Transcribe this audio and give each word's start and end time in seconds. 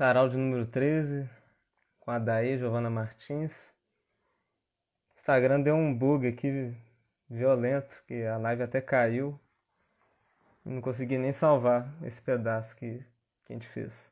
Sarau 0.00 0.30
de 0.30 0.36
número 0.38 0.66
13, 0.66 1.28
com 1.98 2.10
a 2.10 2.18
Daí 2.18 2.56
Giovana 2.56 2.88
Martins. 2.88 3.54
O 5.10 5.18
Instagram 5.18 5.60
deu 5.60 5.74
um 5.74 5.94
bug 5.94 6.26
aqui 6.26 6.74
violento, 7.28 8.02
que 8.06 8.24
a 8.24 8.38
live 8.38 8.62
até 8.62 8.80
caiu. 8.80 9.38
Não 10.64 10.80
consegui 10.80 11.18
nem 11.18 11.34
salvar 11.34 11.86
esse 12.02 12.22
pedaço 12.22 12.74
que, 12.76 13.04
que 13.44 13.52
a 13.52 13.56
gente 13.56 13.68
fez. 13.68 14.10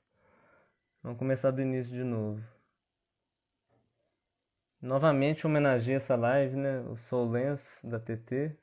Vamos 1.03 1.19
começar 1.19 1.53
do 1.53 1.63
início 1.63 1.91
de 1.91 2.05
novo. 2.05 2.45
Novamente 4.83 5.47
homenageei 5.47 5.97
essa 5.97 6.17
live, 6.17 6.55
né? 6.55 6.81
O 6.81 6.99
Sou 6.99 7.27
Lenço 7.27 7.87
da 7.87 7.99
TT, 7.99 8.55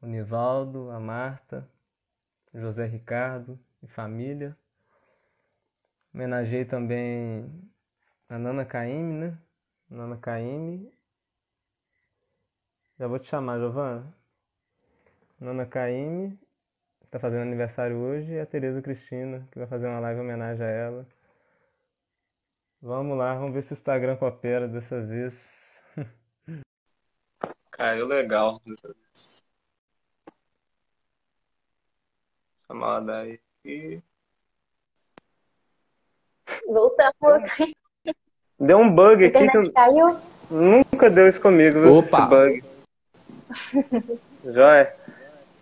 o 0.00 0.06
Nivaldo, 0.06 0.92
a 0.92 1.00
Marta, 1.00 1.68
José 2.54 2.86
Ricardo 2.86 3.58
e 3.82 3.88
família. 3.88 4.56
Homenageei 6.16 6.64
também 6.64 7.44
a 8.26 8.38
Nana 8.38 8.64
Caime, 8.64 9.12
né? 9.12 9.38
Nana 9.90 10.16
Caime. 10.16 10.90
Já 12.98 13.06
vou 13.06 13.18
te 13.18 13.28
chamar, 13.28 13.58
Giovana. 13.58 14.16
Nana 15.38 15.66
Caime, 15.66 16.38
que 17.00 17.06
tá 17.08 17.18
fazendo 17.20 17.42
aniversário 17.42 17.98
hoje, 17.98 18.32
e 18.32 18.40
a 18.40 18.46
Tereza 18.46 18.80
Cristina, 18.80 19.46
que 19.52 19.58
vai 19.58 19.68
fazer 19.68 19.88
uma 19.88 20.00
live 20.00 20.18
em 20.20 20.22
homenagem 20.22 20.64
a 20.64 20.70
ela. 20.70 21.06
Vamos 22.80 23.18
lá, 23.18 23.34
vamos 23.34 23.52
ver 23.52 23.62
se 23.62 23.74
o 23.74 23.76
Instagram 23.76 24.16
coopera 24.16 24.66
dessa 24.66 24.98
vez. 25.02 25.82
Caiu 27.72 28.06
legal 28.06 28.58
dessa 28.64 28.88
vez. 28.88 29.44
Chamar 32.66 33.00
daí. 33.00 33.38
E... 36.48 36.72
Voltamos. 36.72 37.42
Deu 38.58 38.78
um 38.78 38.90
bug 38.90 39.24
A 39.24 39.28
aqui 39.28 39.48
que 39.50 39.72
caiu? 39.72 40.16
nunca 40.50 41.10
deu 41.10 41.28
isso 41.28 41.40
comigo, 41.40 41.80
viu? 41.80 41.96
Opa! 41.96 42.18
Esse 43.50 43.82
bug. 43.82 43.94
Joia. 44.44 44.92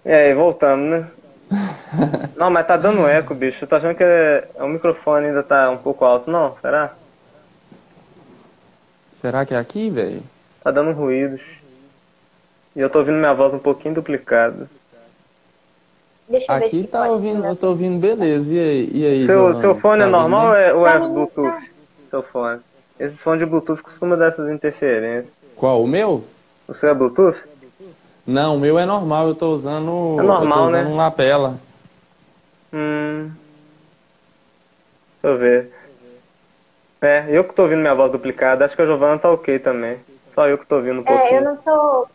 E 0.05 0.12
aí, 0.12 0.34
voltamos, 0.34 0.90
né? 0.90 1.10
Não, 2.36 2.50
mas 2.50 2.66
tá 2.66 2.77
dando 2.77 3.06
eco, 3.06 3.34
bicho. 3.34 3.66
Tô 3.66 3.77
achando 3.77 3.94
que 3.96 4.05
é... 4.05 4.48
o 4.56 4.68
microfone 4.68 5.27
ainda 5.27 5.42
tá 5.42 5.70
um 5.70 5.78
pouco 5.78 6.05
alto, 6.05 6.30
não? 6.30 6.56
Será? 6.60 6.94
Será 9.12 9.46
que 9.46 9.55
é 9.55 9.58
aqui, 9.58 9.90
velho? 9.90 10.22
Tá 10.62 10.70
dando 10.70 10.92
ruídos. 10.92 11.40
E 12.74 12.80
eu 12.80 12.90
tô 12.90 12.98
ouvindo 12.98 13.16
minha 13.16 13.32
voz 13.32 13.55
um 13.55 13.58
pouquinho 13.58 13.94
duplicada. 13.94 14.68
Deixa 16.28 16.53
eu 16.53 16.58
ver 16.58 16.67
Aqui 16.67 16.80
se 16.80 16.86
tá 16.89 17.08
ouvindo, 17.08 17.44
eu 17.44 17.56
tô 17.56 17.69
ouvindo 17.69 17.98
beleza. 17.98 18.53
E 18.53 18.58
aí? 18.58 18.91
E 18.92 19.06
aí 19.06 19.27
Seu, 19.27 19.55
seu 19.56 19.75
fone 19.75 20.03
é 20.03 20.06
Tá 20.06 20.11
normal 20.11 20.48
ou 20.48 20.55
é, 20.55 20.75
ou 20.75 20.86
é 20.86 20.98
não 20.98 21.12
Bluetooth? 21.12 21.72
Seu 22.11 22.22
fone. 22.22 22.61
Esses 22.98 23.22
fones 23.22 23.41
de 23.41 23.47
Bluetooth 23.47 23.83
costumam 23.83 24.17
dar 24.17 24.28
essas 24.28 24.50
interferências. 24.50 25.33
Qual? 25.56 25.83
O 25.83 25.86
meu? 25.86 26.25
O 26.67 26.75
seu 26.75 26.89
é 26.89 26.95
Bluetooth? 26.95 27.42
Não, 28.27 28.56
o 28.56 28.61
meu 28.61 28.78
é 28.78 28.86
normal, 28.86 29.28
eu 29.28 29.34
tô 29.34 29.50
usando. 29.50 30.17
É 30.19 30.22
normal, 30.22 30.42
eu 30.45 30.52
tô 30.52 30.64
usando 30.64 30.84
né? 30.84 30.91
um 30.91 30.97
lapela. 30.97 31.58
Hum. 32.72 33.30
Deixa 35.22 35.34
eu 35.34 35.39
ver. 35.39 35.72
É, 37.02 37.27
eu 37.28 37.45
que 37.45 37.55
tô 37.55 37.62
ouvindo 37.62 37.80
minha 37.80 37.95
voz 37.95 38.11
duplicada. 38.11 38.64
Acho 38.64 38.75
que 38.75 38.80
a 38.80 38.86
Giovana 38.86 39.19
tá 39.19 39.30
ok 39.30 39.58
também. 39.58 39.98
Só 40.34 40.48
eu 40.48 40.56
que 40.56 40.67
tô 40.67 40.77
ouvindo 40.77 41.00
um 41.00 41.05
pouquinho. 41.05 41.34
É, 41.34 41.39
eu 41.39 41.45
não 41.45 41.56
tô. 41.56 42.06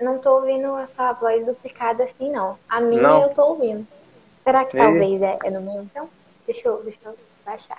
Não 0.00 0.18
tô 0.18 0.36
ouvindo 0.36 0.74
a 0.74 0.86
sua 0.86 1.12
voz 1.12 1.44
duplicada 1.44 2.04
assim, 2.04 2.30
não. 2.30 2.58
A 2.68 2.80
minha 2.80 3.02
Não? 3.02 3.22
eu 3.22 3.30
tô 3.30 3.44
ouvindo. 3.46 3.86
Será 4.42 4.64
que 4.64 4.76
E? 4.76 4.78
talvez 4.78 5.22
é, 5.22 5.38
é 5.44 5.50
no 5.50 5.60
meu 5.60 5.82
então? 5.82 6.08
Deixa 6.46 6.68
eu, 6.68 6.82
deixa 6.84 6.98
eu 7.04 7.16
baixar. 7.44 7.78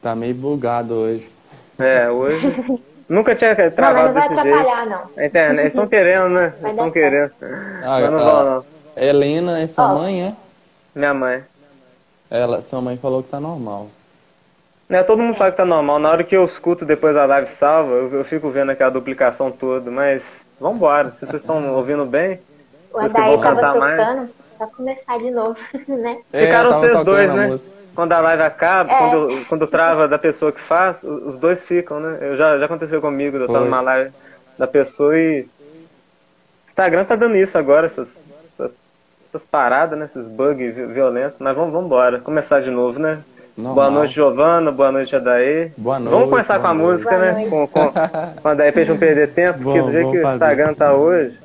Tá 0.00 0.14
meio 0.14 0.34
bugado 0.34 0.94
hoje. 0.94 1.30
É, 1.78 2.10
hoje. 2.10 2.46
Nunca 3.08 3.34
tinha 3.34 3.54
Não, 3.54 3.64
mas 3.64 3.74
travado 3.74 4.06
não 4.06 4.14
vai 4.14 4.28
desse 4.28 4.42
jeito. 4.42 4.58
atrapalhar, 4.58 4.86
não. 4.86 5.10
A 5.16 5.26
internet. 5.26 5.60
Eles 5.60 5.72
estão 5.72 5.86
querendo, 5.88 6.28
né? 6.30 6.48
Vai 6.60 6.70
Eles 6.70 6.70
estão 6.70 6.90
querendo. 6.90 7.32
Ah, 7.82 8.00
Mas 8.00 8.10
não 8.10 8.18
ah, 8.18 8.22
vão, 8.24 8.44
não. 8.54 8.64
Helena 8.96 9.60
é 9.60 9.66
sua 9.66 9.92
Ó. 9.92 9.94
mãe, 9.98 10.22
é? 10.22 10.34
Minha 10.94 11.12
mãe. 11.12 11.44
Ela, 12.30 12.62
sua 12.62 12.80
mãe 12.80 12.96
falou 12.96 13.22
que 13.22 13.28
tá 13.28 13.38
normal. 13.38 13.88
Né, 14.88 15.02
todo 15.02 15.22
mundo 15.22 15.36
fala 15.36 15.50
que 15.50 15.56
tá 15.56 15.64
normal. 15.64 15.98
Na 15.98 16.10
hora 16.10 16.22
que 16.24 16.36
eu 16.36 16.44
escuto 16.44 16.84
depois 16.84 17.16
a 17.16 17.24
live 17.24 17.48
salva, 17.50 17.92
eu, 17.94 18.12
eu 18.14 18.24
fico 18.24 18.50
vendo 18.50 18.70
aquela 18.70 18.90
duplicação 18.90 19.50
toda. 19.50 19.90
Mas 19.90 20.44
vambora. 20.60 21.10
Se 21.18 21.26
vocês 21.26 21.40
estão 21.40 21.74
ouvindo 21.74 22.04
bem, 22.04 22.38
O 22.92 22.98
Adair 22.98 23.28
vou 23.30 23.38
tava 23.40 23.54
cantar 23.56 23.76
mais. 23.76 23.96
tocando 23.98 24.30
pra 24.58 24.66
começar 24.68 25.18
de 25.18 25.30
novo, 25.30 25.56
né? 25.88 26.18
É, 26.32 26.46
Ficaram 26.46 26.72
vocês 26.74 26.92
tocando 26.92 27.04
dois, 27.04 27.34
né? 27.34 27.46
música. 27.48 27.74
Quando 27.94 28.12
a 28.12 28.20
live 28.20 28.42
acaba, 28.42 28.90
É. 28.92 28.98
quando, 28.98 29.46
quando 29.46 29.66
trava 29.68 30.08
da 30.08 30.18
pessoa 30.18 30.50
que 30.52 30.60
faz, 30.60 31.02
os 31.04 31.36
dois 31.36 31.62
ficam, 31.62 32.00
né? 32.00 32.18
Eu 32.20 32.36
já, 32.36 32.58
já 32.58 32.64
aconteceu 32.66 33.00
comigo, 33.00 33.36
eu 33.36 33.46
tava 33.46 33.60
numa 33.64 33.80
live 33.80 34.10
da 34.58 34.66
pessoa 34.66 35.16
e. 35.16 35.46
Instagram 36.66 37.04
tá 37.04 37.14
dando 37.14 37.36
isso 37.36 37.56
agora, 37.56 37.86
essas, 37.86 38.08
essas, 38.58 38.72
essas 39.28 39.42
paradas, 39.48 39.96
né? 39.98 40.06
Esses 40.06 40.26
bugs 40.26 40.74
vi- 40.74 40.86
violentos. 40.86 41.36
Mas 41.38 41.54
vamos 41.56 41.84
embora, 41.84 42.18
começar 42.18 42.60
de 42.60 42.70
novo, 42.70 42.98
né? 42.98 43.20
Normal. 43.56 43.74
Boa 43.74 43.90
noite, 43.90 44.14
Giovana. 44.14 44.72
Boa 44.72 44.90
noite, 44.92 45.14
Adair. 45.14 45.72
Boa 45.76 45.98
noite, 45.98 46.12
Vamos 46.12 46.30
começar 46.30 46.58
com 46.58 46.66
a 46.66 46.74
música, 46.74 47.16
noite. 47.16 47.34
né? 47.44 47.50
Com, 47.50 47.66
com, 47.68 47.88
com 48.42 48.48
a 48.48 48.50
Adair 48.50 48.72
pra 48.72 48.82
gente 48.82 48.90
não 48.92 48.98
perder 48.98 49.28
tempo, 49.32 49.60
porque 49.62 49.80
do 49.80 49.92
jeito 49.92 50.10
que 50.10 50.18
vamos 50.18 50.32
o 50.32 50.34
Instagram 50.34 50.74
tá 50.74 50.92
hoje. 50.92 51.38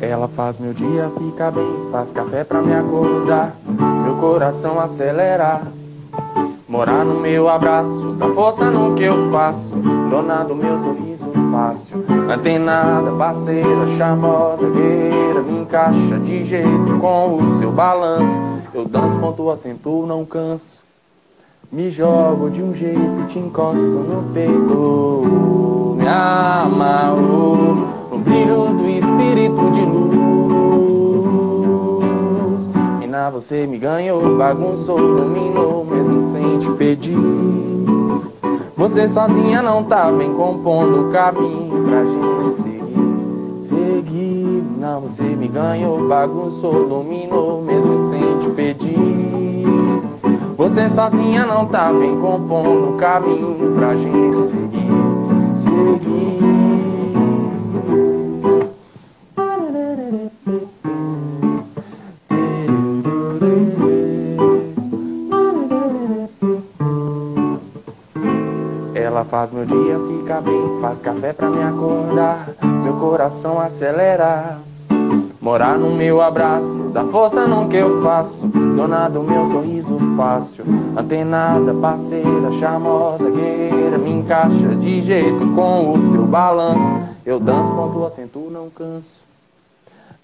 Ela 0.00 0.28
faz 0.28 0.58
meu 0.58 0.72
dia 0.72 1.10
ficar 1.18 1.50
bem, 1.50 1.88
faz 1.90 2.12
café 2.12 2.44
pra 2.44 2.62
me 2.62 2.74
acordar, 2.74 3.54
meu 4.04 4.16
coração 4.16 4.78
acelerar. 4.78 5.62
Morar 6.68 7.04
no 7.04 7.20
meu 7.20 7.48
abraço, 7.48 8.16
dá 8.18 8.28
força 8.30 8.68
no 8.68 8.96
que 8.96 9.04
eu 9.04 9.30
faço, 9.30 9.72
dona 10.10 10.42
do 10.42 10.54
meu 10.56 10.76
sorriso 10.80 11.30
fácil. 11.52 12.04
Antenada, 12.28 13.12
parceira, 13.12 13.86
charmosa, 13.96 14.68
guerreira, 14.68 15.42
me 15.42 15.60
encaixa 15.60 16.18
de 16.24 16.44
jeito 16.44 16.98
com 17.00 17.36
o 17.36 17.58
seu 17.58 17.70
balanço. 17.70 18.26
Eu 18.74 18.84
danço, 18.84 19.16
ponto, 19.18 19.48
acento, 19.48 20.04
não 20.06 20.24
canso. 20.24 20.84
Me 21.70 21.88
jogo 21.88 22.50
de 22.50 22.60
um 22.60 22.74
jeito, 22.74 23.26
te 23.28 23.38
encosto 23.38 23.86
no 23.86 24.24
peito. 24.34 25.94
Me 25.96 26.08
amarro 26.08 27.56
no 28.10 28.18
brilho 28.18 28.66
do 28.74 28.88
espírito 28.88 29.70
de 29.70 29.82
luz. 29.82 30.45
Você 33.30 33.66
me 33.66 33.76
ganhou, 33.76 34.36
bagunçou, 34.36 34.98
dominou, 34.98 35.84
mesmo 35.84 36.20
sem 36.22 36.58
te 36.58 36.70
pedir. 36.72 37.16
Você 38.76 39.08
sozinha 39.08 39.62
não 39.62 39.82
tá 39.82 40.12
bem 40.12 40.32
compondo 40.32 41.08
o 41.08 41.12
caminho 41.12 41.84
pra 41.84 42.04
gente 42.04 42.62
seguir. 42.62 43.60
Seguir, 43.60 44.64
não, 44.78 45.00
você 45.00 45.22
me 45.22 45.48
ganhou, 45.48 46.06
bagunçou, 46.06 46.88
dominou, 46.88 47.62
mesmo 47.62 48.10
sem 48.10 48.38
te 48.38 48.50
pedir. 48.54 49.66
Você 50.56 50.88
sozinha 50.88 51.44
não 51.44 51.66
tá 51.66 51.92
bem 51.92 52.18
compondo 52.20 52.94
o 52.94 52.96
caminho 52.96 53.74
pra 53.76 53.96
gente 53.96 54.36
seguir, 54.46 54.88
seguir. 55.54 56.45
Faz 69.46 69.52
meu 69.52 69.64
dia 69.64 69.98
ficar 69.98 70.40
bem, 70.40 70.80
faz 70.80 71.00
café 71.00 71.32
pra 71.32 71.48
me 71.48 71.62
acordar, 71.62 72.48
meu 72.82 72.94
coração 72.94 73.60
acelerar. 73.60 74.58
Morar 75.40 75.78
no 75.78 75.90
meu 75.90 76.20
abraço, 76.20 76.90
dá 76.92 77.04
força 77.04 77.46
no 77.46 77.68
que 77.68 77.76
eu 77.76 78.02
faço, 78.02 78.46
dona 78.48 79.08
do 79.08 79.22
meu 79.22 79.46
sorriso 79.46 79.98
fácil. 80.16 80.64
Antenada, 80.96 81.72
parceira, 81.74 82.50
charmosa, 82.58 83.30
guerreira, 83.30 83.98
me 83.98 84.10
encaixa 84.10 84.74
de 84.80 85.02
jeito 85.02 85.52
com 85.54 85.92
o 85.92 86.02
seu 86.10 86.24
balanço. 86.24 87.00
Eu 87.24 87.38
danço, 87.38 87.70
ponto, 87.70 88.04
acento, 88.04 88.50
não 88.50 88.68
canso. 88.68 89.24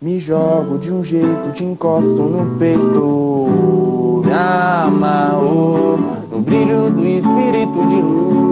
Me 0.00 0.18
jogo 0.18 0.78
de 0.78 0.92
um 0.92 1.04
jeito, 1.04 1.52
te 1.52 1.64
encosto 1.64 2.22
no 2.22 2.58
peito. 2.58 4.22
Me 4.24 4.32
amarro 4.32 5.98
no 6.32 6.40
brilho 6.40 6.90
do 6.90 7.06
espírito 7.06 7.86
de 7.86 7.96
luz. 8.00 8.51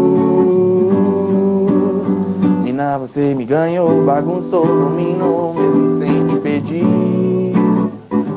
Você 2.98 3.34
me 3.34 3.44
ganhou, 3.44 4.04
bagunçou, 4.04 4.66
dominou, 4.66 5.54
mesmo 5.54 5.98
sem 5.98 6.26
te 6.26 6.36
pedir. 6.36 7.52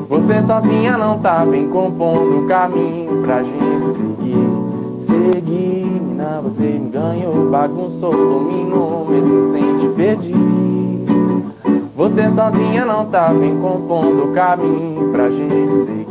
Você 0.08 0.42
sozinha 0.42 0.96
não 0.96 1.18
tá 1.18 1.44
bem 1.44 1.68
compondo 1.68 2.44
o 2.44 2.46
caminho 2.46 3.22
pra 3.22 3.42
gente 3.42 3.92
seguir. 3.92 4.98
Seguir, 4.98 6.00
mina, 6.00 6.40
você 6.42 6.62
me 6.62 6.90
ganhou, 6.90 7.50
bagunçou, 7.50 8.12
dominou, 8.12 9.06
mesmo 9.08 9.40
sem 9.52 9.78
te 9.78 9.88
pedir. 9.88 10.34
Você 11.96 12.30
sozinha 12.30 12.84
não 12.84 13.06
tá 13.06 13.28
bem 13.28 13.58
compondo 13.60 14.30
o 14.30 14.32
caminho 14.32 15.10
pra 15.12 15.30
gente 15.30 15.82
seguir. 15.82 16.03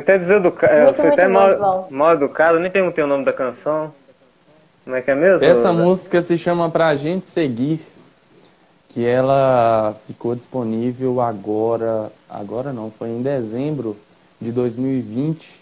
Fui 0.00 0.14
até 0.14 0.18
deseducado, 0.18 0.72
eu 0.72 0.84
Muito, 0.84 0.96
fui 0.96 1.06
muito 1.06 1.18
até 1.18 1.28
mal, 1.28 1.88
mal 1.90 2.14
educado, 2.14 2.56
eu 2.56 2.60
nem 2.60 2.70
perguntei 2.70 3.04
o 3.04 3.06
nome 3.06 3.24
da 3.24 3.32
canção. 3.32 3.92
Como 4.84 4.96
é 4.96 5.02
que 5.02 5.10
é 5.10 5.14
mesmo? 5.14 5.44
Essa 5.44 5.72
música 5.72 6.22
se 6.22 6.36
chama 6.38 6.70
Pra 6.70 6.94
Gente 6.96 7.28
Seguir, 7.28 7.80
que 8.88 9.06
ela 9.06 9.94
ficou 10.06 10.34
disponível 10.34 11.20
agora, 11.20 12.10
agora 12.28 12.72
não, 12.72 12.90
foi 12.90 13.10
em 13.10 13.22
dezembro 13.22 13.96
de 14.40 14.50
2020. 14.50 15.60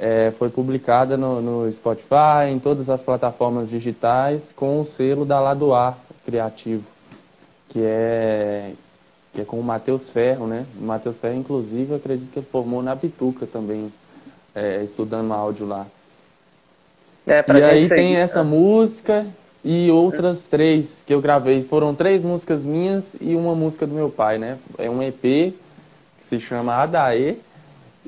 É, 0.00 0.32
foi 0.38 0.48
publicada 0.48 1.16
no, 1.16 1.40
no 1.40 1.72
Spotify, 1.72 2.50
em 2.50 2.58
todas 2.60 2.88
as 2.88 3.02
plataformas 3.02 3.68
digitais, 3.68 4.52
com 4.52 4.80
o 4.80 4.86
selo 4.86 5.24
da 5.24 5.40
Lado 5.40 5.74
A 5.74 5.96
Criativo, 6.24 6.84
que 7.68 7.80
é, 7.82 8.72
que 9.38 9.42
é 9.42 9.44
com 9.44 9.60
o 9.60 9.62
Matheus 9.62 10.10
Ferro, 10.10 10.48
né? 10.48 10.66
O 10.80 10.84
Matheus 10.84 11.20
Ferro, 11.20 11.36
inclusive, 11.36 11.94
acredito 11.94 12.32
que 12.32 12.40
ele 12.40 12.46
formou 12.50 12.82
na 12.82 12.92
Bituca 12.92 13.46
também, 13.46 13.92
é, 14.52 14.82
estudando 14.82 15.32
áudio 15.32 15.64
lá. 15.64 15.86
É, 17.24 17.44
E 17.54 17.62
aí 17.62 17.88
tem 17.88 18.16
essa 18.16 18.42
música 18.42 19.24
e 19.64 19.90
outras 19.92 20.46
três 20.46 21.04
que 21.06 21.14
eu 21.14 21.20
gravei. 21.20 21.62
Foram 21.62 21.94
três 21.94 22.24
músicas 22.24 22.64
minhas 22.64 23.14
e 23.20 23.36
uma 23.36 23.54
música 23.54 23.86
do 23.86 23.94
meu 23.94 24.10
pai, 24.10 24.38
né? 24.38 24.58
É 24.76 24.90
um 24.90 25.00
EP 25.00 25.20
que 25.22 25.54
se 26.20 26.40
chama 26.40 26.74
Adaê. 26.74 27.36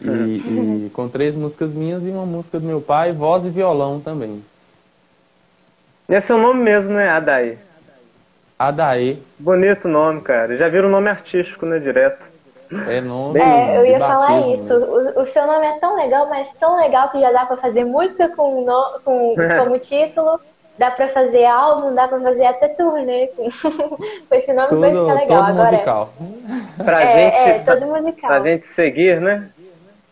E, 0.02 0.86
e 0.86 0.90
com 0.92 1.08
três 1.08 1.36
músicas 1.36 1.74
minhas 1.74 2.04
e 2.04 2.08
uma 2.08 2.26
música 2.26 2.58
do 2.58 2.66
meu 2.66 2.80
pai, 2.80 3.12
voz 3.12 3.44
e 3.44 3.50
violão 3.50 4.00
também. 4.00 4.42
Esse 6.08 6.32
é 6.32 6.34
o 6.34 6.38
nome 6.38 6.60
mesmo, 6.60 6.92
né? 6.94 7.08
Adaí. 7.08 7.58
Adaê 8.60 9.16
Bonito 9.38 9.88
nome, 9.88 10.20
cara. 10.20 10.54
Já 10.54 10.68
viram 10.68 10.88
o 10.88 10.90
nome 10.90 11.08
artístico, 11.08 11.64
né? 11.64 11.78
Direto. 11.78 12.22
é 12.88 13.00
nome. 13.00 13.40
É, 13.40 13.78
eu 13.78 13.86
ia 13.86 13.98
falar 13.98 14.28
batismo, 14.28 14.54
isso. 14.54 14.78
né? 14.78 15.12
O, 15.16 15.22
o 15.22 15.26
seu 15.26 15.46
nome 15.46 15.66
é 15.66 15.78
tão 15.78 15.96
legal, 15.96 16.28
mas 16.28 16.52
tão 16.60 16.76
legal 16.78 17.08
que 17.08 17.18
já 17.20 17.32
dá 17.32 17.46
pra 17.46 17.56
fazer 17.56 17.84
música 17.86 18.28
com, 18.36 18.62
no- 18.66 19.00
com 19.02 19.34
como 19.58 19.78
título, 19.78 20.38
dá 20.78 20.90
pra 20.90 21.08
fazer 21.08 21.46
álbum, 21.46 21.94
dá 21.94 22.06
pra 22.06 22.20
fazer 22.20 22.44
até 22.44 22.68
turnê 22.68 23.28
com, 23.28 23.48
com 24.28 24.34
esse 24.34 24.52
nome 24.52 24.76
vai 24.76 24.90
Tudo, 24.92 25.08
ficar 25.08 25.20
legal. 25.20 25.38
todo 25.38 25.48
Agora 25.50 25.70
musical. 25.70 26.12
Pra 26.84 27.00
é, 27.02 27.06
gente. 27.30 27.36
é, 27.70 27.74
todo 27.74 27.86
musical. 27.86 28.28
Pra 28.30 28.40
gente 28.42 28.66
seguir, 28.66 29.20
né? 29.22 29.48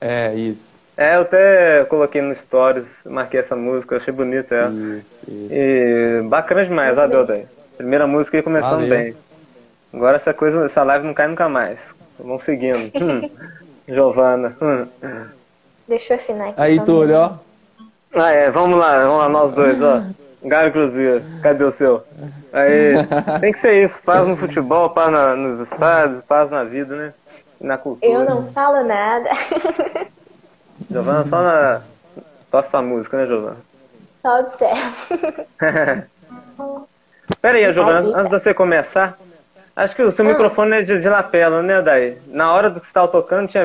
É, 0.01 0.33
isso. 0.35 0.79
É, 0.97 1.17
eu 1.17 1.21
até 1.21 1.85
coloquei 1.85 2.23
no 2.23 2.35
Stories, 2.35 2.89
marquei 3.05 3.41
essa 3.41 3.55
música, 3.55 3.99
achei 3.99 4.13
bonita 4.13 4.55
ela. 4.55 4.71
Isso, 4.71 5.03
isso. 5.29 5.49
E 5.53 6.23
bacana 6.25 6.65
demais, 6.65 6.97
Muito 6.97 7.17
ó, 7.19 7.25
bem. 7.25 7.47
Primeira 7.79 8.07
música 8.07 8.37
aí 8.37 8.43
começando 8.43 8.73
Valeu. 8.73 8.89
bem. 8.89 9.17
Agora 9.95 10.17
essa 10.17 10.35
coisa, 10.35 10.67
essa 10.67 10.83
live 10.83 11.07
não 11.07 11.15
cai 11.15 11.29
nunca 11.29 11.49
mais. 11.49 11.79
Vamos 12.19 12.45
seguindo. 12.45 12.77
Hum. 13.01 13.27
Giovana. 13.89 14.55
Hum. 14.61 14.87
Deixa 15.89 16.13
eu 16.13 16.19
afinar 16.19 16.49
aqui. 16.51 16.61
Aí, 16.61 16.79
Túlio, 16.85 17.17
ó. 17.17 17.33
Ah, 18.15 18.31
é, 18.31 18.51
vamos 18.51 18.77
lá, 18.79 18.99
vamos 18.99 19.19
lá, 19.19 19.29
nós 19.31 19.55
dois, 19.55 19.81
ó. 19.81 20.03
Galo 20.45 20.71
Cruzeiro, 20.73 21.25
cadê 21.43 21.65
o 21.65 21.73
seu? 21.73 22.05
Aí, 22.53 22.95
tem 23.41 23.51
que 23.53 23.61
ser 23.61 23.83
isso, 23.83 24.03
paz 24.03 24.29
no 24.29 24.37
futebol, 24.37 24.91
paz 24.91 25.11
na- 25.11 25.35
nos 25.37 25.61
estádios, 25.61 26.23
paz 26.27 26.51
na 26.51 26.65
vida, 26.65 26.95
né? 26.95 27.15
E 27.61 27.67
na 27.67 27.79
cultura. 27.79 28.13
Eu 28.13 28.25
não 28.25 28.53
falo 28.53 28.85
nada. 28.85 29.31
Giovana 30.91 31.25
só 31.25 31.43
na. 31.43 31.81
Tosse 32.51 32.69
pra 32.69 32.83
música, 32.83 33.17
né, 33.17 33.27
Giovana? 33.27 33.57
Só 34.23 34.41
observo. 34.41 35.25
Pera 37.41 37.57
aí, 37.59 37.73
Giovana, 37.73 38.01
antes 38.01 38.25
de 38.25 38.31
você 38.31 38.53
começar, 38.53 39.17
acho 39.77 39.95
que 39.95 40.03
o 40.03 40.11
seu 40.13 40.25
Ah. 40.25 40.29
microfone 40.29 40.73
é 40.73 40.83
de, 40.83 41.01
de 41.01 41.09
lapela, 41.09 41.63
né, 41.63 41.81
Daí? 41.81 42.17
Na 42.27 42.53
hora 42.53 42.69
do 42.69 42.81
que 42.81 42.87
você 42.87 42.91
estava 42.91 43.09
tocando, 43.09 43.49
tinha 43.49 43.65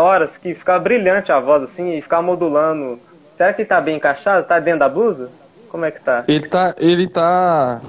horas 0.00 0.36
que 0.36 0.54
ficava 0.54 0.78
brilhante 0.78 1.32
a 1.32 1.40
voz, 1.40 1.64
assim, 1.64 1.96
e 1.96 2.00
ficava 2.02 2.22
modulando. 2.22 2.98
Será 3.36 3.52
que 3.52 3.64
tá 3.64 3.80
bem 3.80 3.96
encaixado? 3.96 4.46
Tá 4.46 4.58
dentro 4.60 4.80
da 4.80 4.88
blusa? 4.88 5.30
Como 5.68 5.84
é 5.84 5.90
que 5.90 6.00
tá? 6.00 6.24
Ele 6.26 6.46
tá. 6.48 6.74
Ele 6.78 7.06
tá. 7.08 7.80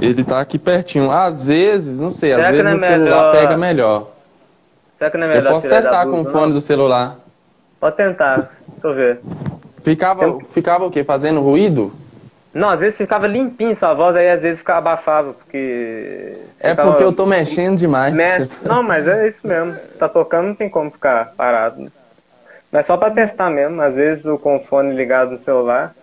Ele 0.00 0.24
tá 0.24 0.40
aqui 0.40 0.58
pertinho. 0.58 1.10
Às 1.10 1.44
vezes, 1.44 2.00
não 2.00 2.10
sei, 2.10 2.32
às 2.32 2.38
Será 2.38 2.50
que 2.50 2.56
vezes 2.62 2.72
não 2.72 2.78
o 2.80 2.84
é 2.84 2.88
celular 2.88 3.04
melhor- 3.16 3.32
pega 3.32 3.56
melhor. 3.56 4.06
Será 4.98 5.10
que 5.10 5.16
não 5.16 5.26
é 5.26 5.30
Eu 5.30 5.34
melhor 5.36 5.52
posso 5.52 5.66
tirar 5.66 5.76
da 5.76 5.82
testar 5.82 6.04
com 6.06 6.22
blusa, 6.22 6.28
o 6.28 6.32
fone 6.32 6.52
do 6.52 6.60
celular. 6.60 7.16
Pode 7.80 7.96
tentar, 7.96 8.50
deixa 8.68 8.86
eu 8.88 8.94
ver. 8.94 9.20
Ficava, 9.82 10.24
Eu- 10.24 10.42
ficava 10.52 10.84
o 10.86 10.90
quê? 10.90 11.04
Fazendo 11.04 11.40
ruído? 11.40 11.92
Não, 12.58 12.68
às 12.70 12.80
vezes 12.80 12.96
ficava 12.98 13.26
limpinho 13.26 13.74
sua 13.76 13.94
voz, 13.94 14.16
aí 14.16 14.28
às 14.28 14.42
vezes 14.42 14.58
ficava 14.58 14.78
abafava, 14.90 15.32
porque. 15.32 16.36
É 16.58 16.70
ficava- 16.70 16.90
porque 16.90 17.04
eu 17.04 17.12
tô 17.12 17.24
mexendo 17.24 17.76
demais. 17.78 18.12
Mexe. 18.12 18.50
Não, 18.62 18.82
mas 18.82 19.06
é 19.06 19.28
isso 19.28 19.46
mesmo. 19.46 19.74
Se 19.74 19.98
tá 19.98 20.08
tocando, 20.08 20.48
não 20.48 20.54
tem 20.54 20.68
como 20.68 20.90
ficar 20.90 21.32
parado. 21.36 21.82
né? 21.82 21.90
Mas 22.72 22.84
só 22.86 22.96
pra 22.96 23.10
testar 23.10 23.48
mesmo. 23.50 23.80
Às 23.80 23.94
vezes 23.94 24.26
o 24.26 24.36
com 24.38 24.56
o 24.56 24.60
fone 24.64 24.92
ligado 24.94 25.30
no 25.30 25.38
celular, 25.38 25.94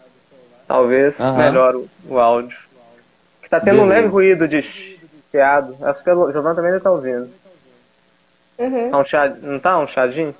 talvez 0.67 1.19
Aham. 1.19 1.37
melhore 1.37 1.77
o, 1.77 1.89
o 2.13 2.19
áudio. 2.19 2.57
Que 3.41 3.49
tá 3.49 3.59
tendo 3.59 3.81
um 3.81 3.87
Beleza. 3.87 3.95
leve 4.01 4.07
ruído 4.07 4.47
de 4.47 4.61
chiado. 5.31 5.75
Acho 5.81 6.03
que 6.03 6.09
o 6.09 6.31
Giovanna 6.31 6.55
também 6.55 6.71
ainda 6.71 6.81
tá 6.83 6.89
ouvindo. 6.91 7.29
Uhum. 8.57 8.91
Tá 8.91 8.97
um 8.97 9.05
chá, 9.05 9.27
não 9.41 9.59
tá 9.59 9.77
um 9.77 9.87
chadinho? 9.87 10.33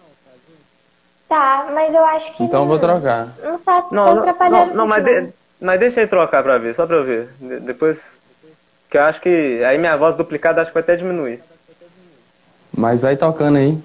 Tá, 1.28 1.68
mas 1.74 1.94
eu 1.94 2.06
acho 2.06 2.32
que 2.34 2.44
Então 2.44 2.62
eu 2.62 2.64
não, 2.64 2.68
vou 2.70 2.80
trocar. 2.80 3.28
não 3.44 3.58
tá, 3.58 3.86
Não, 3.92 4.06
tá 4.06 4.14
não, 4.14 4.20
atrapalhando. 4.22 4.68
não, 4.70 4.76
não, 4.76 4.88
mas, 4.88 5.04
de- 5.04 5.34
mas 5.60 5.80
deixa 5.80 6.02
aí 6.02 6.08
trocar 6.08 6.44
pra 6.44 6.58
ver, 6.58 6.76
só 6.76 6.86
pra 6.86 6.98
eu 6.98 7.04
ver. 7.04 7.30
De- 7.40 7.60
depois. 7.60 7.98
Que 8.90 8.98
eu 8.98 9.04
acho 9.04 9.22
que. 9.22 9.64
Aí 9.64 9.78
minha 9.78 9.96
voz 9.98 10.16
duplicada 10.16 10.62
acho 10.62 10.70
que 10.72 10.74
vai 10.76 10.84
até 10.84 10.96
diminuir. 10.96 11.42
Mas 12.78 13.02
vai 13.04 13.16
tocando 13.16 13.58
aí. 13.58 13.78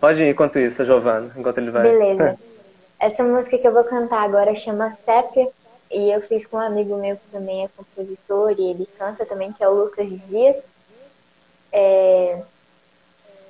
Pode 0.00 0.20
ir 0.22 0.30
enquanto 0.30 0.58
isso, 0.58 0.84
Giovanna, 0.84 1.30
enquanto 1.36 1.58
ele 1.58 1.70
vai. 1.70 1.82
Beleza. 1.82 2.38
Essa 2.98 3.22
música 3.22 3.58
que 3.58 3.66
eu 3.66 3.72
vou 3.72 3.84
cantar 3.84 4.22
agora 4.22 4.54
chama 4.54 4.94
Sépia 4.94 5.48
e 5.90 6.10
eu 6.10 6.22
fiz 6.22 6.46
com 6.46 6.56
um 6.56 6.60
amigo 6.60 6.96
meu 6.96 7.16
que 7.16 7.30
também 7.30 7.64
é 7.64 7.68
compositor 7.76 8.54
e 8.58 8.70
ele 8.70 8.88
canta 8.98 9.26
também, 9.26 9.52
que 9.52 9.62
é 9.62 9.68
o 9.68 9.74
Lucas 9.74 10.28
Dias. 10.28 10.68
É, 11.72 12.40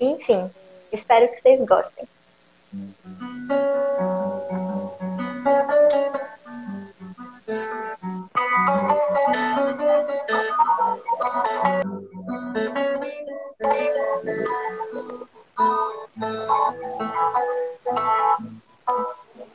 Enfim, 0.01 0.51
espero 0.91 1.29
que 1.29 1.41
vocês 1.41 1.61
gostem. 1.61 2.09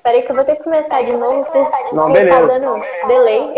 Peraí 0.04 0.24
que 0.24 0.32
eu 0.32 0.36
vou 0.36 0.46
ter 0.46 0.56
que 0.56 0.64
começar 0.64 1.04
de 1.04 1.14
novo 1.14 1.44
porque 1.46 1.96
Não, 1.96 2.08
tá 2.08 2.14
beleza. 2.14 2.48
dando 2.48 2.84
delay. 3.08 3.54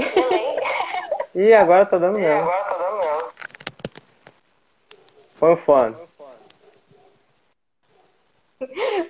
Ih, 1.35 1.53
agora 1.53 1.85
tá 1.85 1.97
dando 1.97 2.19
mesmo. 2.19 2.49
Põe 5.39 5.53
o 5.53 5.57
fone. 5.57 5.95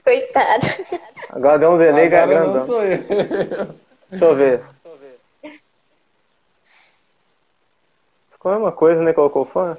Coitado. 0.03 0.65
Agora 1.31 1.59
deu 1.59 1.71
um 1.71 1.77
delay 1.77 2.05
Agora 2.07 2.27
grandão. 2.27 2.53
não 2.53 2.65
sou 2.65 2.83
eu. 2.83 2.97
Deixa 4.09 4.25
eu 4.25 4.35
ver. 4.35 4.61
Ficou 8.41 8.53
a 8.53 8.55
mesma 8.55 8.71
coisa, 8.71 9.03
né? 9.03 9.13
Colocou 9.13 9.43
o 9.43 9.45
fone? 9.45 9.75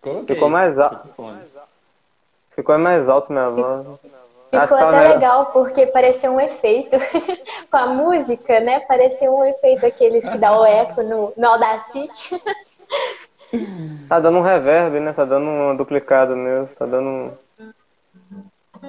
Coloquei. 0.00 0.36
Ficou 0.36 0.48
mais 0.48 0.78
alto. 0.78 1.08
Ficou 2.54 2.78
mais 2.78 3.08
alto 3.08 3.32
minha 3.32 3.50
voz. 3.50 3.86
Ficou 4.50 4.78
até 4.78 4.90
melhor. 4.92 5.14
legal, 5.14 5.46
porque 5.46 5.84
pareceu 5.86 6.30
um 6.30 6.40
efeito. 6.40 6.96
Com 7.68 7.76
a 7.76 7.86
música, 7.86 8.60
né? 8.60 8.78
Pareceu 8.78 9.34
um 9.34 9.44
efeito 9.44 9.84
aqueles 9.84 10.28
que 10.28 10.38
dá 10.38 10.56
o 10.56 10.64
eco 10.64 11.02
no, 11.02 11.32
no 11.36 11.48
Audacity. 11.48 12.40
Tá 14.08 14.20
dando 14.20 14.38
um 14.38 14.42
reverb, 14.42 15.00
né? 15.00 15.12
Tá 15.12 15.24
dando 15.24 15.48
uma 15.48 15.74
duplicada 15.74 16.36
mesmo. 16.36 16.68
Tá 16.76 16.86
dando 16.86 17.08
um. 17.08 17.32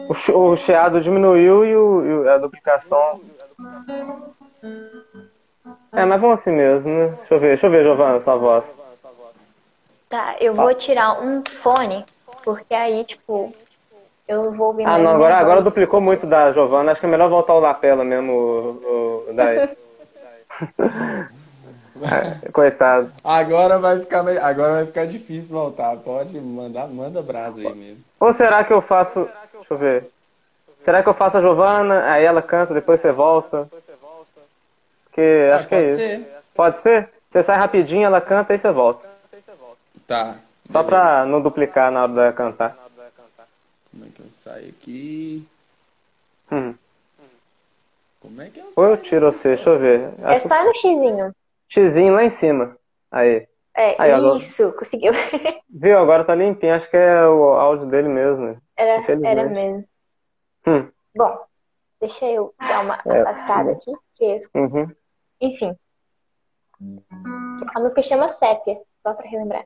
O, 0.08 0.39
o 0.39 0.56
chiado 0.56 1.01
diminuiu 1.01 1.65
e, 1.65 1.75
o, 1.75 2.25
e 2.25 2.30
a 2.30 2.38
duplicação. 2.38 3.20
É, 5.94 6.06
mas 6.06 6.22
vamos 6.22 6.39
assim 6.39 6.51
mesmo, 6.51 6.89
né? 6.89 7.08
Deixa 7.20 7.34
eu 7.34 7.39
ver, 7.39 7.48
deixa 7.50 7.68
eu 7.68 7.72
ver, 7.72 7.84
Giovana, 7.84 8.22
sua 8.22 8.36
voz. 8.36 8.65
Tá, 10.10 10.36
eu 10.39 10.53
vou 10.53 10.74
tirar 10.74 11.22
um 11.22 11.44
fone, 11.46 12.06
porque 12.44 12.74
aí, 12.74 13.03
tipo, 13.06 13.53
eu 14.27 14.51
vou 14.51 14.68
ouvir 14.68 14.84
Ah, 14.84 14.91
mais 14.91 15.03
não, 15.03 15.15
minha 15.15 15.15
agora, 15.15 15.38
agora 15.38 15.62
duplicou 15.62 16.01
muito 16.01 16.25
da 16.25 16.51
Giovana. 16.51 16.91
Acho 16.91 17.00
que 17.00 17.08
é 17.08 17.10
melhor 17.10 17.30
voltar 17.30 17.53
o 17.53 17.60
lapela 17.60 18.03
mesmo, 18.03 18.32
o, 18.34 19.27
o, 19.30 19.34
Daí. 19.34 19.70
Coitado. 22.53 23.12
Agora 23.24 23.77
vai 23.77 24.00
ficar, 24.00 24.20
agora 24.20 24.74
vai 24.74 24.86
ficar 24.86 25.06
difícil 25.06 25.56
voltar. 25.56 25.96
Pode 25.98 26.39
mandar, 26.39 26.88
manda 26.88 27.22
brasa 27.22 27.60
aí 27.60 27.74
mesmo. 27.74 28.03
Ou 28.20 28.34
será 28.34 28.63
que 28.63 28.74
eu 28.74 28.82
faço. 28.82 29.27
Deixa 29.53 29.74
eu 29.74 29.77
ver. 29.77 30.10
Será 30.84 31.03
que 31.03 31.10
eu 31.10 31.13
faço 31.13 31.38
a 31.38 31.41
Giovana, 31.41 32.12
aí 32.12 32.25
ela 32.25 32.41
canta, 32.41 32.74
depois 32.74 33.00
você 33.00 33.12
volta? 33.12 33.70
Porque 35.12 35.50
Ah, 35.51 35.56
acho 35.58 35.68
que 35.68 35.75
é 35.75 35.77
pode 35.80 35.89
isso. 35.89 35.98
ser. 35.98 36.38
Pode 36.56 36.77
ser? 36.80 37.10
Você 37.30 37.44
sai 37.44 37.58
rapidinho, 37.58 38.06
ela 38.06 38.22
canta 38.22 38.53
e 38.53 38.58
você 38.60 38.72
volta. 38.72 39.10
Tá. 40.08 40.36
Só 40.72 40.84
beleza. 40.84 40.86
pra 40.88 41.25
não 41.25 41.41
duplicar 41.41 41.91
na 41.91 42.03
hora 42.03 42.30
de 42.32 42.36
cantar. 42.38 42.77
Como 43.91 44.06
é 44.06 44.10
que 44.10 44.22
eu 44.22 44.32
saio 44.32 44.70
aqui? 44.70 45.48
Hum. 46.51 46.74
Como 48.22 48.41
é 48.41 48.50
que 48.50 48.60
eu 48.60 48.65
Ou 48.68 48.72
saio? 48.74 48.88
eu 48.91 48.98
tiro 48.98 49.32
você, 49.32 49.50
deixa 49.56 49.70
eu 49.70 49.80
ver. 49.80 50.10
É 50.22 50.36
Acho 50.36 50.48
só 50.48 50.63
no 50.63 50.74
xizinho. 50.74 51.36
Xzinho 51.70 52.13
lá 52.13 52.24
em 52.24 52.30
cima. 52.30 52.77
Aí. 53.12 53.48
É, 53.75 53.96
Aí, 54.01 54.12
agora- 54.12 54.38
isso, 54.38 54.72
conseguiu. 54.74 55.12
Viu? 55.70 55.98
Agora 55.98 56.24
tá 56.24 56.36
limpinho. 56.36 56.74
Acho 56.75 56.89
que 56.89 56.98
é 56.98 57.25
o 57.27 57.53
áudio 57.53 57.88
dele 57.88 58.08
mesmo. 58.10 58.58
Era, 58.77 59.03
era 59.25 59.46
mesmo. 59.50 59.86
Hum. 60.68 60.88
Bom, 61.15 61.38
deixa 62.00 62.25
eu 62.25 62.53
dar 62.60 62.82
uma 62.84 63.00
É. 63.06 63.22
afastada 63.22 63.72
aqui, 63.72 63.91
porque, 63.91 64.39
Uhum. 64.53 64.89
Enfim. 65.41 65.75
A 67.75 67.79
música 67.79 68.01
chama 68.01 68.29
Sépia, 68.29 68.79
só 69.05 69.13
pra 69.13 69.27
relembrar. 69.27 69.65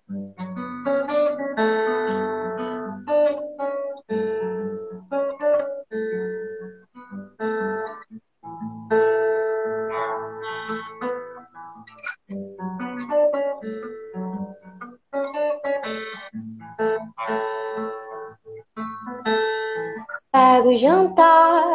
Pego 20.32 20.70
o 20.70 20.75
jantar, 20.75 21.65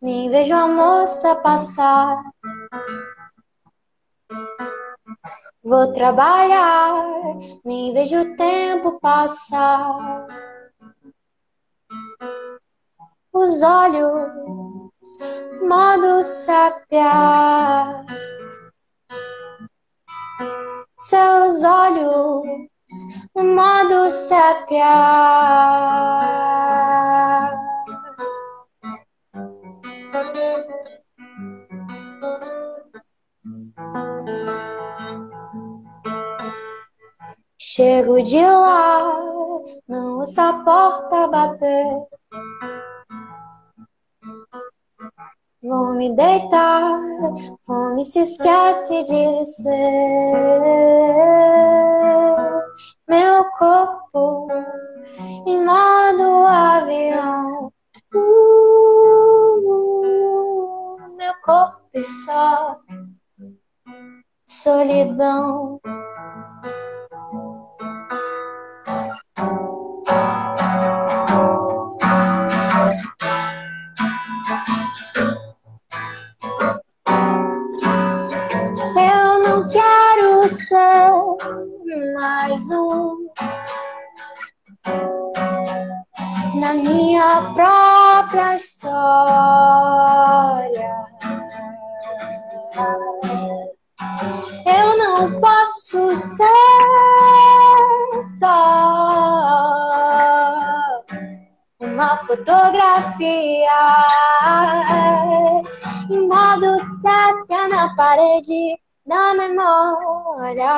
nem 0.00 0.30
vejo 0.30 0.52
a 0.54 0.66
moça 0.66 1.36
passar. 1.36 2.33
Vou 5.64 5.90
trabalhar, 5.94 7.06
nem 7.64 7.94
vejo 7.94 8.20
o 8.20 8.36
tempo 8.36 9.00
passar. 9.00 10.26
Os 13.32 13.62
olhos, 13.62 14.30
modo 15.66 16.22
sépia. 16.22 18.04
Seus 20.98 21.64
olhos, 21.64 22.44
modo 23.34 24.10
sépia. 24.10 24.84
Chego 37.74 38.22
de 38.22 38.40
lá, 38.40 39.18
não 39.88 40.20
ouço 40.20 40.40
a 40.40 40.52
porta 40.62 41.26
bater. 41.26 42.06
Vou 45.60 45.96
me 45.96 46.14
deitar, 46.14 47.00
fome 47.66 48.04
se 48.04 48.20
esquece 48.20 49.02
de 49.02 49.44
ser. 49.44 50.32
Meu 53.08 53.44
corpo 53.58 54.46
em 55.44 55.64
modo 55.64 56.46
avião. 56.46 57.72
Uh, 58.14 58.96
meu 61.16 61.34
corpo 61.42 62.04
só 62.04 62.78
solidão. 64.46 65.80
Mais 82.24 82.70
um 82.70 83.28
na 86.54 86.72
minha 86.72 87.52
própria 87.52 88.56
história. 88.56 88.94
Eu 94.64 94.96
não 94.96 95.38
posso 95.38 96.16
ser 96.16 96.46
só 98.40 98.56
uma 101.78 102.16
fotografia 102.26 103.68
em 106.08 106.26
modo 106.26 106.80
sépia 107.02 107.68
na 107.68 107.94
parede 107.94 108.78
da 109.06 109.34
memória. 109.34 110.72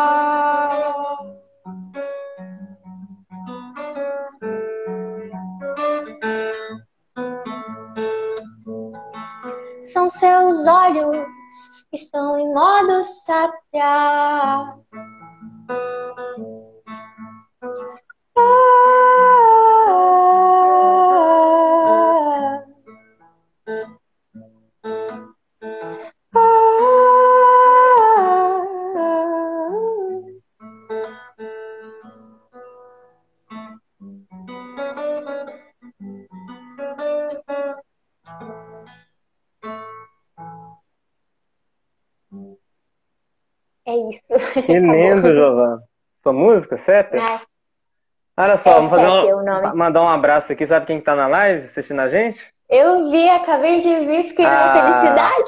São 9.92 10.08
seus 10.10 10.66
olhos 10.66 11.16
estão 11.92 12.36
em 12.38 12.52
modo 12.52 13.04
sépia. 13.04 14.74
É 43.96 44.08
isso. 44.10 44.62
Que 44.66 44.72
lindo, 44.78 45.32
Giovana. 45.32 45.82
Sua 46.22 46.32
música, 46.32 46.76
Sépia? 46.78 47.22
Ai, 47.22 47.40
Olha 48.38 48.56
só, 48.58 48.70
É 48.70 48.74
vamos 48.74 48.90
fazer 48.90 49.06
um- 49.34 49.42
nome. 49.44 49.74
mandar 49.74 50.02
um 50.02 50.08
abraço 50.08 50.52
aqui. 50.52 50.66
Sabe 50.66 50.86
quem 50.86 50.98
que 50.98 51.04
tá 51.04 51.14
na 51.14 51.26
live 51.26 51.64
assistindo 51.64 52.00
a 52.00 52.08
gente? 52.08 52.38
Eu 52.68 53.10
vi, 53.10 53.28
acabei 53.28 53.80
de 53.80 53.94
vir, 54.00 54.24
fiquei 54.24 54.44
Ah. 54.44 54.72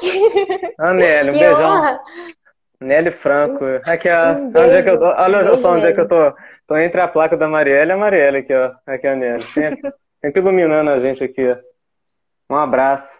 felicidade. 0.05 0.73
A 0.79 0.93
Nelly, 0.93 1.29
um 1.29 1.33
Que 1.37 1.39
beijão. 1.39 1.69
honra. 1.69 1.99
Nelly 2.81 3.11
Franco. 3.11 3.65
Aqui, 3.85 4.09
ó. 4.09 4.31
Um 4.39 4.47
onde 4.47 4.59
é 4.75 4.81
que 4.83 4.89
eu 4.89 4.97
tô? 4.99 5.05
Olha 5.05 5.53
um 5.53 5.57
só 5.57 5.73
onde 5.73 5.85
é 5.85 5.91
que 5.91 5.99
eu 5.99 6.07
mesmo. 6.07 6.31
tô. 6.31 6.37
Tô 6.65 6.77
entre 6.77 7.01
a 7.01 7.07
placa 7.07 7.35
da 7.35 7.47
Marielle 7.47 7.91
e 7.91 7.93
a 7.93 7.97
Marielle 7.97 8.37
aqui, 8.37 8.53
ó. 8.53 8.71
Aqui 8.87 9.05
a 9.07 9.15
Nelly. 9.15 9.41
Sempre, 9.43 9.93
sempre 10.21 10.39
iluminando 10.41 10.89
a 10.89 10.99
gente 10.99 11.23
aqui, 11.23 11.51
ó. 11.51 11.57
Um 12.53 12.57
abraço. 12.57 13.11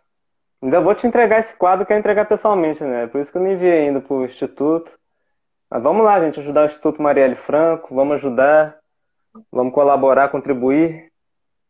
Ainda 0.63 0.79
vou 0.81 0.95
te 0.95 1.05
entregar 1.05 1.39
esse 1.39 1.53
quadro 1.53 1.85
que 1.85 1.93
eu 1.93 1.97
entregar 1.97 2.25
pessoalmente, 2.25 2.83
né? 2.83 3.05
Por 3.07 3.21
isso 3.21 3.31
que 3.31 3.37
eu 3.37 3.41
não 3.41 3.51
enviei 3.51 3.87
ainda 3.87 3.99
pro 4.01 4.25
Instituto. 4.25 4.91
Mas 5.69 5.83
vamos 5.83 6.03
lá, 6.03 6.19
gente, 6.19 6.39
ajudar 6.39 6.63
o 6.63 6.65
Instituto 6.65 7.01
Marielle 7.01 7.35
Franco, 7.35 7.93
vamos 7.93 8.15
ajudar, 8.15 8.79
vamos 9.51 9.73
colaborar, 9.73 10.29
contribuir, 10.29 11.11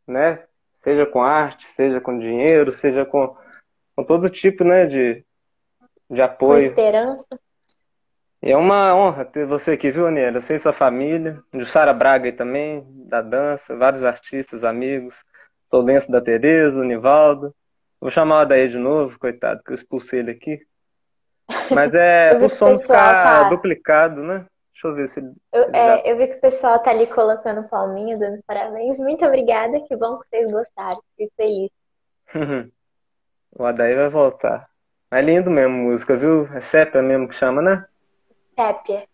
né? 0.08 0.44
Seja 0.82 1.06
com 1.06 1.22
arte, 1.22 1.65
seja 1.68 2.00
com 2.00 2.18
dinheiro, 2.18 2.72
seja 2.72 3.06
com, 3.06 3.36
com 3.96 4.03
todo 4.03 4.29
tipo, 4.29 4.63
né, 4.63 4.86
de, 4.86 5.15
de 6.10 6.18
Com 6.18 6.22
apoio. 6.24 6.62
esperança. 6.62 7.27
E 8.41 8.51
é 8.51 8.56
uma 8.56 8.96
honra 8.96 9.25
ter 9.25 9.46
você 9.46 9.72
aqui, 9.72 9.91
viu, 9.91 10.08
Aniela? 10.08 10.39
Você 10.39 10.56
e 10.56 10.60
sua 10.60 10.72
família, 10.72 11.44
Jussara 11.53 11.91
Braga 11.91 12.25
aí 12.25 12.32
também, 12.32 12.86
da 12.88 13.22
dança, 13.22 13.75
vários 13.75 14.01
artistas, 14.01 14.63
amigos, 14.63 15.25
Soulenço 15.70 16.10
da 16.10 16.22
Tereza, 16.22 16.82
Nivaldo. 16.86 17.53
Vou 18.00 18.10
chamar 18.10 18.38
o 18.38 18.39
Adair 18.39 18.70
de 18.70 18.77
novo, 18.77 19.20
coitado, 19.20 19.62
que 19.62 19.72
eu 19.72 19.75
expulsei 19.75 20.20
ele 20.20 20.32
aqui. 20.32 20.65
Mas 21.72 21.94
é 21.94 22.38
o 22.41 22.50
som 22.50 22.77
ficar 22.77 23.24
tá- 23.24 23.50
duplicado, 23.50 24.22
né? 24.22 24.46
Deixa 24.74 24.88
eu 24.88 24.96
ver 24.96 25.10
se. 25.10 25.20
Eu, 25.51 25.63
é, 25.74 26.12
eu 26.12 26.18
vi 26.18 26.27
que 26.27 26.36
o 26.36 26.41
pessoal 26.41 26.79
tá 26.79 26.91
ali 26.91 27.06
colocando 27.08 27.68
palminho, 27.68 28.18
dando 28.18 28.41
parabéns. 28.48 28.98
Muito 29.00 29.25
obrigada, 29.25 29.82
que 29.82 29.96
bom 29.96 30.18
que 30.20 30.27
vocês 30.29 30.51
gostaram. 30.51 31.01
Fico 31.18 31.32
feliz. 31.36 31.70
O 33.51 33.65
Adair 33.65 33.96
vai 33.96 34.10
voltar. 34.10 34.70
É 35.12 35.22
lindo 35.22 35.50
mesmo 35.50 35.74
a 35.74 35.91
música, 35.91 36.15
viu? 36.15 36.48
É 36.53 36.62
Sépia 36.62 37.01
mesmo 37.01 37.27
que 37.27 37.34
chama, 37.34 37.63
né? 37.63 37.86
Sépia. 38.56 39.08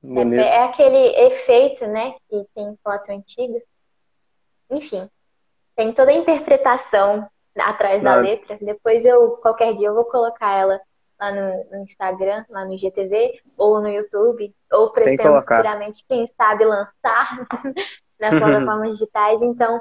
Bonito. 0.00 0.40
É 0.40 0.64
aquele 0.64 1.26
efeito, 1.26 1.86
né, 1.86 2.14
que 2.28 2.46
tem 2.54 2.68
em 2.68 2.78
foto 2.82 3.10
antiga. 3.10 3.60
Enfim, 4.70 5.10
tem 5.74 5.92
toda 5.92 6.12
a 6.12 6.14
interpretação 6.14 7.28
atrás 7.58 8.02
da 8.02 8.14
letra. 8.14 8.56
Depois 8.60 9.04
eu, 9.04 9.32
qualquer 9.38 9.74
dia, 9.74 9.88
eu 9.88 9.94
vou 9.94 10.04
colocar 10.04 10.56
ela 10.56 10.80
lá 11.20 11.32
no, 11.32 11.64
no 11.70 11.82
Instagram, 11.84 12.44
lá 12.48 12.64
no 12.64 12.78
GTV, 12.78 13.40
ou 13.56 13.80
no 13.80 13.88
YouTube, 13.88 14.54
ou 14.72 14.90
pretendo 14.90 15.40
futuramente, 15.40 16.04
quem 16.08 16.26
sabe, 16.26 16.64
lançar 16.64 17.46
nas 18.18 18.38
plataformas 18.38 18.92
digitais. 18.92 19.42
Então, 19.42 19.80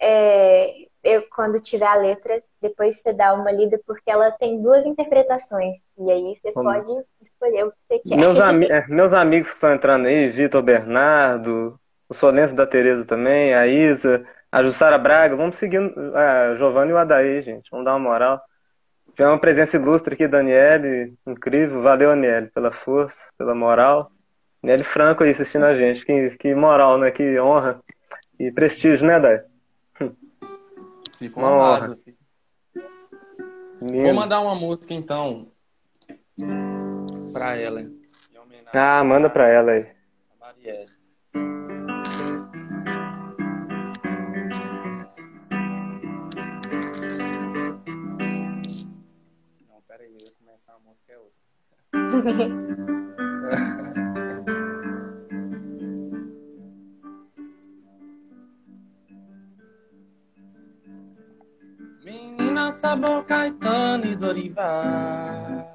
é, 0.00 0.86
eu, 1.02 1.22
quando 1.34 1.60
tiver 1.60 1.86
a 1.86 1.94
letra, 1.94 2.42
depois 2.60 3.00
você 3.00 3.12
dá 3.12 3.34
uma 3.34 3.50
lida, 3.50 3.80
porque 3.86 4.10
ela 4.10 4.30
tem 4.30 4.60
duas 4.60 4.84
interpretações. 4.84 5.84
E 5.98 6.10
aí 6.10 6.36
você 6.36 6.52
Como? 6.52 6.70
pode 6.70 6.90
escolher 7.20 7.64
o 7.64 7.70
que 7.70 7.76
você 7.88 7.98
quer. 8.00 8.16
Meus, 8.18 8.40
ami- 8.40 8.66
é, 8.70 8.86
meus 8.88 9.12
amigos 9.12 9.48
que 9.48 9.54
estão 9.54 9.72
entrando 9.72 10.06
aí, 10.06 10.30
Vitor 10.30 10.62
Bernardo, 10.62 11.78
o 12.08 12.14
Solense 12.14 12.54
da 12.54 12.66
Tereza 12.66 13.06
também, 13.06 13.54
a 13.54 13.66
Isa, 13.66 14.24
a 14.50 14.62
Jussara 14.62 14.98
Braga, 14.98 15.34
vamos 15.34 15.56
seguindo 15.56 15.94
a 16.14 16.56
Giovanni 16.56 16.90
e 16.90 16.94
o 16.94 16.98
Adaí, 16.98 17.42
gente, 17.42 17.70
vamos 17.70 17.86
dar 17.86 17.92
uma 17.92 18.10
moral. 18.10 18.40
Tiver 19.14 19.28
uma 19.28 19.38
presença 19.38 19.76
ilustre 19.76 20.14
aqui, 20.14 20.26
Daniele, 20.26 21.14
incrível, 21.26 21.82
valeu, 21.82 22.10
Aniele, 22.10 22.48
pela 22.48 22.72
força, 22.72 23.22
pela 23.36 23.54
moral. 23.54 24.10
Aniele 24.62 24.84
Franco 24.84 25.22
aí 25.22 25.30
assistindo 25.30 25.64
a 25.64 25.76
gente, 25.76 26.04
que, 26.04 26.30
que 26.38 26.54
moral, 26.54 26.98
né, 26.98 27.10
que 27.10 27.38
honra 27.38 27.80
e 28.38 28.50
prestígio, 28.50 29.06
né, 29.06 29.20
Dai? 29.20 29.42
Fico 31.18 31.40
Uma 31.40 31.52
honrado. 31.52 31.98
Vou 33.80 34.14
mandar 34.14 34.40
uma 34.40 34.54
música 34.54 34.94
então 34.94 35.48
pra 37.32 37.56
ela. 37.56 37.84
Ah, 38.72 39.04
manda 39.04 39.28
pra 39.28 39.48
ela 39.48 39.72
aí. 39.72 39.86
a 40.40 40.46
Marielle. 40.46 40.91
Menina 62.04 62.72
sabor 62.72 63.24
Caetano 63.24 64.06
e 64.06 64.16
Dorival. 64.16 65.70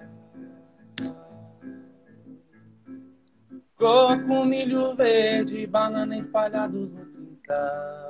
Coco, 3.76 4.46
milho 4.46 4.96
verde, 4.96 5.68
banana 5.68 6.18
espalhados 6.18 6.92
no 6.92 7.06
quintal 7.06 8.07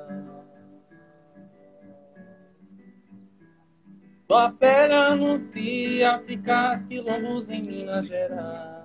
Tua 4.28 4.52
pele 4.52 4.94
anuncia 4.94 6.20
ficar 6.26 6.86
quilombos 6.88 7.50
em 7.50 7.64
Minas 7.64 8.08
Gerais 8.08 8.78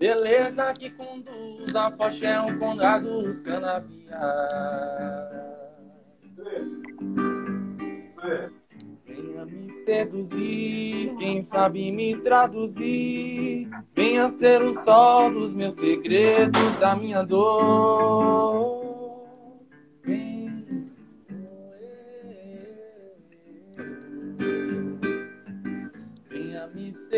Beleza 0.00 0.72
que 0.72 0.88
conduz 0.88 1.76
a 1.76 1.90
Pochão 1.90 2.58
com 2.58 2.74
gados 2.74 3.42
canaviais. 3.42 4.00
Venha 9.04 9.44
me 9.44 9.70
seduzir, 9.84 11.14
quem 11.18 11.42
sabe 11.42 11.92
me 11.92 12.16
traduzir. 12.16 13.68
Venha 13.94 14.30
ser 14.30 14.62
o 14.62 14.74
sol 14.74 15.32
dos 15.32 15.52
meus 15.52 15.74
segredos, 15.74 16.76
da 16.76 16.96
minha 16.96 17.22
dor. 17.22 18.79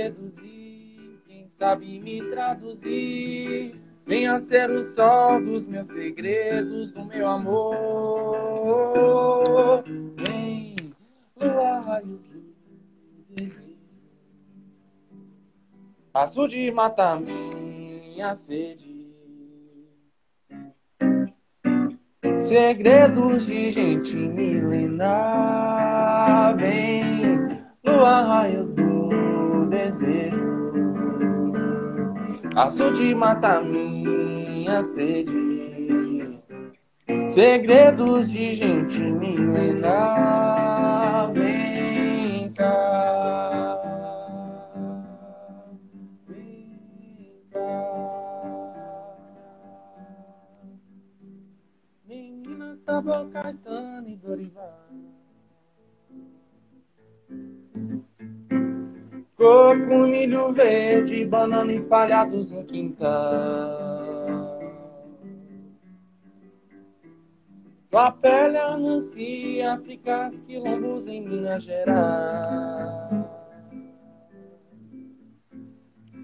Seduzir, 0.02 1.20
quem 1.26 1.46
sabe 1.46 2.00
me 2.00 2.20
traduzir. 2.30 3.80
Venha 4.04 4.40
ser 4.40 4.68
o 4.68 4.82
sol 4.82 5.40
dos 5.40 5.68
meus 5.68 5.86
segredos, 5.88 6.90
do 6.90 7.04
meu 7.04 7.28
amor. 7.28 8.64
Vem, 10.16 10.74
lua, 11.40 11.78
raios. 11.80 12.28
Passo 16.12 16.48
de 16.48 16.72
matar 16.72 17.20
minha 17.20 18.34
sede. 18.34 18.90
Segredos 22.38 23.46
de 23.46 23.70
gente 23.70 24.16
milenar. 24.16 25.06
Vem, 26.56 27.46
lua, 27.84 28.22
raios 28.22 28.74
do 28.74 28.91
desejo. 29.92 30.40
Passo 32.54 32.90
de 32.92 33.14
matar 33.14 33.62
minha 33.64 34.82
sede. 34.82 35.32
Segredos 37.28 38.30
de 38.30 38.54
gente 38.54 39.00
milenar. 39.00 39.70
Vem 41.32 42.52
cá. 42.52 43.78
Vem 46.28 47.40
cá. 47.50 47.60
Menina 52.06 52.76
sabor 52.76 53.28
Caetano 53.30 54.08
e 54.08 54.16
Dorival. 54.16 54.81
Coco, 59.42 60.06
milho 60.06 60.52
verde, 60.52 61.24
banana 61.24 61.72
espalhados 61.72 62.48
no 62.48 62.62
quintal. 62.62 63.10
Tua 67.90 68.12
pele 68.12 68.56
anuncia 68.56 69.74
Áfricas, 69.74 70.42
quilombos 70.42 71.08
em 71.08 71.26
Minas 71.26 71.64
Gerais. 71.64 73.26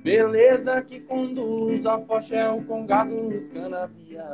Beleza 0.05 0.81
que 0.81 1.01
conduz 1.01 1.87
a 1.87 1.99
Pochel 1.99 2.63
com 2.69 2.87
gados 2.87 3.51
canaviais. 3.51 4.29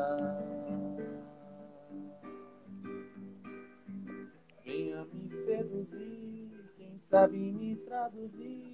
Venha 4.63 5.07
me 5.11 5.31
seduzir, 5.31 6.71
quem 6.77 6.99
sabe 6.99 7.39
me 7.39 7.77
traduzir. 7.77 8.74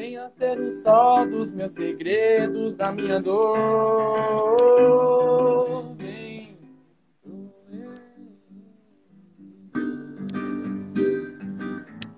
Venha 0.00 0.30
ser 0.30 0.58
o 0.58 0.70
sol 0.70 1.28
dos 1.28 1.52
meus 1.52 1.72
segredos, 1.72 2.78
da 2.78 2.90
minha 2.90 3.20
dor. 3.20 4.56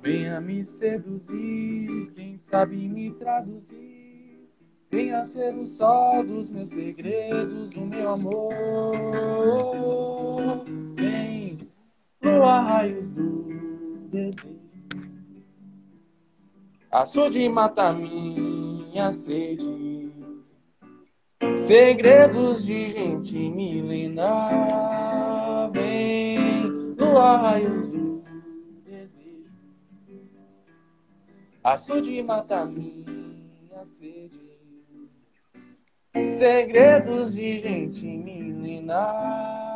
Venha 0.01 0.41
me 0.41 0.65
seduzir, 0.65 2.13
quem 2.15 2.39
sabe 2.39 2.77
me 2.89 3.11
traduzir. 3.15 4.49
Venha 4.89 5.25
ser 5.25 5.53
o 5.57 5.67
sol 5.67 6.23
dos 6.23 6.51
meus 6.51 6.69
segredos, 6.69 7.73
do 7.73 7.81
meu 7.81 8.11
amor. 8.11 8.55
Vem, 10.95 11.59
lua, 12.23 12.61
raios 12.61 13.09
do 13.09 13.32
Passo 16.93 17.31
de 17.31 17.49
matar 17.49 17.97
minha 17.97 19.11
sede. 19.13 20.13
Segredos 21.57 22.67
de 22.67 22.91
gente 22.91 23.35
milenar. 23.35 24.51
Vem, 25.73 26.37
lua, 26.99 27.39
raios 27.39 27.89
do 27.89 28.23
desejo. 28.85 29.49
Passo 31.63 32.03
de 32.03 32.23
matar 32.23 32.67
minha 32.67 33.87
sede. 33.87 34.61
Segredos 36.23 37.33
de 37.33 37.59
gente 37.59 38.05
milenar. 38.05 39.72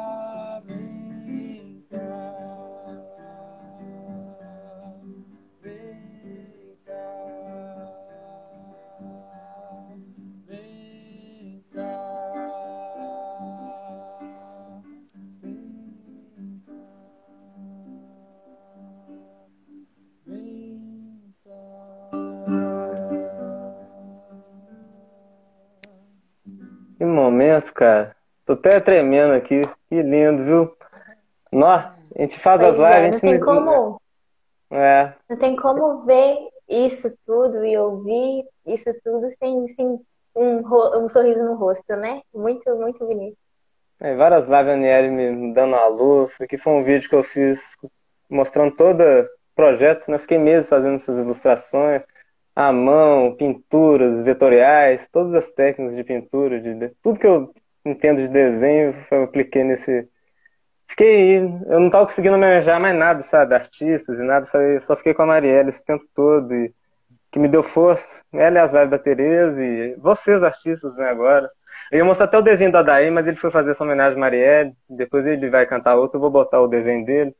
Momento, 27.16 27.72
cara. 27.74 28.16
Tô 28.46 28.52
até 28.54 28.80
tremendo 28.80 29.34
aqui. 29.34 29.62
Que 29.88 30.02
lindo, 30.02 30.44
viu? 30.44 30.76
Nó, 31.52 31.74
a 31.76 31.96
gente 32.22 32.38
faz 32.40 32.60
Pois 32.60 32.74
as 32.76 32.76
lives, 32.76 32.90
é, 32.90 33.06
a 33.06 33.10
não 33.10 33.18
gente 33.18 33.20
tem 33.20 33.40
como, 33.40 34.00
É, 34.70 35.14
não 35.28 35.38
tem 35.38 35.56
como 35.56 36.04
ver 36.04 36.36
isso 36.68 37.08
tudo 37.24 37.64
e 37.64 37.76
ouvir 37.78 38.44
isso 38.66 38.90
tudo 39.04 39.28
sem, 39.38 39.68
sem 39.68 40.00
um, 40.34 40.62
um 41.04 41.08
sorriso 41.08 41.44
no 41.44 41.54
rosto, 41.56 41.96
né? 41.96 42.22
Muito, 42.34 42.68
muito 42.76 43.06
bonito. 43.06 43.36
é, 44.00 44.14
várias 44.16 44.46
lives 44.46 44.68
Aniele 44.74 45.10
me 45.10 45.54
dando 45.54 45.76
a 45.76 45.86
luz. 45.88 46.34
Aqui 46.40 46.58
foi 46.58 46.72
um 46.74 46.84
vídeo 46.84 47.08
que 47.08 47.14
eu 47.16 47.22
fiz 47.24 47.76
mostrando 48.28 48.74
todo 48.76 49.02
o 49.02 49.28
projeto, 49.54 50.10
né? 50.10 50.18
Fiquei 50.18 50.38
meses 50.38 50.68
fazendo 50.68 50.96
essas 50.96 51.18
ilustrações, 51.18 52.02
à 52.56 52.72
mão, 52.72 53.36
pinturas 53.36 54.22
vetoriais, 54.22 55.06
todas 55.12 55.34
as 55.34 55.50
técnicas 55.50 55.94
de 55.94 56.02
pintura, 56.02 56.58
de, 56.58 56.90
tudo 57.02 57.20
que 57.20 57.26
eu 57.26 57.52
entendo 57.84 58.16
de 58.22 58.28
desenho, 58.28 58.94
eu 59.10 59.24
apliquei 59.24 59.62
nesse. 59.62 60.08
Fiquei, 60.88 61.38
eu 61.38 61.80
não 61.80 61.90
tava 61.90 62.06
conseguindo 62.06 62.38
me 62.38 62.46
arranjar 62.46 62.80
mais 62.80 62.96
nada, 62.96 63.22
sabe? 63.22 63.54
Artistas 63.54 64.18
e 64.18 64.22
nada, 64.22 64.46
falei, 64.46 64.80
só 64.80 64.96
fiquei 64.96 65.12
com 65.12 65.22
a 65.22 65.26
Marielle 65.26 65.68
esse 65.68 65.84
tempo 65.84 66.04
todo 66.14 66.54
e 66.54 66.72
que 67.30 67.38
me 67.38 67.48
deu 67.48 67.62
força. 67.62 68.22
Ela 68.32 68.58
e 68.58 68.62
as 68.62 68.72
lives 68.72 68.90
da 68.90 68.98
Tereza 68.98 69.62
e 69.62 69.94
vocês, 69.96 70.42
artistas, 70.42 70.96
né, 70.96 71.10
agora. 71.10 71.50
Eu 71.92 71.98
ia 71.98 72.04
mostrar 72.04 72.26
até 72.26 72.38
o 72.38 72.42
desenho 72.42 72.72
do 72.72 72.78
Adair, 72.78 73.12
mas 73.12 73.26
ele 73.26 73.36
foi 73.36 73.50
fazer 73.50 73.72
essa 73.72 73.84
homenagem 73.84 74.16
a 74.16 74.20
Marielle. 74.20 74.72
Depois 74.88 75.26
ele 75.26 75.50
vai 75.50 75.66
cantar 75.66 75.96
outro, 75.96 76.16
eu 76.16 76.20
vou 76.20 76.30
botar 76.30 76.60
o 76.60 76.68
desenho 76.68 77.04
dele. 77.04 77.34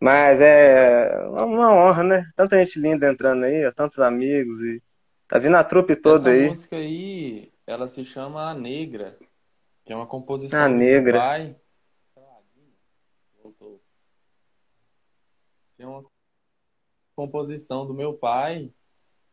Mas 0.00 0.40
é 0.40 1.18
uma 1.42 1.72
honra, 1.74 2.02
né? 2.04 2.30
Tanta 2.36 2.56
gente 2.64 2.78
linda 2.78 3.10
entrando 3.10 3.44
aí, 3.44 3.70
tantos 3.72 3.98
amigos 3.98 4.60
e 4.60 4.80
tá 5.26 5.38
vindo 5.38 5.56
a 5.56 5.64
trupe 5.64 5.96
toda 5.96 6.18
Essa 6.18 6.30
aí. 6.30 6.46
música 6.48 6.76
aí, 6.76 7.52
ela 7.66 7.88
se 7.88 8.04
chama 8.04 8.48
A 8.50 8.54
Negra, 8.54 9.18
que 9.84 9.92
é 9.92 9.96
uma 9.96 10.06
composição 10.06 10.64
A 10.64 10.68
do 10.68 10.74
Negra. 10.74 11.12
meu 11.12 11.20
pai. 11.20 11.56
Voltou. 13.42 13.80
É 15.78 15.86
uma 15.86 16.04
composição 17.16 17.84
do 17.86 17.92
meu 17.92 18.14
pai, 18.14 18.70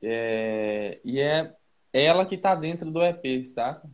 é, 0.01 0.99
e 1.03 1.19
é 1.21 1.53
ela 1.93 2.25
que 2.25 2.37
tá 2.37 2.55
dentro 2.55 2.89
do 2.91 3.03
EP, 3.03 3.45
saca? 3.45 3.87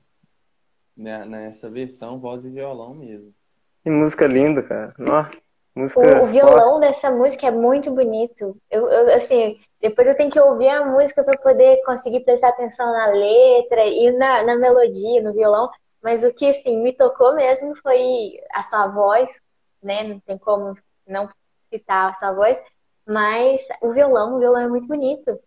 Né- 0.95 1.25
Nessa 1.25 1.69
versão, 1.69 2.17
voz 2.19 2.45
e 2.45 2.49
violão 2.49 2.93
mesmo. 2.93 3.33
Que 3.83 3.89
música 3.89 4.25
linda, 4.27 4.63
cara. 4.63 4.93
Ó, 4.99 5.25
música 5.75 5.99
O, 5.99 6.23
o 6.23 6.27
forte. 6.27 6.31
violão 6.31 6.79
dessa 6.79 7.11
música 7.11 7.47
é 7.47 7.51
muito 7.51 7.93
bonito. 7.93 8.57
Eu, 8.69 8.87
eu, 8.87 9.15
assim, 9.15 9.59
depois 9.81 10.07
eu 10.07 10.15
tenho 10.15 10.31
que 10.31 10.39
ouvir 10.39 10.69
a 10.69 10.85
música 10.85 11.23
para 11.23 11.37
poder 11.39 11.81
conseguir 11.85 12.21
prestar 12.21 12.49
atenção 12.49 12.91
na 12.91 13.07
letra 13.07 13.85
e 13.85 14.11
na, 14.11 14.43
na 14.43 14.55
melodia, 14.55 15.21
no 15.21 15.33
violão. 15.33 15.69
Mas 16.01 16.23
o 16.23 16.33
que, 16.33 16.49
assim, 16.49 16.81
me 16.81 16.93
tocou 16.93 17.35
mesmo 17.35 17.75
foi 17.81 18.33
a 18.53 18.63
sua 18.63 18.87
voz, 18.87 19.29
né? 19.83 20.03
Não 20.03 20.19
tem 20.19 20.37
como 20.37 20.73
não 21.07 21.29
citar 21.69 22.11
a 22.11 22.13
sua 22.15 22.31
voz. 22.33 22.61
Mas 23.05 23.61
o 23.81 23.91
violão, 23.93 24.35
o 24.35 24.39
violão 24.39 24.61
é 24.61 24.67
muito 24.67 24.87
bonito. 24.87 25.39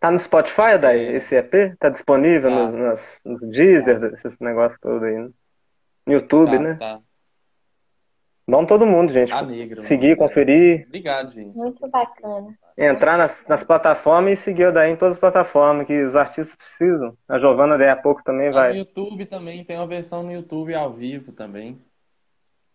Tá 0.00 0.10
no 0.10 0.18
Spotify, 0.18 0.78
daí, 0.80 1.16
esse 1.16 1.34
EP? 1.34 1.74
Tá 1.78 1.88
disponível 1.88 2.50
Tá. 2.50 2.66
nos, 2.66 2.74
nas, 2.74 3.20
nos 3.24 3.40
Deezer, 3.50 4.14
esses 4.14 4.38
negócios 4.38 4.78
todos 4.80 5.02
aí, 5.02 5.14
né? 5.18 5.30
No 6.06 6.12
YouTube, 6.12 6.50
Tá, 6.50 6.58
né? 6.58 6.74
tá. 6.76 7.00
Vamos 8.46 8.68
todo 8.68 8.84
mundo, 8.84 9.10
gente. 9.10 9.32
A 9.32 9.40
Negra. 9.42 9.80
Seguir, 9.80 10.16
mano. 10.16 10.28
conferir, 10.28 10.84
Obrigado, 10.86 11.32
gente. 11.32 11.56
Muito 11.56 11.88
bacana. 11.88 12.54
entrar 12.76 13.16
nas, 13.16 13.44
nas 13.48 13.64
plataformas 13.64 14.38
e 14.38 14.42
seguir 14.42 14.66
o 14.66 14.72
daí 14.72 14.92
em 14.92 14.96
todas 14.96 15.14
as 15.14 15.20
plataformas 15.20 15.86
que 15.86 16.02
os 16.02 16.14
artistas 16.14 16.54
precisam. 16.54 17.16
A 17.26 17.38
Giovana 17.38 17.78
daí 17.78 17.88
a 17.88 17.96
pouco 17.96 18.22
também 18.22 18.48
No 18.48 18.54
vai. 18.54 18.76
YouTube 18.76 19.24
também, 19.26 19.64
tem 19.64 19.76
uma 19.76 19.86
versão 19.86 20.22
no 20.22 20.30
YouTube 20.30 20.74
ao 20.74 20.92
vivo 20.92 21.32
também, 21.32 21.80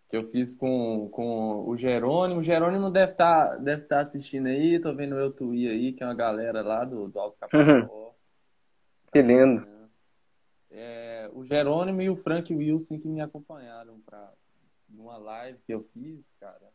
que 0.09 0.17
eu 0.17 0.23
fiz 0.31 0.55
com, 0.55 1.07
com 1.09 1.63
o 1.67 1.77
Jerônimo. 1.77 2.39
O 2.39 2.43
Jerônimo 2.43 2.89
deve 2.89 3.11
estar 3.11 3.57
deve 3.57 3.83
tá 3.83 3.99
assistindo 3.99 4.47
aí, 4.47 4.79
tô 4.79 4.91
vendo 4.95 5.15
o 5.15 5.19
Eu 5.19 5.31
Tuí 5.31 5.69
aí, 5.69 5.93
que 5.93 6.01
é 6.01 6.07
uma 6.07 6.15
galera 6.15 6.63
lá 6.63 6.83
do, 6.83 7.07
do 7.07 7.19
Alto 7.19 7.37
Caparaó. 7.39 8.09
Que 9.11 9.21
lindo. 9.21 9.67
É, 10.71 11.29
o 11.33 11.43
Jerônimo 11.43 12.01
e 12.01 12.09
o 12.09 12.15
Frank 12.15 12.53
Wilson 12.53 12.99
que 12.99 13.07
me 13.07 13.21
acompanharam 13.21 13.99
para 14.05 14.31
numa 14.89 15.17
live 15.17 15.59
que 15.65 15.73
eu 15.73 15.83
fiz, 15.93 16.23
cara. 16.39 16.69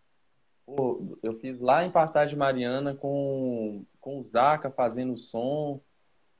Pô, 0.66 1.18
eu 1.22 1.38
fiz 1.40 1.60
lá 1.60 1.84
em 1.84 1.90
Passagem 1.90 2.38
Mariana 2.38 2.94
com, 2.94 3.84
com 4.00 4.18
o 4.18 4.24
Zaca 4.24 4.70
fazendo 4.70 5.18
som, 5.18 5.80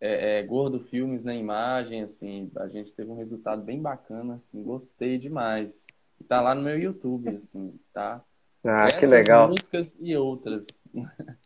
é, 0.01 0.39
é, 0.39 0.43
Gordo 0.43 0.81
Filmes 0.81 1.23
na 1.23 1.35
imagem, 1.35 2.03
assim, 2.03 2.51
a 2.57 2.69
gente 2.69 2.93
teve 2.93 3.11
um 3.11 3.17
resultado 3.17 3.63
bem 3.63 3.81
bacana, 3.81 4.37
assim, 4.37 4.63
gostei 4.63 5.19
demais. 5.19 5.87
E 6.21 6.25
tá 6.25 6.41
lá 6.41 6.55
no 6.55 6.63
meu 6.63 6.79
YouTube, 6.79 7.35
assim, 7.35 7.79
tá? 7.93 8.23
Ah, 8.67 8.87
que 8.87 9.05
Essas 9.05 9.11
legal. 9.11 9.49
músicas 9.49 9.95
e 10.01 10.17
outras. 10.17 10.67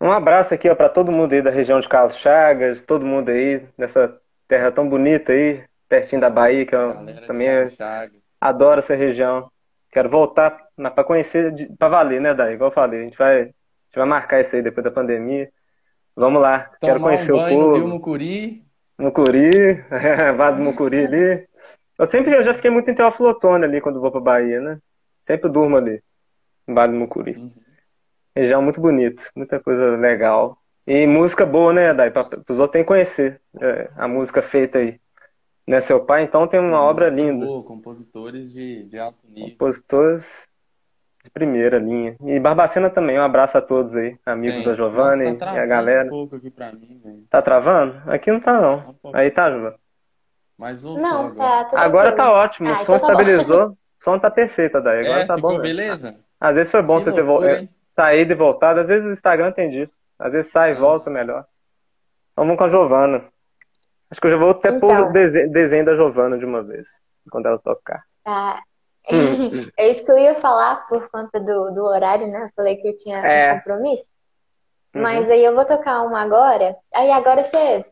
Um 0.00 0.10
abraço 0.10 0.52
aqui, 0.52 0.68
ó, 0.68 0.74
pra 0.74 0.88
todo 0.88 1.12
mundo 1.12 1.32
aí 1.32 1.40
da 1.40 1.52
região 1.52 1.78
de 1.78 1.88
Carlos 1.88 2.16
Chagas, 2.16 2.82
todo 2.82 3.06
mundo 3.06 3.28
aí 3.28 3.64
dessa 3.78 4.20
terra 4.48 4.72
tão 4.72 4.88
bonita 4.88 5.30
aí, 5.30 5.62
pertinho 5.88 6.20
da 6.20 6.28
Bahia, 6.28 6.66
que 6.66 6.74
eu 6.74 6.92
Galera 6.92 7.20
de 7.20 7.26
também 7.28 7.46
é 7.46 7.70
Chagas. 7.70 8.21
Adoro 8.42 8.80
essa 8.80 8.94
região. 8.94 9.50
Quero 9.90 10.08
voltar 10.08 10.58
para 10.76 11.04
conhecer, 11.04 11.54
pra 11.78 11.88
valer, 11.88 12.20
né, 12.20 12.34
Daí? 12.34 12.54
Igual 12.54 12.70
eu 12.70 12.74
falei, 12.74 13.00
a 13.00 13.04
gente 13.04 13.16
vai, 13.16 13.40
a 13.42 13.44
gente 13.44 13.94
vai 13.94 14.06
marcar 14.06 14.40
isso 14.40 14.56
aí 14.56 14.62
depois 14.62 14.82
da 14.82 14.90
pandemia. 14.90 15.50
Vamos 16.16 16.42
lá, 16.42 16.70
quero 16.80 16.98
Tomar 16.98 17.10
conhecer 17.10 17.32
um 17.32 17.36
o 17.36 17.40
banho 17.40 17.58
no 17.58 17.66
Rio 17.66 17.82
povo. 17.82 17.88
Mucuri. 17.88 18.64
Mucuri, 18.98 19.84
Vado 20.36 20.56
do 20.56 20.62
Mucuri 20.62 21.06
ali. 21.06 21.48
Eu 21.98 22.06
sempre, 22.06 22.34
eu 22.34 22.42
já 22.42 22.52
fiquei 22.54 22.70
muito 22.70 22.90
em 22.90 22.94
Teófilo 22.94 23.28
Otoni 23.28 23.64
ali 23.64 23.80
quando 23.80 24.00
vou 24.00 24.10
pra 24.10 24.20
Bahia, 24.20 24.60
né? 24.60 24.78
Sempre 25.26 25.48
durmo 25.48 25.76
ali, 25.76 26.02
em 26.66 26.74
Vado 26.74 26.92
do 26.92 26.98
Mucuri. 26.98 27.36
Uhum. 27.36 27.52
Região 28.34 28.62
muito 28.62 28.80
bonita, 28.80 29.22
muita 29.36 29.60
coisa 29.60 29.96
legal. 29.96 30.58
E 30.86 31.06
música 31.06 31.46
boa, 31.46 31.72
né, 31.72 31.94
Dai? 31.94 32.10
Para 32.10 32.28
os 32.48 32.58
outros 32.58 32.72
tem 32.72 32.82
que 32.82 32.88
conhecer 32.88 33.40
é, 33.60 33.88
a 33.96 34.08
música 34.08 34.42
feita 34.42 34.78
aí. 34.78 34.98
Né, 35.66 35.80
seu 35.80 36.04
pai, 36.04 36.24
então, 36.24 36.46
tem 36.48 36.58
uma 36.58 36.80
obra 36.80 37.08
linda. 37.08 37.46
compositores 37.64 38.52
de, 38.52 38.84
de 38.84 38.98
alto 38.98 39.18
nível. 39.28 39.50
Compositores 39.50 40.48
de 41.24 41.30
primeira 41.30 41.78
linha. 41.78 42.16
E 42.24 42.40
Barbacena 42.40 42.90
também, 42.90 43.16
um 43.18 43.22
abraço 43.22 43.56
a 43.56 43.62
todos 43.62 43.94
aí, 43.94 44.18
amigos 44.26 44.56
Tem. 44.56 44.64
da 44.64 44.74
Giovanna 44.74 45.24
e- 45.24 45.36
tá 45.36 45.54
e 45.54 45.58
a 45.60 45.66
galera. 45.66 46.06
um 46.06 46.10
pouco 46.10 46.34
aqui 46.36 46.50
pra 46.50 46.72
mim, 46.72 47.00
velho. 47.04 47.24
Tá 47.30 47.40
travando? 47.40 48.02
Aqui 48.10 48.32
não 48.32 48.40
tá, 48.40 48.60
não. 48.60 48.74
Um 48.90 48.94
pouco. 48.94 49.16
Aí 49.16 49.30
tá, 49.30 49.50
Giovanna. 49.50 49.76
Mas 50.58 50.82
voltou 50.82 51.02
Não, 51.02 51.26
agora. 51.28 51.64
tá 51.64 51.80
Agora 51.80 52.08
bem. 52.08 52.16
tá 52.16 52.32
ótimo, 52.32 52.68
Ah, 52.68 52.72
o 52.72 52.76
som 52.76 52.82
então 52.82 52.98
tá 52.98 53.06
bom. 53.06 53.20
estabilizou. 53.20 53.66
O 53.70 53.76
som 54.04 54.18
tá 54.18 54.30
perfeito, 54.30 54.80
Dai. 54.80 55.00
Agora 55.06 55.20
É, 55.20 55.26
tá 55.26 55.36
ficou 55.36 55.50
bom 55.52 55.58
mesmo. 55.58 55.76
beleza? 55.76 56.16
Às 56.40 56.56
vezes 56.56 56.70
foi 56.72 56.82
bom 56.82 56.98
Que 56.98 57.04
você 57.04 57.12
ter 57.12 57.22
vo- 57.22 57.32
loucura, 57.34 57.52
é, 57.56 57.60
hein? 57.60 57.68
saído 57.90 58.32
e 58.32 58.36
voltado. 58.36 58.80
Às 58.80 58.86
vezes 58.88 59.06
o 59.08 59.12
Instagram 59.12 59.52
tem 59.52 59.70
disso. 59.70 59.94
Às 60.18 60.32
vezes 60.32 60.50
sai 60.50 60.70
e 60.70 60.76
Ah. 60.76 60.78
volta 60.80 61.08
melhor. 61.08 61.44
Então 62.32 62.44
vamos 62.44 62.58
com 62.58 62.64
a 62.64 62.68
Giovana. 62.68 63.24
Acho 64.12 64.20
que 64.20 64.26
eu 64.26 64.30
já 64.30 64.36
vou 64.36 64.50
até 64.50 64.70
pôr 64.78 64.90
Então. 64.92 65.08
o 65.08 65.12
dese- 65.12 65.48
desenho 65.48 65.86
da 65.86 65.96
Giovana 65.96 66.36
de 66.36 66.44
uma 66.44 66.62
vez, 66.62 66.86
quando 67.30 67.46
ela 67.46 67.58
tocar. 67.58 68.02
Tá. 68.22 68.62
É 69.76 69.88
isso 69.90 70.04
que 70.04 70.12
eu 70.12 70.18
ia 70.18 70.34
falar 70.34 70.86
por 70.86 71.08
conta 71.10 71.40
do, 71.40 71.70
do 71.72 71.82
horário, 71.82 72.26
né? 72.28 72.44
Eu 72.44 72.50
falei 72.54 72.76
que 72.76 72.86
eu 72.88 72.94
tinha 72.94 73.20
um 73.22 73.24
É. 73.24 73.54
compromisso. 73.54 74.10
Uhum. 74.94 75.00
Mas 75.00 75.30
aí 75.30 75.42
eu 75.42 75.54
vou 75.54 75.64
tocar 75.64 76.02
uma 76.02 76.20
agora. 76.20 76.76
Aí 76.94 77.10
agora 77.10 77.42
você, 77.42 77.86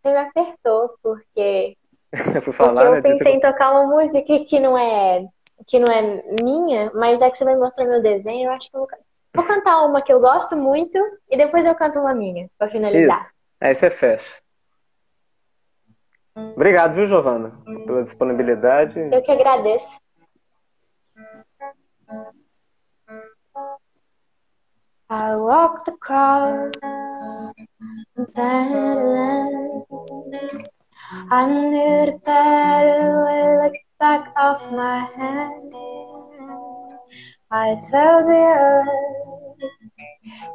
você 0.00 0.10
me 0.12 0.16
apertou, 0.16 0.94
porque, 1.02 1.76
Eu 2.12 2.40
fui 2.40 2.40
porque 2.40 2.56
falar, 2.56 2.92
né? 2.92 2.98
eu 2.98 3.02
pensei 3.02 3.32
em 3.34 3.40
tocar 3.40 3.72
uma 3.72 3.86
música 3.88 4.22
que 4.48 4.60
não 4.60 4.78
é, 4.78 5.26
que 5.66 5.80
não 5.80 5.90
é 5.90 6.22
minha, 6.40 6.92
mas 6.94 7.18
já 7.18 7.28
que 7.28 7.36
você 7.36 7.44
vai 7.44 7.56
mostrar 7.56 7.84
meu 7.86 8.00
desenho, 8.00 8.48
eu 8.48 8.52
acho 8.52 8.70
que 8.70 8.76
eu 8.76 8.80
vou, 8.80 8.88
vou 9.34 9.44
cantar 9.44 9.84
uma 9.84 10.00
que 10.00 10.12
eu 10.12 10.20
gosto 10.20 10.56
muito 10.56 10.96
e 11.28 11.36
depois 11.36 11.66
eu 11.66 11.74
canto 11.74 11.98
uma 11.98 12.14
minha, 12.14 12.48
pra 12.56 12.70
finalizar. 12.70 13.18
Isso. 13.18 13.34
Aí 13.60 13.74
você 13.74 13.90
fecha. 13.90 14.43
Obrigado, 16.36 16.94
viu, 16.94 17.06
Giovana, 17.06 17.52
pela 17.86 18.02
disponibilidade. 18.02 18.98
Eu 18.98 19.22
que 19.22 19.30
agradeço. 19.30 19.96
I 25.10 25.36
walked 25.36 25.88
across 25.88 27.52
that 28.34 28.96
land. 28.96 29.84
I 31.30 31.46
knew 31.46 32.06
the 32.06 32.18
better 32.24 33.24
way 33.26 33.56
like 33.58 33.72
the 33.72 33.84
back 34.00 34.32
of 34.36 34.72
my 34.72 35.06
hand. 35.16 35.72
I 37.50 37.76
felt 37.90 38.26
the 38.26 38.32
earth 38.34 38.88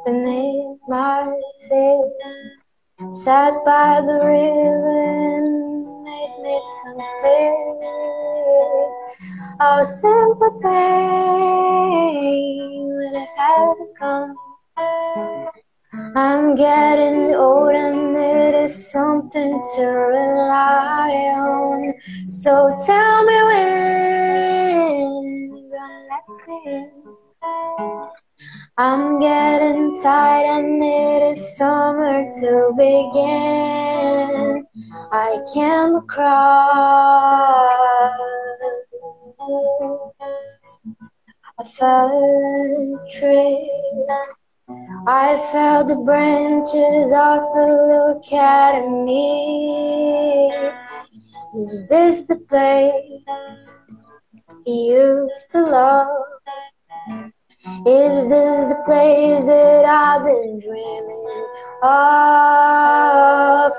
beneath 0.04 0.78
my 0.88 1.32
feet. 1.68 2.59
Sat 3.08 3.64
by 3.64 4.02
the 4.02 4.20
river 4.22 5.40
made 6.04 6.36
me 6.42 6.60
complete. 6.84 7.80
Oh, 9.58 9.82
simple 9.82 10.60
pain 10.60 11.80
when 12.98 13.16
I 13.16 13.26
to 13.78 13.86
come. 13.98 14.36
I'm 16.14 16.54
getting 16.54 17.34
old 17.34 17.74
and 17.74 18.14
it 18.18 18.54
is 18.54 18.92
something 18.92 19.62
to 19.76 19.86
rely 19.86 21.32
on. 21.40 21.94
So 22.28 22.76
tell 22.86 23.24
me 23.24 23.42
when 23.48 24.76
you're 25.56 25.72
gonna 25.72 26.04
let 26.10 26.24
me 26.46 26.56
in. 26.66 26.90
I'm 28.82 29.20
getting 29.20 29.94
tired, 30.02 30.46
and 30.46 30.82
it 30.82 31.32
is 31.32 31.58
summer 31.58 32.24
to 32.40 32.72
begin. 32.78 34.64
I. 35.12 35.36
I 41.58 41.64
felt 41.76 42.12
a 42.12 42.96
tree. 43.12 43.70
I 45.06 45.36
felt 45.52 45.88
the 45.88 45.96
branches 46.06 47.12
of 47.12 47.42
a 47.54 47.66
look 47.92 48.32
at 48.32 48.80
me. 48.88 50.50
Is 51.54 51.86
this 51.90 52.24
the 52.24 52.36
place 52.48 53.74
you 54.64 55.28
used 55.28 55.50
to 55.50 55.64
love? 55.64 56.24
Is 57.66 58.30
this 58.30 58.68
the 58.72 58.82
place 58.86 59.44
that 59.44 59.84
I've 59.84 60.24
been 60.24 60.58
dreaming 60.60 61.46
of? 61.82 63.72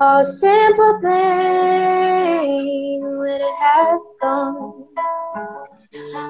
A 0.00 0.26
simple 0.26 1.00
thing 1.00 3.00
it 3.26 3.42
had 3.58 3.96
come. 4.20 4.86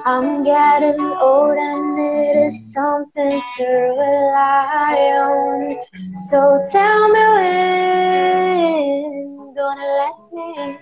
I'm 0.05 0.43
getting 0.45 1.01
old 1.19 1.57
and 1.57 1.99
it 1.99 2.37
is 2.47 2.73
something 2.73 3.41
to 3.57 3.65
rely 3.65 4.95
on. 5.25 5.75
So 6.29 6.63
tell 6.71 7.09
me 7.09 7.19
when 7.35 9.53
gonna 9.55 9.87
let 9.99 10.13
me 10.31 10.55
in. 10.57 10.77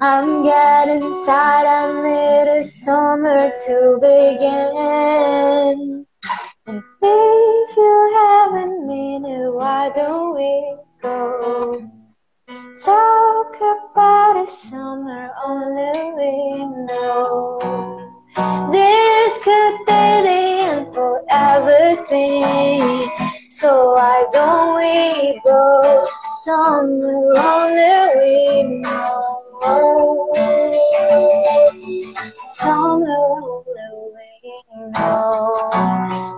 I'm 0.00 0.42
getting 0.42 1.00
tired, 1.24 1.66
I 1.66 2.02
need 2.02 2.48
a 2.58 2.64
summer 2.64 3.50
to 3.66 3.98
begin. 4.00 6.06
And 6.66 6.82
if 7.02 7.76
you 7.76 8.10
haven't 8.18 8.86
been 8.86 9.24
it, 9.24 9.52
why 9.52 9.90
don't 9.94 10.34
we 10.34 10.76
go? 11.02 11.88
Talk 12.84 13.56
about 13.56 14.42
a 14.42 14.46
summer 14.46 15.30
only 15.44 16.12
we 16.16 16.64
know. 16.86 17.58
This 18.72 19.38
could 19.44 19.78
be 19.86 19.92
the 19.92 20.62
end 20.70 20.94
for 20.94 21.22
everything. 21.30 23.10
So 23.54 23.92
why 23.92 24.24
don't 24.32 24.76
we 24.76 25.38
go 25.44 26.08
somewhere 26.42 27.36
only 27.36 28.00
we 28.16 28.62
know? 28.80 30.32
Somewhere 32.34 33.12
only 33.12 33.90
we 34.42 34.56
know. 34.96 35.70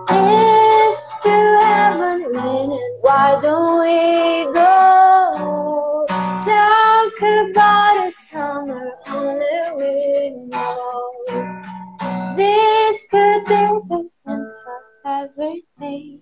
If 0.09 0.99
you 1.23 1.43
haven't 1.63 2.33
been 2.33 2.71
it, 2.73 2.91
why 2.99 3.39
don't 3.41 3.79
we 3.79 4.53
go? 4.53 6.05
Talk 6.45 7.21
about 7.21 8.07
a 8.07 8.11
summer 8.11 8.91
only 9.07 9.61
we 9.77 10.29
know. 10.49 10.99
This 12.35 13.05
could 13.09 13.45
be 13.45 13.63
the 13.87 14.09
end 14.27 14.51
for 14.63 14.81
everything. 15.05 16.19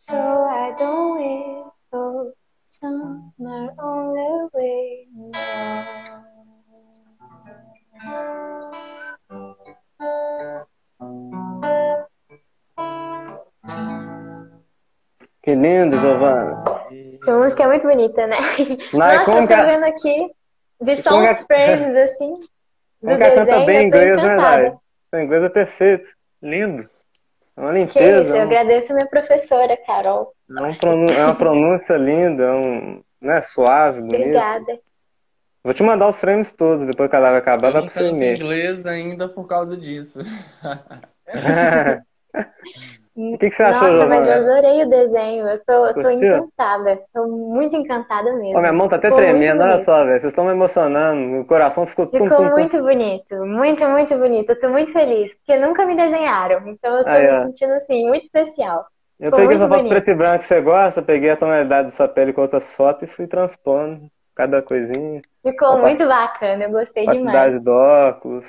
So 0.00 0.14
I 0.14 0.72
don't 0.78 1.18
will 1.18 1.74
go 1.90 2.32
somewhere 2.68 3.74
only 3.82 4.48
we 4.54 5.08
Que 15.42 15.56
lindo, 15.56 15.98
Giovana. 15.98 16.62
Essa 17.20 17.36
música 17.36 17.64
é 17.64 17.66
muito 17.66 17.82
bonita, 17.82 18.24
né? 18.28 18.36
Mas 18.94 19.18
Nossa, 19.18 19.24
como 19.24 19.38
eu 19.40 19.48
tô 19.48 19.66
vendo 19.66 19.84
aqui, 19.84 20.30
vi 20.80 20.96
só 20.96 21.10
como 21.10 21.24
que 21.24 21.32
uns 21.32 21.42
frames 21.48 21.96
assim 21.96 22.34
do 22.34 22.44
Como 23.00 23.10
ela 23.10 23.34
canta 23.34 23.44
desenho, 23.46 23.66
bem 23.66 23.86
inglês, 23.88 24.22
né. 24.22 24.36
Dai? 24.36 24.78
Seu 25.10 25.20
inglês 25.22 25.42
é 25.42 25.48
perfeito. 25.48 26.08
Lindo. 26.40 26.88
É 27.58 27.60
uma 27.60 27.72
Que 27.72 27.78
limpeza. 27.80 28.20
isso, 28.22 28.30
eu 28.30 28.36
é 28.36 28.38
um- 28.38 28.42
agradeço 28.42 28.92
a 28.92 28.94
minha 28.94 29.08
professora, 29.08 29.76
Carol. 29.84 30.32
é 30.48 30.86
um 30.86 31.06
é 31.08 31.24
uma 31.24 31.34
pronúncia 31.34 31.96
linda, 31.96 32.44
é 32.44 32.52
um, 32.52 33.02
né, 33.20 33.42
suave, 33.42 33.98
bonito. 34.00 34.16
Obrigada. 34.20 34.78
Vou 35.64 35.74
te 35.74 35.82
mandar 35.82 36.08
os 36.08 36.18
frames 36.20 36.52
todos, 36.52 36.86
depois 36.86 37.10
que 37.10 37.16
a 37.16 37.18
live 37.18 37.38
acabar, 37.38 37.72
vai 37.72 37.82
pro 37.82 37.90
seu 37.90 38.06
e-mail. 38.06 38.36
inglês 38.36 38.86
ainda 38.86 39.28
por 39.28 39.46
causa 39.48 39.76
disso. 39.76 40.20
O 43.20 43.36
que, 43.36 43.50
que 43.50 43.56
você 43.56 43.64
achou, 43.64 43.88
Nossa, 43.90 44.06
mas 44.06 44.28
eu 44.28 44.34
adorei 44.34 44.84
o 44.84 44.88
desenho. 44.88 45.48
Eu 45.48 45.58
tô, 45.64 45.92
tô 45.94 46.08
encantada. 46.08 47.00
Tô 47.12 47.26
muito 47.26 47.76
encantada 47.76 48.32
mesmo. 48.34 48.56
Ó, 48.56 48.60
minha 48.60 48.72
mão 48.72 48.88
tá 48.88 48.94
até 48.94 49.08
Ficou 49.08 49.20
muito 49.24 49.30
tremendo, 49.32 49.60
olha 49.60 49.78
só, 49.80 50.04
velho. 50.04 50.20
Vocês 50.20 50.30
estão 50.30 50.44
me 50.44 50.52
emocionando. 50.52 51.40
O 51.40 51.44
coração 51.44 51.84
ficou 51.84 52.06
tum, 52.06 52.12
Ficou 52.12 52.28
tum, 52.28 52.48
tum. 52.48 52.50
muito 52.50 52.80
bonito, 52.80 53.36
muito, 53.44 53.88
muito 53.88 54.16
bonito. 54.16 54.50
Eu 54.50 54.60
tô 54.60 54.68
muito 54.68 54.92
feliz, 54.92 55.34
porque 55.34 55.58
nunca 55.58 55.84
me 55.84 55.96
desenharam. 55.96 56.68
Então 56.68 56.96
eu 56.96 57.02
tô 57.02 57.10
Aí, 57.10 57.24
me 57.24 57.38
ó. 57.38 57.42
sentindo 57.42 57.72
assim, 57.72 58.08
muito 58.08 58.24
especial. 58.24 58.86
Eu 59.18 59.32
Ficou 59.32 59.40
peguei 59.40 59.56
muito 59.58 59.64
essa 59.64 59.68
foto 59.68 59.88
preto 59.88 60.10
e 60.10 60.14
branco 60.14 60.38
que 60.38 60.46
você 60.46 60.60
gosta, 60.60 61.02
peguei 61.02 61.30
a 61.30 61.36
tonalidade 61.36 61.88
da 61.88 61.90
sua 61.90 62.06
pele 62.06 62.32
com 62.32 62.42
outras 62.42 62.72
fotos 62.72 63.08
e 63.08 63.12
fui 63.12 63.26
transpondo 63.26 64.08
cada 64.36 64.62
coisinha. 64.62 65.20
Ficou 65.44 65.70
Opa. 65.70 65.78
muito 65.80 66.06
bacana, 66.06 66.64
eu 66.64 66.70
gostei 66.70 67.02
demais. 67.04 67.24
Capacidade 67.24 67.58
do 67.58 67.72
óculos. 67.72 68.46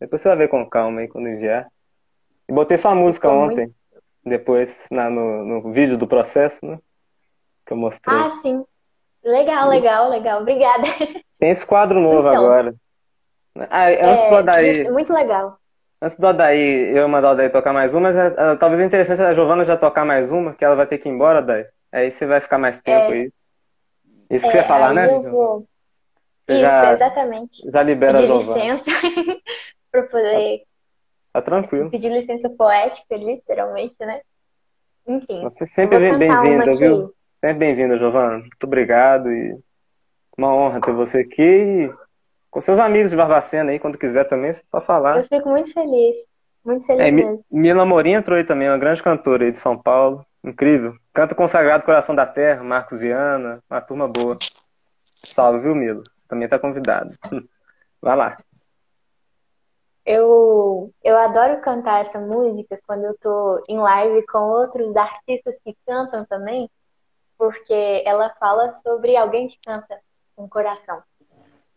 Depois 0.00 0.20
você 0.20 0.28
vai 0.28 0.38
ver 0.38 0.48
com 0.48 0.68
calma 0.68 1.00
aí 1.02 1.08
quando 1.08 1.28
enviar. 1.28 1.68
E 2.48 2.52
botei 2.52 2.76
sua 2.76 2.94
música 2.94 3.28
Ficou 3.28 3.44
ontem, 3.44 3.72
depois 4.24 4.86
na, 4.90 5.08
no, 5.10 5.44
no 5.44 5.72
vídeo 5.72 5.96
do 5.96 6.06
processo, 6.06 6.64
né? 6.64 6.78
Que 7.66 7.72
eu 7.72 7.76
mostrei. 7.76 8.18
Ah, 8.18 8.30
sim. 8.30 8.64
Legal, 9.24 9.68
legal, 9.68 10.08
legal. 10.10 10.40
Obrigada. 10.42 10.84
Tem 11.38 11.50
esse 11.50 11.64
quadro 11.66 12.00
novo 12.00 12.28
Então. 12.28 12.44
agora. 12.44 12.74
Ah, 13.70 13.86
antes 13.88 14.24
do 14.28 14.34
É, 14.34 14.38
Odaí, 14.38 14.76
muito, 14.76 14.92
muito 14.92 15.12
legal. 15.12 15.58
antes 16.00 16.16
do 16.16 16.26
Odaí, 16.26 16.96
eu 16.96 17.08
mandar 17.08 17.30
o 17.30 17.32
Odaí 17.32 17.50
tocar 17.50 17.72
mais 17.72 17.92
uma, 17.92 18.02
mas 18.02 18.16
é, 18.16 18.26
é, 18.26 18.56
talvez 18.56 18.80
é 18.80 18.84
interessante 18.84 19.20
a 19.22 19.34
Giovana 19.34 19.64
já 19.64 19.76
tocar 19.76 20.04
mais 20.04 20.30
uma, 20.30 20.54
que 20.54 20.64
ela 20.64 20.76
vai 20.76 20.86
ter 20.86 20.98
que 20.98 21.08
ir 21.08 21.12
embora, 21.12 21.40
Odaí. 21.40 21.66
Aí 21.92 22.10
você 22.12 22.26
vai 22.26 22.40
ficar 22.40 22.58
mais 22.58 22.80
tempo 22.80 23.10
É. 23.10 23.12
aí. 23.12 23.32
Isso 24.30 24.44
que 24.44 24.48
É, 24.48 24.50
você 24.52 24.56
ia 24.58 24.64
falar, 24.64 24.94
né? 24.94 25.06
eu 25.06 25.22
vou. 25.22 25.68
Isso, 26.48 26.60
já, 26.60 26.94
exatamente. 26.94 27.70
já 27.70 27.82
libera 27.82 28.18
a 28.18 28.20
Pedir 28.22 28.26
Giovana. 28.32 28.64
licença 28.64 28.84
para 29.90 30.02
poder 30.04 30.62
Tá 31.38 31.42
tranquilo. 31.42 31.90
pedir 31.90 32.10
licença 32.10 32.50
poética, 32.50 33.16
literalmente, 33.16 33.96
né? 34.00 34.20
Enfim, 35.06 35.42
Você 35.42 35.66
sempre 35.66 35.96
é 35.96 36.10
cantar 36.10 36.42
uma 36.42 36.42
bem-vinda, 36.42 36.72
viu? 36.74 37.14
Sempre 37.40 37.58
bem-vinda, 37.58 37.96
Giovana. 37.98 38.38
Muito 38.38 38.64
obrigado 38.64 39.30
e 39.30 39.56
uma 40.36 40.54
honra 40.54 40.80
ter 40.80 40.92
você 40.92 41.18
aqui. 41.18 41.42
E 41.42 41.92
com 42.50 42.60
seus 42.60 42.78
amigos 42.78 43.10
de 43.10 43.16
Barbacena 43.16 43.70
aí, 43.70 43.78
quando 43.78 43.96
quiser 43.98 44.24
também, 44.28 44.50
é 44.50 44.60
só 44.70 44.80
falar. 44.80 45.16
Eu 45.16 45.24
fico 45.24 45.48
muito 45.48 45.72
feliz, 45.72 46.16
muito 46.64 46.84
É, 46.84 46.96
feliz 46.96 47.12
Mi- 47.12 47.24
mesmo. 47.24 47.44
Mila 47.50 47.86
Morim 47.86 48.12
entrou 48.14 48.36
aí 48.36 48.44
também, 48.44 48.68
uma 48.68 48.78
grande 48.78 49.02
cantora 49.02 49.44
aí 49.44 49.52
de 49.52 49.58
São 49.58 49.76
Paulo. 49.80 50.24
Incrível. 50.44 50.94
Canta 51.12 51.34
Consagrado 51.34 51.84
Coração 51.84 52.14
da 52.14 52.26
Terra, 52.26 52.62
Marcos 52.62 52.98
Viana, 53.00 53.62
uma 53.70 53.80
turma 53.80 54.06
boa. 54.08 54.38
Salve, 55.24 55.60
viu, 55.60 55.74
Mila? 55.74 56.02
Também 56.28 56.48
tá 56.48 56.58
convidado. 56.58 57.16
Vai 58.00 58.16
lá. 58.16 58.38
Eu, 60.10 60.90
eu 61.04 61.18
adoro 61.18 61.60
cantar 61.60 62.00
essa 62.00 62.18
música 62.18 62.80
quando 62.86 63.04
eu 63.04 63.18
tô 63.18 63.62
em 63.68 63.76
live 63.76 64.24
com 64.26 64.38
outros 64.38 64.96
artistas 64.96 65.60
que 65.60 65.76
cantam 65.86 66.24
também, 66.24 66.70
porque 67.36 68.02
ela 68.06 68.34
fala 68.40 68.72
sobre 68.72 69.14
alguém 69.18 69.48
que 69.48 69.58
canta 69.62 70.00
com 70.34 70.48
coração. 70.48 71.02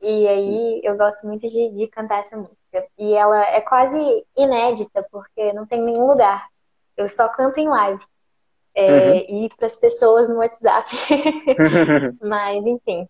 E 0.02 0.26
aí 0.30 0.80
eu 0.82 0.96
gosto 0.96 1.28
muito 1.28 1.46
de, 1.46 1.72
de 1.72 1.88
cantar 1.90 2.22
essa 2.22 2.38
música. 2.38 2.88
E 2.98 3.14
ela 3.14 3.44
é 3.50 3.60
quase 3.60 4.00
inédita, 4.38 5.06
porque 5.12 5.52
não 5.52 5.66
tem 5.66 5.82
nenhum 5.82 6.08
lugar. 6.08 6.48
Eu 6.96 7.10
só 7.10 7.28
canto 7.28 7.60
em 7.60 7.68
live. 7.68 8.02
É, 8.74 9.30
E 9.30 9.50
para 9.58 9.68
as 9.68 9.76
pessoas 9.76 10.30
no 10.30 10.38
WhatsApp. 10.38 10.90
Mas, 12.24 12.66
enfim. 12.66 13.10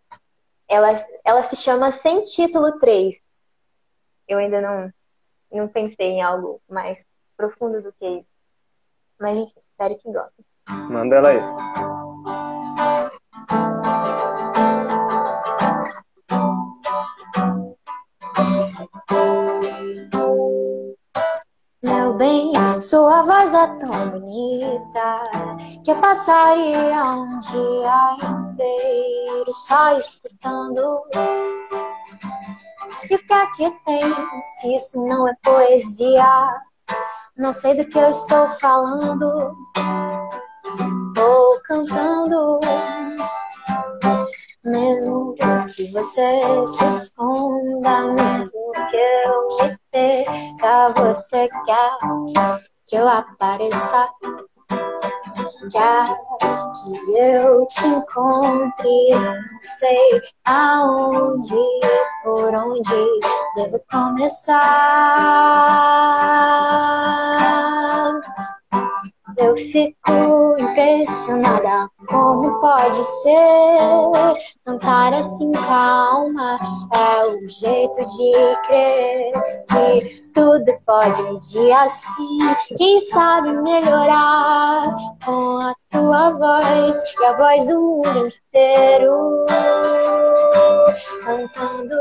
Ela, 0.68 0.96
ela 1.24 1.44
se 1.44 1.58
chama 1.58 1.92
Sem 1.92 2.24
Título 2.24 2.80
3. 2.80 3.22
Eu 4.28 4.40
ainda 4.40 4.60
não, 4.60 4.92
não 5.52 5.68
pensei 5.68 6.08
em 6.08 6.22
algo 6.22 6.62
mais 6.70 7.06
profundo 7.36 7.82
do 7.82 7.92
que 7.94 8.06
isso. 8.06 8.30
Mas, 9.20 9.38
enfim, 9.38 9.60
espero 9.72 9.98
que 9.98 10.12
gostem. 10.12 10.46
Manda 10.68 11.16
ela 11.18 11.30
aí. 11.30 11.42
Meu 21.84 22.14
bem, 22.14 22.54
Sua 22.80 23.24
voz 23.24 23.54
é 23.54 23.68
tão 23.80 24.10
bonita 24.12 25.30
que 25.84 25.92
eu 25.92 26.00
passaria 26.00 27.04
um 27.14 27.38
dia 27.40 28.18
inteiro 28.52 29.54
só 29.54 29.98
escutando. 29.98 31.04
E 33.10 33.16
o 33.16 33.20
que 33.56 33.72
tem 33.86 34.02
se 34.60 34.76
isso 34.76 35.06
não 35.06 35.28
é 35.28 35.34
poesia? 35.44 36.62
Não 37.38 37.52
sei 37.54 37.76
do 37.76 37.86
que 37.86 37.98
eu 37.98 38.10
estou 38.10 38.48
falando 38.50 39.56
ou 41.18 41.62
cantando. 41.64 42.60
Mesmo 44.64 45.34
que 45.76 45.92
você 45.92 46.42
se 46.68 46.86
esconda, 46.86 48.08
mesmo 48.08 48.72
que 48.90 48.98
eu 48.98 49.58
me 49.58 49.78
perca, 49.92 50.90
você 50.90 51.48
quer 51.66 51.98
que 52.88 52.96
eu 52.96 53.08
apareça. 53.08 54.08
Que 55.72 57.18
eu 57.18 57.66
te 57.68 57.88
encontre, 57.88 59.10
não 59.12 59.62
sei 59.62 60.22
aonde, 60.46 61.56
por 62.24 62.54
onde 62.54 63.20
devo 63.56 63.82
começar. 63.90 64.62
Eu 69.38 69.56
fico 69.56 70.56
impressionada 70.60 71.90
como 72.08 72.60
pode 72.60 73.04
ser 73.04 73.80
cantar 74.66 75.14
assim 75.14 75.52
calma 75.52 76.60
é 76.94 77.26
o 77.26 77.50
jeito 77.50 78.06
de 78.06 78.32
crer 78.68 79.32
que 79.68 80.24
tudo 80.34 80.74
pode 80.86 81.22
um 81.22 81.38
dia 81.38 81.82
assim 81.82 82.38
quem 82.78 83.00
sabe 83.00 83.52
melhorar 83.62 84.96
com 85.26 85.58
a 85.58 85.74
tua 85.90 86.32
voz 86.32 87.02
e 87.20 87.26
a 87.26 87.34
voz 87.38 87.68
do 87.68 87.80
mundo 87.80 88.28
inteiro 88.28 89.46
cantando 91.24 91.96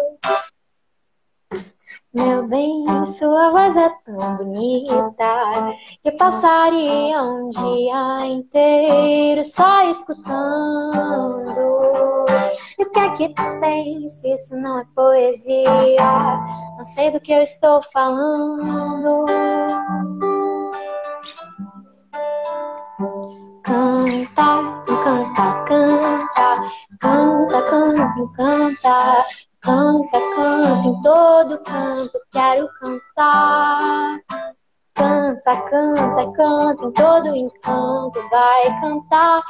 meu 2.13 2.45
bem, 2.49 2.85
sua 3.07 3.51
voz 3.51 3.77
é 3.77 3.89
tão 4.05 4.37
bonita 4.37 5.77
que 6.03 6.11
passaria 6.11 7.23
um 7.23 7.51
dia 7.51 8.27
inteiro 8.27 9.45
só 9.45 9.89
escutando. 9.89 11.31
E 12.77 12.83
o 12.83 12.91
que 12.91 12.99
é 12.99 13.11
que 13.11 13.35
tem 13.61 14.09
se 14.09 14.33
isso 14.35 14.57
não 14.57 14.81
é 14.81 14.85
poesia? 14.93 16.41
Não 16.77 16.85
sei 16.85 17.13
do 17.13 17.21
que 17.21 17.33
eu 17.33 17.43
estou 17.43 17.81
falando. 17.93 19.27
Canta, 23.71 24.83
canta, 24.85 25.65
canta, 25.65 26.61
canta, 26.99 27.63
canta, 27.63 28.33
canta. 28.35 29.27
Canta, 29.61 30.19
canta 30.35 30.89
em 30.89 31.01
todo 31.03 31.63
canto, 31.63 32.19
quero 32.33 32.69
cantar. 32.81 34.19
Canta, 34.95 35.57
canta, 35.71 36.33
canta 36.33 36.85
em 36.85 36.93
todo 36.95 37.37
encanto, 37.37 38.29
vai 38.29 38.81
cantar 38.81 39.41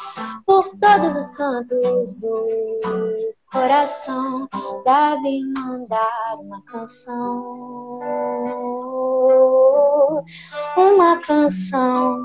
por 0.44 0.68
todos 0.68 1.16
os 1.16 1.30
cantos. 1.30 2.22
O 2.22 3.34
coração 3.50 4.46
deve 4.84 5.44
mandar 5.56 6.36
uma 6.38 6.62
canção. 6.66 8.00
Uma 10.76 11.20
canção. 11.20 12.18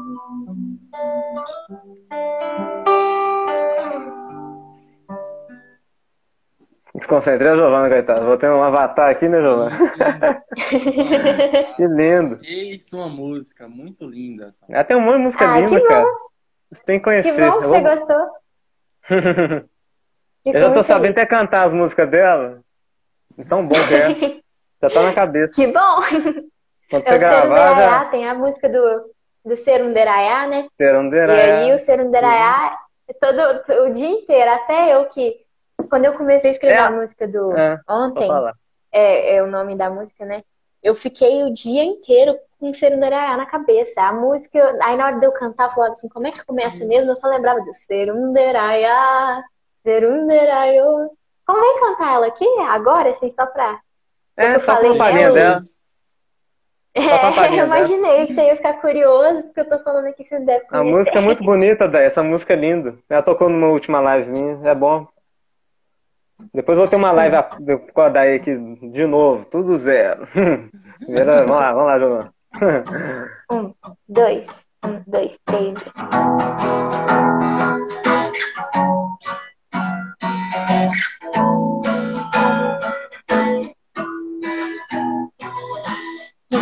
Desconcentrei 6.94 7.50
a 7.50 7.56
Giovana, 7.58 7.90
coitada. 7.90 8.24
Vou 8.24 8.38
ter 8.38 8.50
um 8.50 8.64
avatar 8.64 9.10
aqui, 9.10 9.28
né, 9.28 9.42
Giovana? 9.42 9.76
que 11.76 11.86
lindo. 11.88 12.40
Isso, 12.42 12.96
uma 12.98 13.10
música 13.10 13.68
muito 13.68 14.06
linda. 14.08 14.54
Ela 14.70 14.84
tem 14.86 14.96
um 14.96 15.02
monte 15.02 15.18
de 15.18 15.24
música 15.24 15.46
Ah, 15.46 15.60
linda, 15.60 15.82
que 15.82 15.88
cara. 15.88 16.04
bom. 16.06 16.10
Você 16.72 16.84
tem 16.84 16.98
que 17.00 17.04
conhecer. 17.04 17.36
Que 17.36 17.42
bom 17.52 17.52
que 17.62 17.68
você 17.68 17.82
vou- 17.82 17.96
gostou. 17.96 18.28
Eu 20.46 20.62
já 20.62 20.74
tô 20.74 20.82
sabendo 20.84 21.12
até 21.12 21.26
cantar 21.26 21.66
as 21.68 21.74
músicas 21.74 22.10
dela. 22.10 22.62
Tão 23.50 23.68
bom 23.68 23.76
que 23.88 23.96
é. 23.96 24.40
Já 24.82 24.90
tá 24.90 25.04
na 25.04 25.14
cabeça. 25.14 25.56
Que 25.56 25.68
bom. 25.72 26.02
Quando 26.90 27.04
É 27.08 27.12
você 27.12 27.16
o 27.16 27.20
gravar, 27.20 27.40
Serunderaiá, 27.40 27.90
já 28.00 28.06
tem 28.06 28.28
a 28.28 28.34
música 28.34 28.70
do, 28.70 29.12
do 29.44 29.58
Serunderaiá, 29.58 30.48
né? 30.48 30.68
um 30.80 31.10
E 31.10 31.42
aí 31.42 31.74
o 31.74 31.80
Serunderaiá, 31.80 32.78
todo 33.20 33.86
o 33.88 33.92
dia 33.92 34.10
inteiro, 34.10 34.52
até 34.52 34.96
eu 34.96 35.06
que, 35.06 35.40
quando 35.90 36.06
eu 36.06 36.14
comecei 36.14 36.50
a 36.50 36.54
escrever 36.54 36.80
É. 36.80 36.84
a 36.84 36.92
música 36.92 37.28
do 37.28 37.58
É, 37.58 37.80
ontem, 37.90 38.30
é, 38.92 39.36
é 39.36 39.44
o 39.44 39.48
nome 39.48 39.76
da 39.76 39.90
música, 39.90 40.26
né? 40.26 40.44
Eu 40.82 40.94
fiquei 40.94 41.44
o 41.44 41.54
dia 41.54 41.84
inteiro 41.84 42.38
com 42.60 42.70
o 42.70 42.76
Serunderaiá 42.76 43.36
na 43.36 43.48
cabeça. 43.48 44.02
A 44.02 44.14
música, 44.14 44.78
aí 44.84 44.96
na 44.96 45.08
hora 45.08 45.20
de 45.20 45.26
eu 45.26 45.32
cantar, 45.32 45.70
eu 45.70 45.72
falava 45.72 45.94
assim, 45.94 46.08
como 46.10 46.28
é 46.28 46.32
que 46.32 46.46
começa 46.46 46.86
mesmo? 46.86 47.10
Eu 47.10 47.16
só 47.16 47.28
lembrava 47.28 47.60
do 47.62 47.74
Serunderaiá, 47.74 49.44
Serunderaiô. 49.84 51.10
Como 51.46 51.64
é 51.64 51.80
cantar 51.80 52.14
ela 52.14 52.28
aqui 52.28 52.46
agora, 52.70 53.10
assim, 53.10 53.30
só 53.32 53.46
pra... 53.48 53.80
É, 54.38 54.56
eu 54.56 54.60
só 54.60 54.66
falei 54.68 54.90
com 54.92 54.96
a 54.96 55.06
palhinha 55.06 55.26
ela. 55.28 55.34
dela. 55.34 55.62
É, 56.96 57.02
eu 57.48 57.52
dela. 57.52 57.66
imaginei 57.66 58.26
que 58.26 58.34
você 58.34 58.46
ia 58.46 58.56
ficar 58.56 58.74
curioso, 58.82 59.44
porque 59.44 59.60
eu 59.60 59.70
tô 59.70 59.80
falando 59.84 60.06
aqui, 60.08 60.24
você 60.24 60.40
deve 60.40 60.66
A 60.66 60.70
conhecer. 60.80 60.92
música 60.98 61.20
é 61.20 61.22
muito 61.22 61.44
bonita, 61.44 61.88
Day. 61.88 62.06
Essa 62.06 62.24
música 62.24 62.54
é 62.54 62.56
linda. 62.56 62.96
Ela 63.10 63.22
tocou 63.22 63.50
numa 63.50 63.68
última 63.68 64.00
live 64.00 64.30
minha. 64.32 64.60
É 64.64 64.74
bom. 64.74 65.06
Depois 66.54 66.78
vou 66.78 66.88
ter 66.88 66.96
uma 66.98 67.12
live 67.12 67.36
a- 67.36 67.50
com 67.94 68.02
a 68.02 68.10
Day 68.10 68.36
aqui 68.36 68.56
de 68.92 69.06
novo. 69.06 69.46
Tudo 69.46 69.78
zero. 69.78 70.28
Vamos 71.08 71.50
lá, 71.50 71.74
vamos 71.74 71.88
lá, 71.88 72.00
Giovana. 72.00 72.34
Um, 73.52 73.74
dois, 74.10 74.66
um, 74.84 75.02
dois, 75.06 75.38
três. 75.46 75.78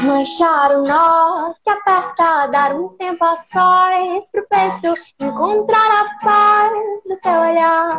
Desmanchar 0.03 0.73
o 0.73 0.83
nó 0.83 1.55
que 1.63 1.69
aperta, 1.69 2.47
dar 2.47 2.75
um 2.75 2.89
tempo 2.97 3.23
a 3.23 3.37
sós 3.37 4.29
pro 4.31 4.45
peito, 4.49 4.93
encontrar 5.17 6.01
a 6.01 6.09
paz 6.21 7.03
do 7.07 7.17
teu 7.21 7.39
olhar. 7.39 7.97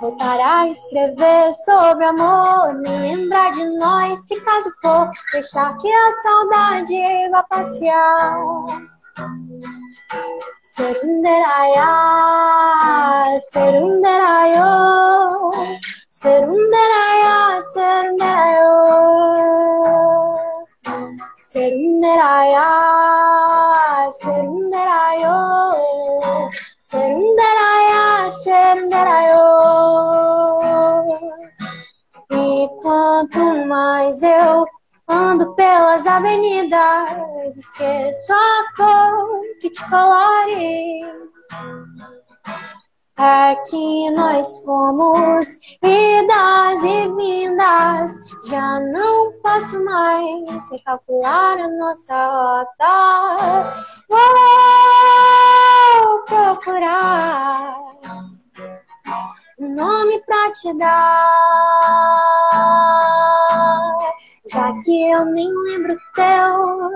Voltar 0.00 0.38
a 0.38 0.68
escrever 0.68 1.52
sobre 1.52 2.04
amor, 2.04 2.72
nem 2.82 3.16
lembrar 3.16 3.50
de 3.50 3.64
nós, 3.76 4.28
se 4.28 4.40
caso 4.42 4.70
for, 4.80 5.10
deixar 5.32 5.76
que 5.78 5.92
a 5.92 6.12
saudade 6.22 6.94
vá 7.32 7.42
passear. 7.42 8.36
Serunderaiá, 10.62 11.90
serunderaiô, 13.50 15.50
serunderaiá, 16.20 17.60
serunderaiô. 17.72 18.70
Serunderaiá, 21.36 22.68
serunderaiô, 24.12 25.40
serunderaiá, 26.78 28.30
serunderaiô. 28.30 29.48
E 32.30 32.68
quanto 32.80 33.66
mais 33.66 34.22
eu 34.22 34.64
ando 35.08 35.52
pelas 35.56 36.06
avenidas, 36.06 37.56
esqueço 37.56 38.32
a 38.32 38.64
cor 38.76 39.40
que 39.60 39.68
te 39.68 39.84
colore. 39.90 41.02
É 43.16 43.54
que 43.70 44.10
nós 44.10 44.64
fomos 44.64 45.78
idas 45.80 46.82
e 46.82 47.08
vindas, 47.14 48.12
já 48.48 48.80
não 48.80 49.32
posso 49.40 49.84
mais 49.84 50.68
recalcular 50.72 51.60
a 51.60 51.68
nossa 51.68 52.26
rota. 52.26 53.72
Vou 54.08 54.18
procurar 56.24 57.78
um 59.60 59.74
nome 59.76 60.18
pra 60.26 60.50
te 60.50 60.76
dar, 60.76 61.30
já 64.52 64.72
que 64.84 65.10
eu 65.10 65.24
nem 65.26 65.48
lembro 65.66 65.96
teu, 66.16 66.90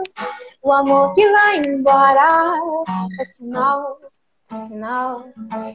o 0.63 0.73
amor 0.73 1.13
que 1.13 1.31
vai 1.31 1.59
embora 1.59 2.59
é 3.21 3.25
sinal 3.25 4.01
sinal 4.53 5.25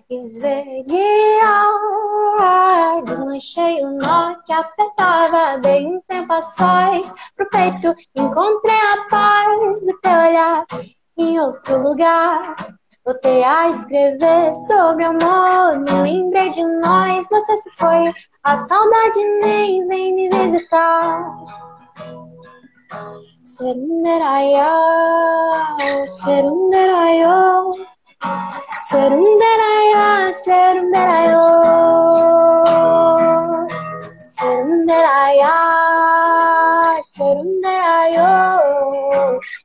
esverdear. 0.09 1.69
Desmanchei 3.05 3.83
o 3.83 3.91
nó 3.91 4.35
que 4.45 4.53
apertava, 4.53 5.57
dei 5.59 5.85
um 5.85 6.01
tempo 6.07 6.33
a 6.33 6.41
sós 6.41 7.13
pro 7.35 7.49
peito, 7.49 7.93
encontrei 8.15 8.75
a 8.75 9.07
paz 9.09 9.85
do 9.85 9.99
teu 9.99 10.11
olhar 10.11 10.65
em 11.17 11.39
outro 11.39 11.81
lugar. 11.81 12.55
Voltei 13.05 13.43
a 13.43 13.69
escrever 13.69 14.53
sobre 14.53 15.03
amor, 15.03 15.77
me 15.79 15.91
lembrei 16.03 16.49
de 16.51 16.63
nós, 16.63 17.27
você 17.29 17.57
se 17.57 17.69
foi, 17.71 18.13
a 18.43 18.55
saudade 18.55 19.19
nem 19.41 19.85
vem 19.87 20.15
me 20.15 20.29
visitar. 20.29 21.21
Serunderaya, 23.43 24.71
serunderayo, 26.07 27.73
serunderaya, 28.89 30.31
serunderayo, 30.33 31.45
serunderaya, 34.23 35.55
serunderayo, 37.03 38.31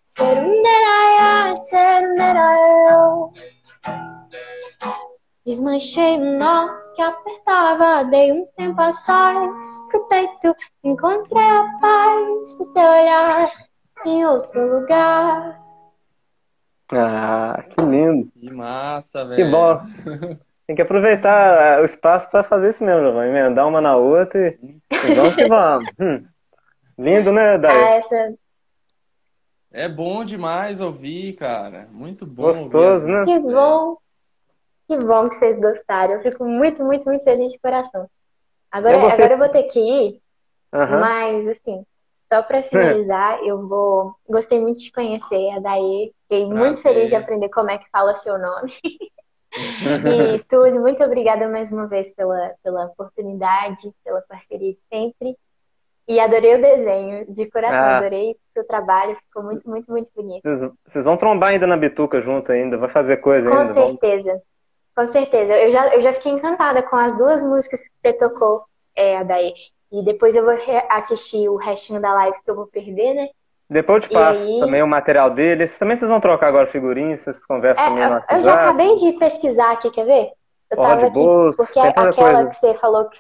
serunderaya, 0.04 1.56
serunderayo. 1.56 3.32
Desmanchei 5.46 6.18
um 6.18 6.38
nó 6.38 6.68
que 6.94 7.02
apertava, 7.02 8.04
dei 8.04 8.32
um 8.32 8.46
tempo 8.56 8.80
a 8.80 8.92
sós 8.92 9.88
pro 9.90 10.06
peito, 10.08 10.54
encontrei 10.84 11.42
a 11.42 11.64
paz 11.80 12.58
do 12.58 12.72
teu 12.74 12.82
olhar 12.82 13.50
em 14.04 14.26
outro 14.26 14.80
lugar. 14.80 15.67
Ah, 16.92 17.64
que 17.68 17.84
lindo. 17.84 18.30
Que 18.32 18.50
massa, 18.52 19.24
velho. 19.24 19.44
Que 19.44 19.50
bom. 19.50 20.38
Tem 20.66 20.76
que 20.76 20.82
aproveitar 20.82 21.80
o 21.80 21.84
espaço 21.84 22.30
para 22.30 22.44
fazer 22.44 22.70
isso 22.70 22.84
mesmo, 22.84 23.02
Giovanni. 23.02 23.30
Emendar 23.30 23.66
uma 23.66 23.80
na 23.80 23.96
outra 23.96 24.48
e, 24.48 24.58
e 24.90 25.14
vamos 25.14 25.34
que 25.34 25.46
vamos. 25.46 25.88
Hum. 25.98 26.24
Lindo, 26.98 27.32
né, 27.32 27.56
Daí? 27.56 27.76
Ah, 27.76 27.90
essa... 27.94 28.34
É 29.70 29.88
bom 29.88 30.24
demais 30.24 30.80
ouvir, 30.80 31.34
cara. 31.34 31.88
Muito 31.92 32.26
bom. 32.26 32.52
Gostoso, 32.52 33.08
ouvir 33.08 33.12
né? 33.12 33.24
Que 33.24 33.38
bom. 33.38 33.96
Que 34.88 34.96
bom 34.98 35.28
que 35.28 35.36
vocês 35.36 35.58
gostaram. 35.60 36.14
Eu 36.14 36.22
fico 36.22 36.44
muito, 36.44 36.84
muito, 36.84 37.06
muito 37.06 37.22
feliz 37.22 37.52
de 37.52 37.58
coração. 37.60 38.08
Agora 38.70 38.96
Eu 38.96 39.08
agora 39.08 39.34
eu 39.34 39.38
vou 39.38 39.48
ter 39.48 39.64
que 39.64 39.78
ir, 39.78 40.20
Aham. 40.72 41.00
mas 41.00 41.48
assim, 41.48 41.84
só 42.30 42.42
para 42.42 42.62
finalizar, 42.62 43.38
eu 43.44 43.66
vou. 43.66 44.14
Gostei 44.28 44.60
muito 44.60 44.80
de 44.80 44.92
conhecer 44.92 45.50
a 45.50 45.60
Daê. 45.60 46.12
Fiquei 46.28 46.44
muito 46.46 46.58
Prazer. 46.80 46.82
feliz 46.82 47.10
de 47.10 47.16
aprender 47.16 47.48
como 47.48 47.70
é 47.70 47.78
que 47.78 47.88
fala 47.90 48.14
seu 48.14 48.38
nome. 48.38 48.72
E 49.54 50.38
tudo, 50.44 50.78
muito 50.80 51.02
obrigada 51.02 51.48
mais 51.48 51.72
uma 51.72 51.86
vez 51.86 52.14
pela, 52.14 52.52
pela 52.62 52.84
oportunidade, 52.86 53.90
pela 54.04 54.20
parceria 54.28 54.72
de 54.72 54.78
sempre. 54.92 55.36
E 56.06 56.20
adorei 56.20 56.54
o 56.56 56.60
desenho, 56.60 57.26
de 57.32 57.50
coração, 57.50 57.78
Ah. 57.84 57.98
adorei 57.98 58.32
o 58.32 58.36
seu 58.54 58.66
trabalho, 58.66 59.16
ficou 59.16 59.42
muito, 59.42 59.68
muito, 59.68 59.90
muito 59.90 60.10
bonito. 60.14 60.42
Vocês, 60.86 61.04
vão 61.04 61.16
trombar 61.16 61.50
ainda 61.50 61.66
na 61.66 61.76
bituca 61.76 62.20
junto 62.22 62.50
ainda, 62.52 62.76
vai 62.78 62.90
fazer 62.90 63.18
coisa 63.18 63.48
Com 63.50 63.56
ainda. 63.56 63.72
vamos- 63.74 63.90
certeza, 63.90 64.42
com 64.96 65.08
certeza. 65.08 65.56
Eu 65.56 65.72
já, 65.72 65.94
eu 65.96 66.00
já 66.02 66.12
fiquei 66.14 66.32
encantada 66.32 66.82
com 66.82 66.96
as 66.96 67.16
duas 67.18 67.42
músicas 67.42 67.88
que 67.88 67.94
você 68.02 68.12
tocou, 68.14 68.62
é, 68.94 69.18
Adair. 69.18 69.54
E 69.92 70.02
depois 70.02 70.36
eu 70.36 70.44
vou 70.44 70.54
assistir 70.90 71.48
o 71.48 71.56
restinho 71.56 72.00
da 72.00 72.12
live 72.14 72.36
que 72.42 72.50
eu 72.50 72.54
vou 72.54 72.66
perder, 72.66 73.14
né? 73.14 73.28
Depois 73.70 74.02
eu 74.04 74.08
te 74.08 74.12
passo 74.12 74.40
aí? 74.40 74.60
também 74.60 74.82
o 74.82 74.86
material 74.86 75.30
deles. 75.30 75.76
Também 75.78 75.96
vocês 75.98 76.10
vão 76.10 76.20
trocar 76.20 76.48
agora 76.48 76.66
figurinhas, 76.66 77.22
vocês 77.22 77.44
conversam 77.44 77.84
É, 77.84 77.88
também 77.88 78.04
no 78.04 78.10
eu, 78.10 78.14
WhatsApp. 78.14 78.34
eu 78.34 78.44
já 78.44 78.54
acabei 78.54 78.94
de 78.96 79.12
pesquisar 79.18 79.72
aqui, 79.72 79.90
quer 79.90 80.04
ver? 80.06 80.30
Eu 80.70 80.76
Forró 80.76 80.88
tava 80.88 81.06
aqui, 81.06 81.14
bolso, 81.14 81.56
porque 81.58 81.78
aquela 81.78 82.12
coisa. 82.12 82.46
que 82.48 82.56
você 82.56 82.74
falou 82.74 83.08
que 83.08 83.18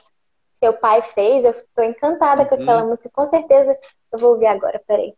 seu 0.54 0.72
pai 0.72 1.02
fez, 1.02 1.44
eu 1.44 1.54
tô 1.74 1.82
encantada 1.82 2.44
com 2.44 2.54
Uhum. 2.54 2.62
aquela 2.62 2.84
música, 2.84 3.08
com 3.12 3.26
certeza 3.26 3.76
eu 4.12 4.18
vou 4.18 4.32
ouvir 4.32 4.46
agora, 4.46 4.80
peraí. 4.86 5.14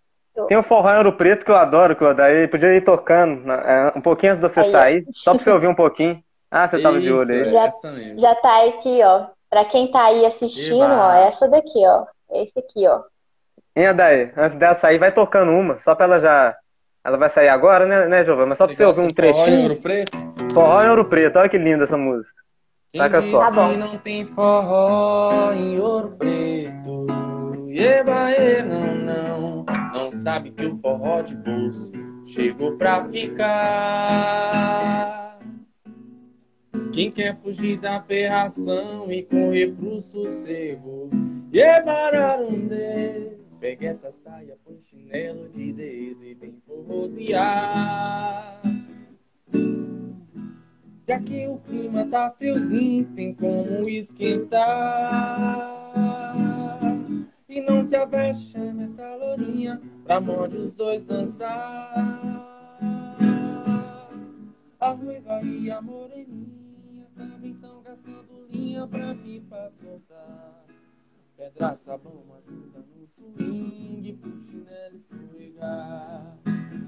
Tem 0.49 0.57
o 0.57 0.63
forró 0.63 0.91
em 0.93 0.97
Ouro 0.99 1.13
Preto 1.13 1.45
que 1.45 1.51
eu 1.51 1.57
adoro, 1.57 1.97
que 1.97 2.05
o 2.05 2.15
Daí 2.15 2.47
podia 2.49 2.75
ir 2.75 2.83
tocando 2.85 3.51
é, 3.51 3.93
um 3.97 4.01
pouquinho 4.01 4.33
antes 4.33 4.43
de 4.45 4.49
você 4.53 4.61
Aí, 4.61 4.71
sair, 4.71 5.07
só 5.11 5.35
pra 5.35 5.43
você 5.43 5.51
ouvir 5.51 5.67
um 5.69 5.75
pouquinho. 5.75 6.23
Ah, 6.51 6.69
você 6.69 6.79
tava 6.81 7.01
de 7.01 7.11
olho 7.13 7.33
aí. 7.33 7.43
Isso, 7.43 7.53
Já-. 7.53 7.71
Já 8.17 8.35
tá 8.37 8.65
aqui, 8.67 9.01
ó. 9.03 9.27
Pra 9.49 9.65
quem 9.65 9.91
tá 9.91 10.05
aí 10.05 10.25
assistindo, 10.25 10.83
Eba. 10.85 11.07
ó, 11.09 11.13
essa 11.13 11.49
daqui, 11.49 11.85
ó. 11.87 12.07
Esse 12.31 12.59
aqui, 12.59 12.87
ó. 12.87 13.03
Hein, 13.81 13.87
Adair? 13.87 14.33
Antes 14.37 14.59
dela 14.59 14.75
sair, 14.75 14.99
vai 14.99 15.11
tocando 15.11 15.53
uma, 15.53 15.79
só 15.79 15.95
pra 15.95 16.05
ela 16.05 16.19
já. 16.21 16.55
Ela 17.03 17.17
vai 17.17 17.31
sair 17.31 17.49
agora, 17.49 17.87
né, 17.87 18.07
né 18.09 18.23
Giovana? 18.23 18.49
Mas 18.49 18.59
só 18.59 18.67
pra 18.67 18.77
você 18.77 18.85
ouvir 18.85 19.01
um 19.01 19.07
de 19.09 19.15
forró 19.15 19.29
em 19.29 19.33
trechinho. 19.33 19.63
Ouro 19.63 19.83
Preto? 19.83 20.19
Forró 20.53 20.83
em 20.83 20.89
Ouro 20.91 21.05
Preto, 21.07 21.39
olha 21.39 21.49
que 21.49 21.57
linda 21.57 21.85
essa 21.85 21.97
música. 21.97 22.39
Quem 22.93 23.01
Saca 23.01 23.23
diz 23.23 23.31
só. 23.31 23.51
Tá 23.51 23.71
que 23.71 23.77
não 23.79 23.97
tem 23.97 24.27
forró 24.27 25.51
em 25.53 25.81
Ouro 25.81 26.11
Preto? 26.19 27.07
Eba, 27.71 28.31
e 28.33 28.63
não, 28.63 28.95
não. 28.97 29.65
Não 29.95 30.13
sabe 30.13 30.51
que 30.51 30.67
o 30.67 30.77
forró 30.77 31.23
de 31.23 31.35
bolso 31.37 31.91
chegou 32.27 32.77
pra 32.77 33.03
ficar. 33.07 33.49
Quem 36.93 37.11
quer 37.11 37.35
fugir 37.43 37.79
da 37.79 38.03
ferração 38.03 39.11
e 39.11 39.23
correr 39.23 39.73
pro 39.73 39.99
sossego? 40.03 41.09
Ebararunde. 41.51 43.40
Pega 43.61 43.89
essa 43.89 44.11
saia, 44.11 44.57
põe 44.65 44.81
chinelo 44.81 45.47
de 45.51 45.71
dedo 45.75 46.25
e 46.25 46.33
vem 46.33 46.57
forrosear. 46.67 48.59
Se 50.89 51.13
aqui 51.13 51.47
o 51.47 51.59
clima 51.59 52.07
tá 52.07 52.31
friozinho, 52.31 53.05
tem 53.15 53.35
como 53.35 53.87
esquentar. 53.87 54.63
E 57.47 57.61
não 57.61 57.83
se 57.83 57.97
aveste 57.97 58.57
nessa 58.59 59.15
lourinha 59.17 59.79
pra 60.05 60.23
mão 60.23 60.49
de 60.49 60.57
os 60.57 60.75
dois 60.75 61.05
dançar. 61.05 61.93
A 64.81 64.91
ruiva 64.93 65.43
e 65.43 65.71
a 65.71 65.83
moreninha 65.83 67.07
também 67.15 67.53
tão 67.57 67.83
gastando 67.83 68.47
linha 68.51 68.87
pra 68.87 69.15
pipa 69.17 69.69
soltar. 69.69 70.60
Pedra 71.41 71.75
sabão 71.75 72.23
ajuda 72.37 72.85
no 72.95 73.07
swing 73.07 74.13
pro 74.13 74.39
chinelo 74.43 74.95
escorregar. 74.95 76.37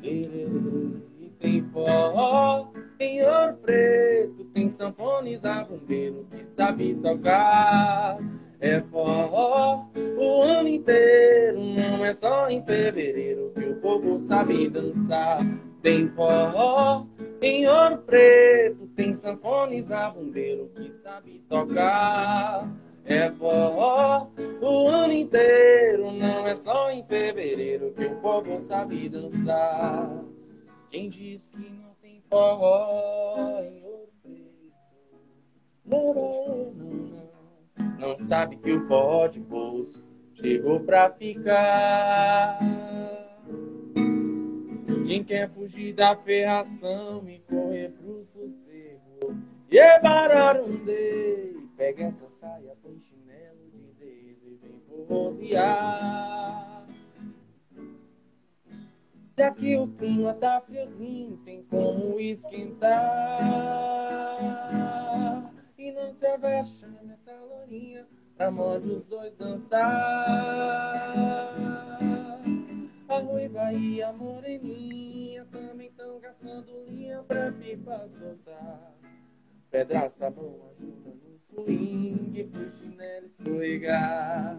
E 0.02 1.32
tem 1.40 1.62
forró, 1.70 2.70
tem 2.98 3.24
ouro 3.24 3.56
preto, 3.62 4.44
tem 4.52 4.68
sanfona 4.68 5.30
e 5.30 5.38
zabumbeiro 5.38 6.26
que 6.30 6.44
sabe 6.44 6.94
tocar. 6.96 8.18
É 8.60 8.82
forró 8.82 9.86
o 10.18 10.42
ano 10.42 10.68
inteiro, 10.68 11.58
não 11.58 12.04
é 12.04 12.12
só 12.12 12.46
em 12.50 12.62
fevereiro 12.62 13.52
que 13.54 13.64
o 13.64 13.80
povo 13.80 14.18
sabe 14.18 14.68
dançar. 14.68 15.38
Tem 15.80 16.10
forró 16.10 17.06
em 17.40 17.66
ouro 17.66 18.02
preto, 18.02 18.86
tem 18.88 19.14
sanfona 19.14 19.74
e 19.74 19.82
zabumbeiro 19.82 20.70
que 20.76 20.92
sabe 20.92 21.42
tocar. 21.48 22.70
É 23.04 23.30
forró 23.30 24.28
o 24.60 24.88
ano 24.88 25.12
inteiro, 25.12 26.12
não 26.12 26.46
é 26.46 26.54
só 26.54 26.90
em 26.90 27.04
fevereiro 27.04 27.92
que 27.92 28.04
o 28.04 28.16
povo 28.16 28.60
sabe 28.60 29.08
dançar. 29.08 30.08
Quem 30.90 31.08
diz 31.08 31.50
que 31.50 31.70
não 31.70 31.94
tem 32.00 32.22
forró 32.30 33.60
em 33.62 33.82
ouro 33.82 34.08
preto? 34.22 34.72
Não, 35.84 36.72
não, 36.74 37.98
não, 37.98 38.18
sabe 38.18 38.56
que 38.56 38.72
o 38.72 38.86
forró 38.86 39.26
de 39.26 39.40
bolso 39.40 40.04
chegou 40.34 40.80
pra 40.80 41.10
ficar. 41.10 42.58
Quem 45.06 45.24
quer 45.24 45.48
fugir 45.50 45.92
da 45.92 46.14
ferração 46.14 47.28
e 47.28 47.40
correr 47.40 47.90
pro 47.90 48.22
sossego? 48.22 49.36
E 49.70 50.00
bararunde, 50.00 51.61
pega 51.82 52.04
essa 52.04 52.28
saia, 52.28 52.76
põe 52.80 52.96
chinelo 53.00 53.68
de 53.72 53.92
dedo 53.94 54.52
e 54.52 54.54
vem 54.54 54.78
forrosear. 54.82 56.86
Se 59.16 59.42
aqui 59.42 59.76
o 59.76 59.88
clima 59.88 60.32
tá 60.32 60.60
friozinho, 60.60 61.38
tem 61.38 61.64
como 61.64 62.20
esquentar. 62.20 62.92
E 65.76 65.90
não 65.90 66.12
se 66.12 66.24
aveste 66.24 66.86
nessa 67.02 67.34
lourinha 67.34 68.06
pra 68.36 68.48
mão 68.48 68.78
de 68.78 68.88
os 68.88 69.08
dois 69.08 69.34
dançar. 69.34 69.82
A 73.08 73.18
ruiva 73.18 73.72
e 73.72 74.00
a 74.00 74.12
moreninha 74.12 75.44
também 75.46 75.90
tão 75.90 76.20
gastando 76.20 76.84
linha 76.84 77.24
pra 77.24 77.50
pipa 77.50 78.06
soltar. 78.06 78.96
Pedra 79.68 80.08
sabão 80.08 80.60
ajuda 80.70 81.10
no 81.10 81.31
swing 81.54 82.48
pro 82.50 82.68
chinelo 82.68 83.26
escorregar. 83.26 84.58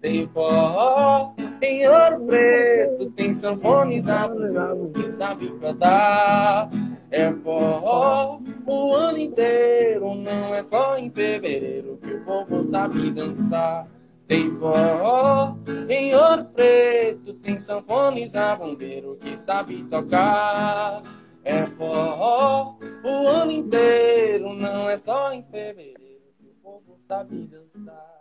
Tem 0.00 0.26
forró, 0.28 1.34
tem 1.58 1.86
ouro 1.86 2.24
preto, 2.24 3.10
tem 3.10 3.32
sanfones 3.32 4.08
abulhando, 4.08 4.90
quem 4.94 5.08
sabe 5.10 5.50
cantar. 5.60 6.70
É 7.10 7.32
forró 7.32 8.40
o 8.66 8.94
ano 8.94 9.18
inteiro, 9.18 10.14
não 10.14 10.54
é 10.54 10.62
só 10.62 10.96
em 10.96 11.10
fevereiro 11.10 11.98
que 12.00 12.14
o 12.14 12.24
povo 12.24 12.62
sabe 12.62 13.10
dançar. 13.10 13.88
Tem 14.26 14.50
forró 14.56 15.56
em 15.88 16.14
ouro 16.14 16.44
preto, 16.46 17.34
tem 17.34 17.58
sanfones 17.58 18.34
a 18.34 18.54
bombeiro 18.56 19.18
que 19.20 19.36
sabe 19.36 19.84
tocar. 19.90 21.02
É 21.44 21.66
forró 21.66 22.76
o 23.04 23.28
ano 23.28 23.50
inteiro, 23.50 24.52
não 24.52 24.88
é 24.88 24.96
só 24.96 25.32
em 25.32 25.42
fevereiro 25.44 25.96
que 26.38 26.46
o 26.46 26.54
povo 26.62 26.96
sabe 26.98 27.46
dançar. 27.46 28.20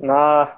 Nossa, 0.00 0.52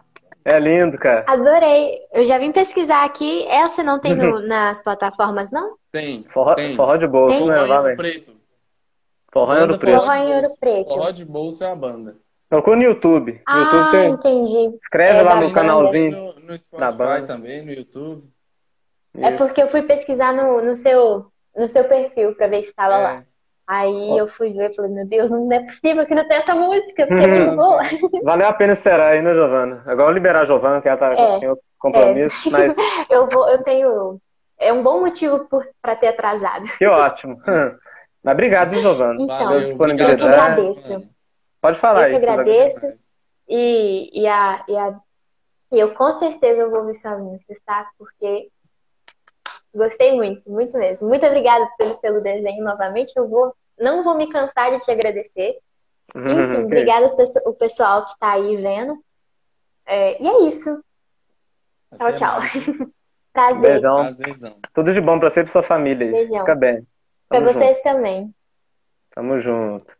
é 0.45 0.59
lindo, 0.59 0.97
cara. 0.99 1.25
Adorei. 1.29 1.99
Eu 2.13 2.25
já 2.25 2.39
vim 2.39 2.53
pesquisar 2.53 3.05
aqui. 3.05 3.47
Essa 3.49 3.83
não 3.83 3.99
tem 3.99 4.15
no- 4.15 4.41
nas 4.47 4.83
plataformas, 4.83 5.51
não? 5.51 5.77
Tem, 5.91 6.25
Forró, 6.33 6.55
tem. 6.55 6.77
forró 6.77 6.97
de 6.97 7.07
bolso, 7.07 7.37
Tem? 7.37 7.47
né? 7.47 7.59
Forró 7.67 7.89
em. 7.89 7.97
Preto. 7.97 8.33
Forró 9.33 9.55
em 9.55 9.61
Ouro 9.61 9.79
Preto. 9.79 9.99
Forró 10.01 10.13
em 10.15 10.35
Ouro. 10.35 10.49
Preto. 10.61 10.89
Forró 10.89 11.11
de 11.11 11.25
bolso 11.25 11.65
é 11.65 11.71
a 11.71 11.75
banda. 11.77 12.17
Procura 12.49 12.77
no 12.77 12.83
YouTube. 12.83 13.33
No 13.33 13.41
Ah, 13.47 13.59
YouTube 13.59 13.91
tem. 13.91 14.11
entendi. 14.45 14.77
Escreve 14.83 15.19
É, 15.19 15.23
lá 15.23 15.35
da 15.35 15.41
no 15.43 15.53
canalzinho. 15.53 16.11
No, 16.13 16.41
no 16.41 16.47
da 16.49 16.59
Spotify 16.59 16.97
banda. 16.97 17.27
também, 17.27 17.63
no 17.65 17.73
YouTube. 17.73 18.25
É 19.23 19.33
porque 19.37 19.63
eu 19.63 19.69
fui 19.71 19.83
pesquisar 19.83 20.33
no, 20.33 20.61
no 20.63 20.77
seu, 20.77 21.27
no 21.57 21.69
seu 21.69 21.85
perfil 21.85 22.35
pra 22.35 22.47
ver 22.47 22.63
se 22.63 22.71
estava 22.71 22.95
É. 22.95 22.99
lá. 23.03 23.25
Aí 23.67 24.17
eu 24.17 24.27
fui 24.27 24.51
ver 24.55 24.71
e 24.71 24.75
falei, 24.75 24.91
meu 24.91 25.07
Deus, 25.07 25.31
não 25.31 25.53
é 25.53 25.61
possível 25.63 26.07
que 26.07 26.15
não 26.15 26.27
tenha 26.27 26.41
essa 26.41 26.55
música, 26.55 27.07
porque 27.07 27.23
é 27.23 27.27
muito 27.29 27.55
boa. 27.55 27.83
Valeu 28.25 28.49
a 28.49 28.53
pena 28.55 28.73
esperar 28.73 29.13
aí, 29.13 29.21
né, 29.21 29.35
Giovana? 29.35 29.83
Agora 29.87 30.11
liberar 30.11 30.43
a 30.43 30.47
Giovana, 30.47 30.81
que 30.81 30.89
ela 30.89 30.97
tá 30.97 31.13
É, 31.13 31.39
tem 31.39 31.51
outro 31.51 31.65
compromisso, 31.79 32.51
mas 32.51 32.75
Eu 33.11 33.29
vou, 33.29 33.47
eu 33.49 33.63
tenho. 33.63 34.19
É 34.59 34.73
um 34.73 34.83
bom 34.83 35.01
motivo 35.01 35.41
por, 35.51 35.69
pra 35.83 35.95
ter 35.95 36.09
atrasado. 36.09 36.65
que 36.79 36.87
ótimo. 36.87 37.41
Mas 38.25 38.33
obrigado, 38.35 38.75
Giovana? 38.75 39.23
Então, 39.23 39.63
disponibilidade. 39.63 40.23
eu 40.23 40.29
que 40.29 40.35
agradeço. 40.35 41.11
Pode 41.61 41.79
falar 41.79 42.01
Eu 42.01 42.07
aí. 42.07 42.11
que 42.11 42.27
agradeço. 42.29 42.87
E, 43.49 44.11
e, 44.23 44.27
a, 44.27 44.65
e, 44.69 44.77
a, 44.77 44.95
e 45.73 45.79
eu 45.79 45.95
com 45.95 46.13
certeza 46.15 46.63
eu 46.63 46.71
vou 46.71 46.81
ouvir 46.81 46.95
suas 46.95 47.21
músicas, 47.21 47.61
tá? 47.65 47.87
Porque 47.97 48.49
gostei 49.79 50.15
muito, 50.15 50.51
muito 50.51 50.77
mesmo. 50.77 51.09
Muito 51.09 51.25
obrigada 51.25 51.67
pelo, 51.79 51.97
pelo 51.99 52.21
desenho 52.23 52.63
novamente. 52.65 53.13
Eu 53.17 53.29
vou, 53.29 53.55
não 53.79 54.05
vou 54.05 54.17
me 54.17 54.31
cansar 54.31 54.71
de 54.73 54.81
te 54.85 54.91
agradecer. 54.91 55.59
Enfim, 56.15 56.57
Uhum, 56.57 56.65
obrigada 56.65 57.07
ao 57.07 57.17
pesso- 57.17 57.49
o 57.49 57.55
pessoal 57.55 58.05
que 58.07 58.19
tá 58.19 58.33
aí 58.33 58.57
vendo. 58.57 58.99
É, 59.87 60.23
e 60.23 60.27
é 60.29 60.43
isso. 60.49 60.83
Tchau, 61.97 62.09
Até 62.09 62.13
tchau. 62.17 62.39
mais. 62.39 62.53
Prazer. 63.33 63.61
Beijão. 63.61 63.97
Prazerzão. 64.05 64.57
Tudo 64.75 64.93
de 64.93 65.01
bom 65.01 65.19
pra 65.19 65.31
você 65.31 65.41
e 65.41 65.43
pra 65.45 65.53
sua 65.53 65.63
família. 65.63 66.11
Beijão. 66.11 66.41
Fica 66.41 66.55
bem. 66.55 66.87
Pra 67.29 67.39
Tamo 67.41 67.53
vocês 67.53 67.81
também. 67.83 68.35
Tamo 69.15 69.41
junto. 69.41 69.97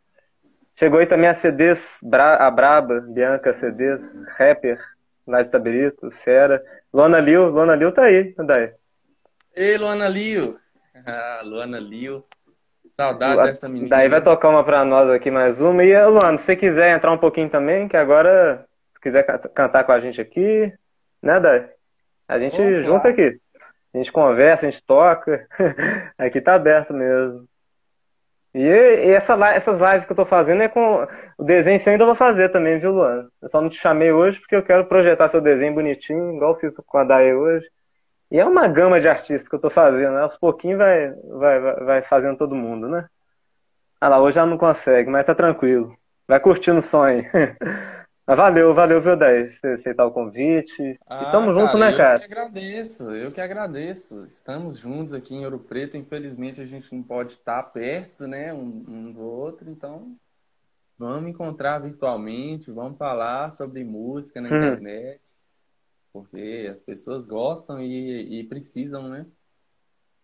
Chegou 0.75 0.99
aí 0.99 1.05
também 1.05 1.29
a 1.29 1.33
CDs, 1.33 1.99
a 2.39 2.49
Braba, 2.49 3.01
Bianca 3.01 3.53
CDs, 3.59 3.99
rapper, 4.37 4.79
lá 5.27 5.41
de 5.41 5.49
Tabirito, 5.49 6.09
fera. 6.23 6.63
Luana 6.93 7.19
Liu, 7.19 7.49
Luana 7.49 7.75
Liu 7.75 7.93
tá 7.93 8.03
aí, 8.03 8.33
daí. 8.37 8.71
Ei, 9.55 9.77
Luana 9.77 10.07
Lio. 10.07 10.57
Ah, 11.05 11.41
Luana 11.45 11.79
Lio. 11.79 12.25
Saudade 12.89 13.43
dessa 13.43 13.69
menina. 13.69 13.89
Daí 13.89 14.09
vai 14.09 14.21
tocar 14.21 14.49
uma 14.49 14.63
pra 14.65 14.83
nós 14.83 15.09
aqui, 15.09 15.31
mais 15.31 15.61
uma. 15.61 15.81
E, 15.83 16.05
Luana, 16.07 16.37
se 16.37 16.43
você 16.43 16.55
quiser 16.57 16.93
entrar 16.93 17.11
um 17.11 17.17
pouquinho 17.17 17.49
também, 17.49 17.87
que 17.87 17.95
agora, 17.95 18.65
se 18.93 18.99
quiser 18.99 19.23
can- 19.23 19.37
cantar 19.55 19.85
com 19.85 19.93
a 19.93 19.99
gente 20.01 20.19
aqui, 20.19 20.73
né, 21.21 21.39
Daí? 21.39 21.65
A 22.27 22.37
gente 22.37 22.55
Oh, 22.55 22.65
claro. 22.65 22.83
junta 22.83 23.09
aqui. 23.09 23.39
A 23.93 23.97
gente 23.97 24.11
conversa, 24.11 24.67
a 24.67 24.69
gente 24.69 24.83
toca. 24.85 25.47
Aqui 26.17 26.41
tá 26.41 26.55
aberto 26.55 26.93
mesmo. 26.93 27.47
E, 28.53 28.59
e 28.59 29.11
essa, 29.11 29.35
essas 29.53 29.79
lives 29.79 30.05
que 30.05 30.11
eu 30.11 30.15
tô 30.17 30.25
fazendo 30.25 30.61
é 30.63 30.67
com. 30.67 31.07
O 31.37 31.43
desenho 31.43 31.79
eu 31.85 31.91
ainda 31.93 32.05
vou 32.05 32.15
fazer 32.15 32.49
também, 32.49 32.77
viu, 32.77 32.91
Luana? 32.91 33.29
Eu 33.41 33.47
só 33.47 33.61
não 33.61 33.69
te 33.69 33.77
chamei 33.79 34.11
hoje 34.11 34.37
porque 34.39 34.55
eu 34.55 34.63
quero 34.63 34.85
projetar 34.85 35.29
seu 35.29 35.39
desenho 35.39 35.73
bonitinho, 35.73 36.35
igual 36.35 36.53
eu 36.55 36.59
fiz 36.59 36.73
com 36.75 36.97
a 36.97 37.03
Daí 37.05 37.33
hoje. 37.33 37.65
E 38.31 38.37
é 38.39 38.45
uma 38.45 38.67
gama 38.67 39.01
de 39.01 39.07
artistas 39.07 39.47
que 39.47 39.55
eu 39.55 39.59
tô 39.59 39.69
fazendo, 39.69 40.13
né? 40.13 40.21
Aos 40.21 40.37
pouquinhos 40.37 40.77
vai, 40.77 41.11
vai, 41.13 41.59
vai, 41.85 42.01
fazendo 42.03 42.37
todo 42.37 42.55
mundo, 42.55 42.87
né? 42.87 43.07
Ah 43.99 44.09
lá, 44.09 44.21
hoje 44.21 44.37
ela 44.39 44.47
não 44.49 44.57
consegue, 44.57 45.09
mas 45.09 45.25
tá 45.25 45.35
tranquilo. 45.35 45.95
Vai 46.27 46.39
curtindo 46.39 46.79
o 46.79 46.83
sonho. 46.83 47.23
Mas 48.27 48.37
valeu, 48.37 48.75
valeu, 48.75 49.01
viu, 49.01 49.15
Daí? 49.17 49.51
Você 49.51 49.69
aceitar 49.69 50.05
o 50.05 50.11
convite. 50.11 50.73
E 50.83 50.97
Ah, 51.07 51.31
tamo 51.31 51.51
junto, 51.51 51.79
né, 51.79 51.91
Eu 51.91 51.97
cara? 51.97 52.19
que 52.19 52.23
agradeço, 52.25 53.11
eu 53.11 53.31
que 53.31 53.41
agradeço. 53.41 54.23
Estamos 54.25 54.77
juntos 54.77 55.13
aqui 55.13 55.33
em 55.35 55.43
Ouro 55.45 55.59
Preto. 55.59 55.97
Infelizmente 55.97 56.61
a 56.61 56.65
gente 56.65 56.93
não 56.93 57.01
pode 57.03 57.33
estar 57.33 57.63
perto, 57.63 58.27
né, 58.27 58.53
um, 58.53 58.85
um 58.87 59.11
do 59.11 59.21
outro, 59.21 59.69
então 59.69 60.15
vamos 60.97 61.29
encontrar 61.31 61.79
virtualmente, 61.79 62.71
vamos 62.71 62.97
falar 62.97 63.51
sobre 63.51 63.83
música 63.83 64.41
na 64.41 64.51
Uhum. 64.51 64.75
internet, 64.75 65.21
porque 66.23 66.67
as 66.71 66.81
pessoas 66.81 67.25
gostam 67.25 67.81
e, 67.81 68.39
e 68.39 68.43
precisam, 68.43 69.07
né? 69.07 69.25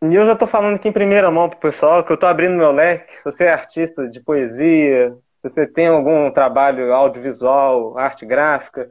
E 0.03 0.13
eu 0.13 0.25
já 0.25 0.35
tô 0.35 0.45
falando 0.45 0.75
aqui 0.75 0.89
em 0.89 0.93
primeira 0.93 1.31
mão 1.31 1.49
pro 1.49 1.59
pessoal 1.59 2.03
que 2.03 2.11
eu 2.11 2.17
tô 2.17 2.25
abrindo 2.25 2.55
meu 2.55 2.71
leque. 2.71 3.17
Se 3.17 3.23
você 3.23 3.45
é 3.45 3.53
artista 3.53 4.07
de 4.07 4.19
poesia, 4.19 5.17
se 5.41 5.49
você 5.49 5.65
tem 5.65 5.87
algum 5.87 6.29
trabalho 6.31 6.93
audiovisual, 6.93 7.97
arte 7.97 8.25
gráfica, 8.25 8.89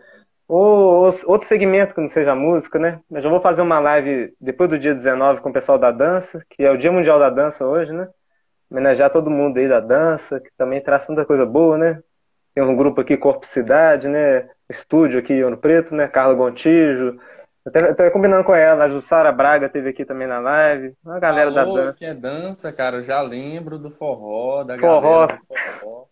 ou, 0.48 1.04
ou 1.04 1.14
outro 1.26 1.46
segmento 1.46 1.94
que 1.94 2.00
não 2.00 2.08
seja 2.08 2.34
música, 2.34 2.78
né? 2.78 3.00
Eu 3.10 3.22
já 3.22 3.28
vou 3.28 3.40
fazer 3.40 3.62
uma 3.62 3.78
live 3.78 4.34
depois 4.40 4.70
do 4.70 4.78
dia 4.78 4.94
19 4.94 5.40
com 5.40 5.50
o 5.50 5.52
pessoal 5.52 5.78
da 5.78 5.90
dança, 5.90 6.44
que 6.50 6.62
é 6.62 6.70
o 6.70 6.78
Dia 6.78 6.90
Mundial 6.92 7.18
da 7.18 7.30
Dança 7.30 7.66
hoje, 7.66 7.92
né? 7.92 8.08
Homenagear 8.70 9.10
todo 9.10 9.30
mundo 9.30 9.58
aí 9.58 9.68
da 9.68 9.80
dança, 9.80 10.40
que 10.40 10.50
também 10.56 10.82
traz 10.82 11.06
tanta 11.06 11.24
coisa 11.24 11.46
boa, 11.46 11.78
né? 11.78 12.02
Tem 12.54 12.62
um 12.62 12.76
grupo 12.76 13.00
aqui, 13.00 13.16
Corpo 13.16 13.46
Cidade, 13.46 14.08
né? 14.08 14.48
Estúdio 14.68 15.18
aqui 15.18 15.32
em 15.32 15.42
Ouro 15.44 15.56
Preto, 15.58 15.94
né? 15.94 16.06
Carla 16.08 16.34
Gontijo. 16.34 17.18
Até, 17.66 17.90
até 17.90 18.10
combinando 18.10 18.44
com 18.44 18.54
ela, 18.54 18.84
a 18.84 18.88
Jussara 18.90 19.32
Braga 19.32 19.70
teve 19.70 19.88
aqui 19.88 20.04
também 20.04 20.26
na 20.28 20.38
live. 20.38 20.94
Uma 21.02 21.18
galera 21.18 21.50
da 21.50 21.64
dança. 21.64 21.92
que 21.94 22.04
é 22.04 22.12
dança, 22.12 22.70
cara, 22.72 22.96
eu 22.98 23.04
já 23.04 23.22
lembro 23.22 23.78
do 23.78 23.90
forró, 23.90 24.62
da 24.64 24.78
Forró. 24.78 25.26
galera 25.26 25.40
do 25.48 25.56
forró. 25.80 26.04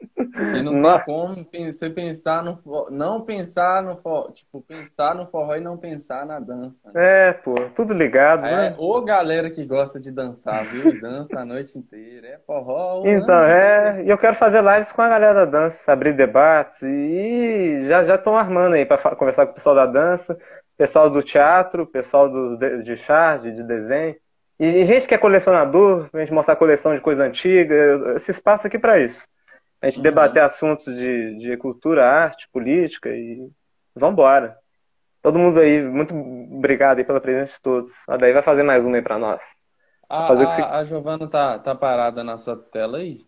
E 0.57 0.63
não 0.63 0.73
Nossa. 0.73 1.05
tem 1.05 1.15
como 1.15 1.47
você 1.73 1.91
pensar 1.91 2.43
no 2.43 2.57
forró, 2.57 2.89
não 2.91 3.21
pensar 3.21 3.83
no 3.83 3.97
forró, 3.99 4.31
tipo, 4.31 4.63
pensar 4.63 5.15
no 5.15 5.27
forró 5.27 5.55
e 5.57 5.61
não 5.61 5.77
pensar 5.77 6.25
na 6.25 6.41
dança. 6.41 6.91
né? 6.91 7.29
É, 7.29 7.33
pô, 7.35 7.55
tudo 7.77 7.93
ligado, 7.93 8.47
É, 8.47 8.71
né? 8.71 8.75
ô 8.79 9.03
galera 9.03 9.51
que 9.51 9.63
gosta 9.67 10.01
de 10.01 10.11
dançar, 10.11 10.65
viu? 10.65 10.89
E 10.89 11.01
dança 11.01 11.41
a 11.41 11.45
noite 11.45 11.77
inteira. 11.79 12.29
É 12.29 12.39
forró 12.47 13.03
Então, 13.05 13.35
ano 13.35 13.47
é, 13.47 14.03
e 14.05 14.09
eu 14.09 14.17
quero 14.17 14.35
fazer 14.37 14.63
lives 14.65 14.91
com 14.91 15.03
a 15.03 15.09
galera 15.09 15.45
da 15.45 15.61
dança, 15.61 15.93
abrir 15.93 16.15
debates 16.17 16.81
e 16.83 17.83
já 17.89 18.05
já 18.05 18.15
estão 18.15 18.37
armando 18.37 18.75
aí 18.75 18.87
para 18.87 19.15
conversar 19.17 19.45
com 19.47 19.53
o 19.53 19.55
pessoal 19.55 19.75
da 19.75 19.85
dança, 19.87 20.39
pessoal 20.83 21.11
do 21.11 21.23
teatro, 21.23 21.87
pessoal 21.87 22.29
do, 22.31 22.57
de, 22.57 22.83
de 22.83 22.97
charge, 22.97 23.53
de 23.53 23.63
desenho. 23.63 24.17
E, 24.59 24.85
gente 24.85 25.07
que 25.07 25.15
é 25.15 25.19
colecionador, 25.19 26.09
a 26.13 26.19
gente 26.21 26.33
mostrar 26.33 26.57
coleção 26.57 26.95
de 26.95 27.01
coisa 27.01 27.25
antiga, 27.25 27.75
esse 28.17 28.31
espaço 28.31 28.67
aqui 28.67 28.79
para 28.79 28.99
isso. 29.01 29.23
A 29.83 29.87
gente 29.91 30.01
Uhum. 30.01 30.03
debater 30.03 30.43
assuntos 30.43 30.85
de, 30.87 31.39
de 31.39 31.57
cultura, 31.57 32.07
arte, 32.07 32.49
política 32.53 33.11
e 33.11 33.49
vambora. 33.95 34.57
Todo 35.23 35.39
mundo 35.39 35.61
aí, 35.61 35.83
muito 35.83 36.15
obrigado 36.15 36.99
aí 36.99 37.05
pela 37.05 37.21
presença 37.21 37.55
de 37.55 37.63
todos. 37.63 37.93
A 38.09 38.17
daí 38.17 38.33
vai 38.33 38.43
fazer 38.43 38.63
mais 38.65 38.85
uma 38.85 38.97
aí 38.97 39.03
para 39.03 39.19
nós. 39.19 39.43
A, 40.09 40.19
Fazer 40.27 40.45
o 40.45 40.49
que 40.49 40.69
a, 40.77 40.79
a 40.79 40.85
Giovana 40.85 41.29
tá, 41.29 41.59
tá 41.59 41.75
parada 41.75 42.23
na 42.25 42.39
sua 42.39 42.57
tela 42.57 42.99
aí? 42.99 43.27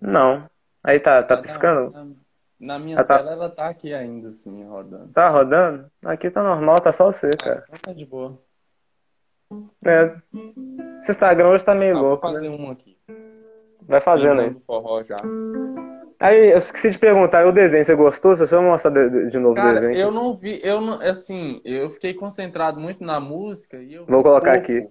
Não. 0.00 0.50
Aí 0.84 1.00
tá, 1.00 1.22
tá 1.22 1.36
Na- 1.36 1.38
piscando? 1.38 1.96
Na, 2.04 2.04
na 2.62 2.78
minha 2.78 3.00
Ah, 3.00 3.04
tá. 3.04 3.18
tela 3.18 3.32
ela 3.32 3.50
tá 3.50 3.68
aqui 3.68 3.92
ainda, 3.92 4.28
assim, 4.28 4.64
rodando. 4.64 5.12
Tá 5.12 5.28
rodando? 5.28 5.90
Aqui 6.04 6.30
tá 6.30 6.42
normal, 6.42 6.80
tá 6.80 6.92
só 6.92 7.06
você, 7.12 7.28
Ah, 7.34 7.44
cara. 7.44 7.64
então 7.66 7.78
tá 7.82 7.92
de 7.92 8.06
boa. 8.06 8.38
É. 9.84 10.16
Esse 11.00 11.10
Instagram 11.10 11.48
hoje 11.50 11.64
tá 11.64 11.74
meio 11.74 11.96
Ah, 11.96 11.98
vou 12.00 12.08
louco, 12.10 12.26
fazer 12.26 12.48
né? 12.48 12.56
um 12.56 12.70
aqui. 12.70 12.96
Vai 13.82 14.00
fazendo 14.00 14.40
aí. 14.40 14.56
Forró 14.66 15.02
já. 15.02 15.16
Aí, 16.20 16.52
eu 16.52 16.56
esqueci 16.58 16.90
de 16.92 16.98
perguntar, 17.00 17.44
o 17.46 17.52
desenho, 17.52 17.84
você 17.84 17.96
gostou? 17.96 18.36
Se 18.36 18.54
eu 18.54 18.62
mostrar 18.62 18.92
de, 18.92 19.28
de- 19.30 19.38
novo 19.38 19.52
o 19.52 19.54
Cara, 19.56 19.80
desenho. 19.80 19.98
eu 19.98 20.12
não 20.12 20.36
vi, 20.36 20.60
eu 20.62 20.80
não, 20.80 21.00
assim, 21.00 21.60
eu 21.64 21.90
fiquei 21.90 22.14
concentrado 22.14 22.78
muito 22.80 23.02
na 23.02 23.18
música 23.18 23.76
e 23.82 23.94
eu 23.94 24.06
Vou 24.06 24.22
colocar 24.22 24.52
pouco. 24.52 24.72
aqui. 24.72 24.88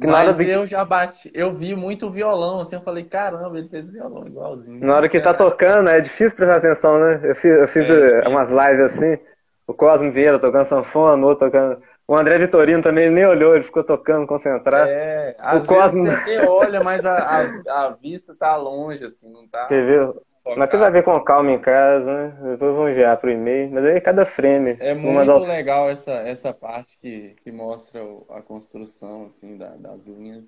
Que 0.00 0.06
na 0.06 0.18
hora 0.18 0.32
Mas 0.32 0.40
eu 0.42 0.66
já 0.66 0.84
bati, 0.84 1.30
eu 1.34 1.54
vi 1.54 1.74
muito 1.74 2.10
violão, 2.10 2.60
assim, 2.60 2.76
eu 2.76 2.82
falei, 2.82 3.04
caramba, 3.04 3.58
ele 3.58 3.68
fez 3.68 3.92
violão 3.92 4.26
igualzinho. 4.26 4.80
Na 4.80 4.96
hora 4.96 5.08
que 5.08 5.20
tá 5.20 5.32
tocando, 5.32 5.88
é 5.88 6.00
difícil 6.00 6.36
prestar 6.36 6.56
atenção, 6.56 6.98
né? 7.00 7.20
Eu 7.30 7.34
fiz, 7.34 7.50
eu 7.52 7.68
fiz 7.68 7.88
É, 7.88 7.88
eh, 7.88 8.28
difícil. 8.28 8.28
umas 8.28 8.50
lives 8.50 8.80
assim, 8.94 9.18
o 9.66 9.72
Cosme 9.74 10.10
Vieira 10.10 10.38
tocando 10.38 10.66
sanfona, 10.68 11.24
o 11.24 11.28
outro 11.28 11.46
tocando. 11.46 11.82
O 12.06 12.14
André 12.14 12.38
Vitorino 12.38 12.82
também 12.82 13.04
ele 13.06 13.14
nem 13.14 13.26
olhou, 13.26 13.54
ele 13.54 13.64
ficou 13.64 13.82
tocando, 13.82 14.26
concentrado. 14.26 14.92
É, 14.92 15.36
às 15.38 15.64
O 15.64 15.66
Cosmo- 15.66 15.86
vezes 15.86 16.00
você 16.02 16.08
até 16.10 16.42
olha, 16.42 16.80
mas 16.82 17.04
a, 17.04 17.44
a, 17.66 17.86
a 17.86 17.90
vista 17.90 18.34
tá 18.34 18.56
longe, 18.56 19.04
assim, 19.04 19.30
não 19.30 19.48
tá 19.48 19.66
Quer 19.68 19.82
ver? 19.86 20.25
Mas 20.56 20.70
você 20.70 20.76
vai 20.76 20.90
ver 20.90 21.02
com 21.02 21.18
calma 21.20 21.50
em 21.50 21.58
casa, 21.58 22.04
né? 22.04 22.50
Depois 22.52 22.74
vou 22.74 22.88
enviar 22.88 23.16
pro 23.16 23.30
e-mail. 23.30 23.70
Mas 23.72 23.84
aí 23.84 24.00
cada 24.00 24.24
frame. 24.24 24.76
É 24.80 24.94
muito 24.94 25.38
legal 25.40 25.88
essa, 25.88 26.12
essa 26.12 26.52
parte 26.54 26.96
que, 26.98 27.34
que 27.42 27.50
mostra 27.50 28.00
a 28.30 28.40
construção, 28.42 29.26
assim, 29.26 29.56
da- 29.56 29.74
das 29.76 30.06
linhas. 30.06 30.44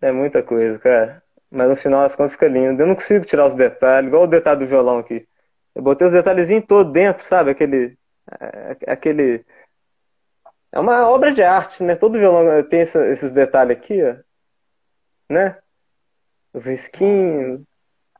É 0.00 0.12
muita 0.12 0.42
coisa, 0.42 0.78
cara. 0.78 1.22
mas 1.50 1.68
no 1.68 1.76
final 1.76 2.02
das 2.02 2.14
contas 2.14 2.32
fica 2.32 2.48
lindo. 2.48 2.82
Eu 2.82 2.86
não 2.86 2.94
consigo 2.94 3.24
tirar 3.24 3.46
os 3.46 3.54
detalhes, 3.54 4.08
igual 4.08 4.24
o 4.24 4.26
detalhe 4.26 4.60
do 4.60 4.66
violão 4.66 4.98
aqui. 4.98 5.26
Eu 5.74 5.82
botei 5.82 6.06
os 6.06 6.12
detalhezinhos 6.12 6.64
todos 6.66 6.92
dentro, 6.92 7.24
sabe? 7.24 7.50
Aquele. 7.50 7.96
é, 8.40 8.92
Aquele. 8.92 9.44
É 10.72 10.78
uma 10.78 11.08
obra 11.08 11.32
de 11.32 11.42
arte, 11.42 11.82
né? 11.82 11.96
Todo 11.96 12.18
violão 12.18 12.62
tem 12.68 12.80
esses 12.80 13.30
detalhes 13.32 13.76
aqui, 13.76 14.02
ó. 14.02 14.16
Né? 15.30 15.58
Os 16.52 16.66
risquinhos. 16.66 17.62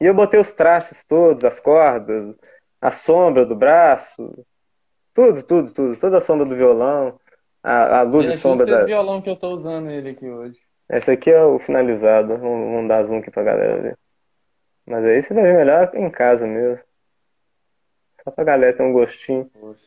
E 0.01 0.05
eu 0.07 0.15
botei 0.15 0.39
os 0.41 0.53
trastes 0.53 1.05
todos, 1.05 1.45
as 1.45 1.61
cordas, 1.61 2.35
a 2.81 2.91
sombra 2.91 3.45
do 3.47 3.57
braço. 3.57 4.45
Tudo, 5.15 5.43
tudo, 5.43 5.73
tudo. 5.73 5.97
Toda 5.99 6.19
a 6.19 6.21
sombra 6.21 6.47
do 6.47 6.57
violão. 6.57 7.19
A, 7.63 8.01
a 8.01 8.03
luz 8.03 8.27
E 8.27 8.29
e 8.29 8.33
é 8.33 8.37
sombra 8.37 8.67
justo 8.67 8.71
esse 8.71 8.85
da. 8.85 8.87
violão 8.87 9.21
que 9.23 9.31
eu 9.31 9.37
tô 9.37 9.51
usando 9.53 9.91
ele 9.91 10.11
aqui 10.11 10.29
hoje. 10.29 10.59
Esse 10.89 11.11
aqui 11.13 11.31
é 11.31 11.43
o 11.45 11.59
finalizado. 11.59 12.37
Vamos, 12.39 12.73
vamos 12.73 12.89
dar 12.89 13.03
zoom 13.05 13.19
aqui 13.19 13.31
pra 13.31 13.43
galera 13.45 13.81
ver. 13.83 13.99
Mas 14.87 15.05
aí 15.05 15.23
você 15.23 15.35
vai 15.35 15.45
ver 15.45 15.57
melhor 15.57 15.91
em 15.95 16.11
casa 16.11 16.47
mesmo. 16.47 16.83
Só 18.23 18.31
pra 18.31 18.45
galera 18.45 18.77
ter 18.77 18.83
um 18.83 18.93
gostinho. 18.93 19.51
Poxa, 19.53 19.81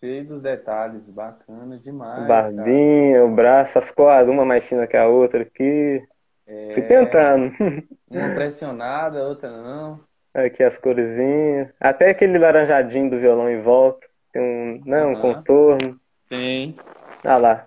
cheio 0.00 0.26
dos 0.26 0.42
detalhes, 0.42 1.10
bacana 1.10 1.78
demais, 1.78 2.22
O 2.22 2.26
cara. 2.26 2.26
barbinho, 2.26 3.26
o 3.26 3.34
braço, 3.34 3.78
as 3.78 3.90
cordas, 3.90 4.28
uma 4.32 4.44
mais 4.44 4.64
fina 4.64 4.86
que 4.86 4.96
a 4.96 5.06
outra 5.06 5.42
aqui. 5.42 6.02
Fui 6.46 6.54
É, 6.54 6.80
tentando. 6.82 7.52
uma 8.10 8.34
pressionada, 8.34 9.26
outra 9.26 9.50
não. 9.50 10.00
Aqui 10.32 10.62
as 10.62 10.78
corzinhas. 10.78 11.68
Até 11.80 12.10
aquele 12.10 12.38
laranjadinho 12.38 13.10
do 13.10 13.18
violão 13.18 13.50
em 13.50 13.60
volta. 13.60 14.06
Tem 14.32 14.42
um, 14.42 14.82
né, 14.84 15.04
um 15.04 15.20
contorno. 15.20 15.98
Tem. 16.28 16.76
Ah 17.24 17.36
lá. 17.38 17.66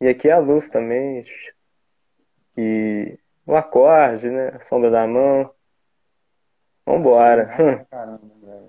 E 0.00 0.08
aqui 0.08 0.30
a 0.30 0.38
luz 0.38 0.68
também. 0.68 1.24
E 2.56 3.18
o 3.44 3.56
acorde, 3.56 4.30
né? 4.30 4.52
A 4.54 4.60
sombra 4.60 4.90
da 4.90 5.06
mão. 5.06 5.50
Vambora. 6.86 7.84
Caramba, 7.90 8.20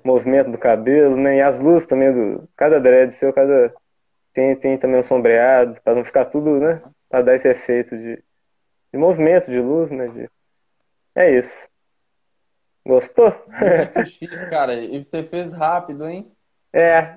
movimento 0.03 0.51
do 0.51 0.57
cabelo, 0.57 1.15
né? 1.15 1.37
E 1.37 1.41
as 1.41 1.59
luzes 1.59 1.87
também 1.87 2.11
do 2.11 2.49
cada 2.55 2.79
dread 2.79 3.13
seu, 3.13 3.31
cada 3.31 3.73
tem 4.33 4.55
tem 4.55 4.77
também 4.77 4.99
um 4.99 5.03
sombreado 5.03 5.79
para 5.83 5.95
não 5.95 6.03
ficar 6.03 6.25
tudo, 6.25 6.59
né? 6.59 6.81
Para 7.09 7.21
dar 7.21 7.35
esse 7.35 7.47
efeito 7.47 7.97
de, 7.97 8.21
de 8.91 8.99
movimento 8.99 9.49
de 9.49 9.59
luz, 9.59 9.91
né? 9.91 10.07
De... 10.07 10.29
É 11.15 11.37
isso. 11.37 11.67
Gostou? 12.85 13.33
Muito 13.47 14.05
chique, 14.09 14.49
cara. 14.49 14.73
E 14.75 15.03
você 15.03 15.23
fez 15.23 15.53
rápido, 15.53 16.07
hein? 16.07 16.31
É. 16.73 17.15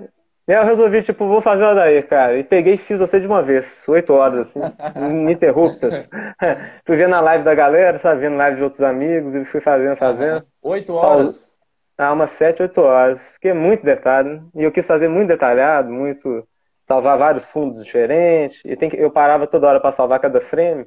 E 0.48 0.52
eu 0.52 0.64
resolvi, 0.64 1.02
tipo, 1.02 1.26
vou 1.28 1.40
fazer 1.40 1.64
o 1.64 1.74
daí, 1.74 2.02
cara. 2.02 2.36
E 2.36 2.42
peguei 2.42 2.74
e 2.74 2.78
fiz 2.78 2.98
você 2.98 3.20
de 3.20 3.26
uma 3.26 3.42
vez, 3.42 3.86
oito 3.88 4.12
horas, 4.12 4.48
assim, 4.48 4.60
ininterruptas. 4.96 6.08
Fui 6.84 6.96
vendo 6.96 7.14
a 7.14 7.20
live 7.20 7.44
da 7.44 7.54
galera, 7.54 7.98
sabe? 8.00 8.22
Vendo 8.22 8.36
live 8.36 8.56
de 8.56 8.62
outros 8.64 8.82
amigos 8.82 9.34
e 9.34 9.44
fui 9.44 9.60
fazendo, 9.60 9.96
fazendo. 9.96 10.44
Oito 10.60 10.94
horas. 10.94 11.52
Ah, 11.96 12.12
umas 12.12 12.32
7, 12.32 12.62
8 12.62 12.80
horas. 12.80 13.30
Fiquei 13.32 13.52
muito 13.52 13.84
detalhe. 13.84 14.30
né? 14.30 14.42
E 14.56 14.62
eu 14.64 14.72
quis 14.72 14.86
fazer 14.86 15.08
muito 15.08 15.28
detalhado, 15.28 15.90
muito. 15.90 16.46
Salvar 16.86 17.16
vários 17.16 17.48
fundos 17.50 17.84
diferentes. 17.84 18.60
E 18.64 18.76
tem 18.76 18.90
que... 18.90 18.96
eu 18.96 19.10
parava 19.10 19.46
toda 19.46 19.68
hora 19.68 19.80
para 19.80 19.92
salvar 19.92 20.18
cada 20.18 20.40
frame. 20.40 20.86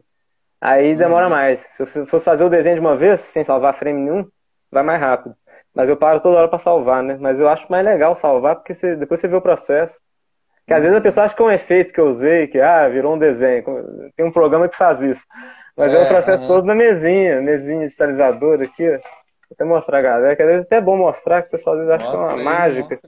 Aí 0.65 0.95
demora 0.95 1.29
mais. 1.29 1.59
Se 1.59 1.83
eu 1.83 2.07
fosse 2.07 2.25
fazer 2.25 2.43
o 2.43 2.49
desenho 2.49 2.75
de 2.75 2.81
uma 2.81 2.97
vez, 2.97 3.21
sem 3.21 3.45
salvar 3.45 3.77
frame 3.77 4.01
nenhum, 4.01 4.27
vai 4.71 4.81
mais 4.81 4.99
rápido. 4.99 5.35
Mas 5.75 5.87
eu 5.87 5.95
paro 5.95 6.19
toda 6.21 6.39
hora 6.39 6.47
para 6.47 6.57
salvar, 6.57 7.03
né? 7.03 7.17
Mas 7.19 7.39
eu 7.39 7.47
acho 7.47 7.71
mais 7.71 7.85
legal 7.85 8.15
salvar, 8.15 8.55
porque 8.55 8.73
você... 8.73 8.95
depois 8.95 9.19
você 9.19 9.27
vê 9.27 9.35
o 9.35 9.41
processo. 9.41 9.99
Que 10.65 10.73
às 10.73 10.81
vezes 10.81 10.97
a 10.97 11.01
pessoa 11.01 11.25
acha 11.25 11.35
que 11.35 11.41
é 11.43 11.45
um 11.45 11.51
efeito 11.51 11.93
que 11.93 11.99
eu 11.99 12.07
usei, 12.07 12.47
que 12.47 12.59
ah, 12.59 12.89
virou 12.89 13.13
um 13.13 13.19
desenho. 13.19 13.63
Tem 14.17 14.25
um 14.25 14.31
programa 14.31 14.67
que 14.67 14.75
faz 14.75 14.99
isso. 15.01 15.23
Mas 15.77 15.93
é, 15.93 15.97
É, 15.97 16.03
o 16.03 16.07
processo 16.07 16.47
todo 16.47 16.65
na 16.65 16.73
mesinha, 16.73 17.39
mesinha 17.41 17.81
digitalizadora 17.81 18.63
aqui, 18.65 18.89
ó. 18.89 18.93
Vou 18.93 19.53
até 19.53 19.63
mostrar 19.63 19.99
a 19.99 20.01
galera, 20.01 20.35
que 20.35 20.41
às 20.41 20.47
vezes 20.47 20.63
é 20.63 20.65
até 20.65 20.81
bom 20.81 20.97
mostrar, 20.97 21.43
que 21.43 21.49
o 21.49 21.51
pessoal 21.51 21.75
às 21.75 21.85
vezes 21.85 21.93
acha 21.93 22.09
que 22.09 22.15
é 22.15 22.19
uma 22.19 22.33
aí, 22.33 22.43
mágica. 22.43 22.99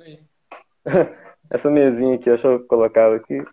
Essa 1.49 1.71
mesinha 1.71 2.13
aqui, 2.13 2.25
deixa 2.25 2.47
eu 2.47 2.59
colocar 2.67 3.01
ela 3.01 3.15
aqui. 3.15 3.43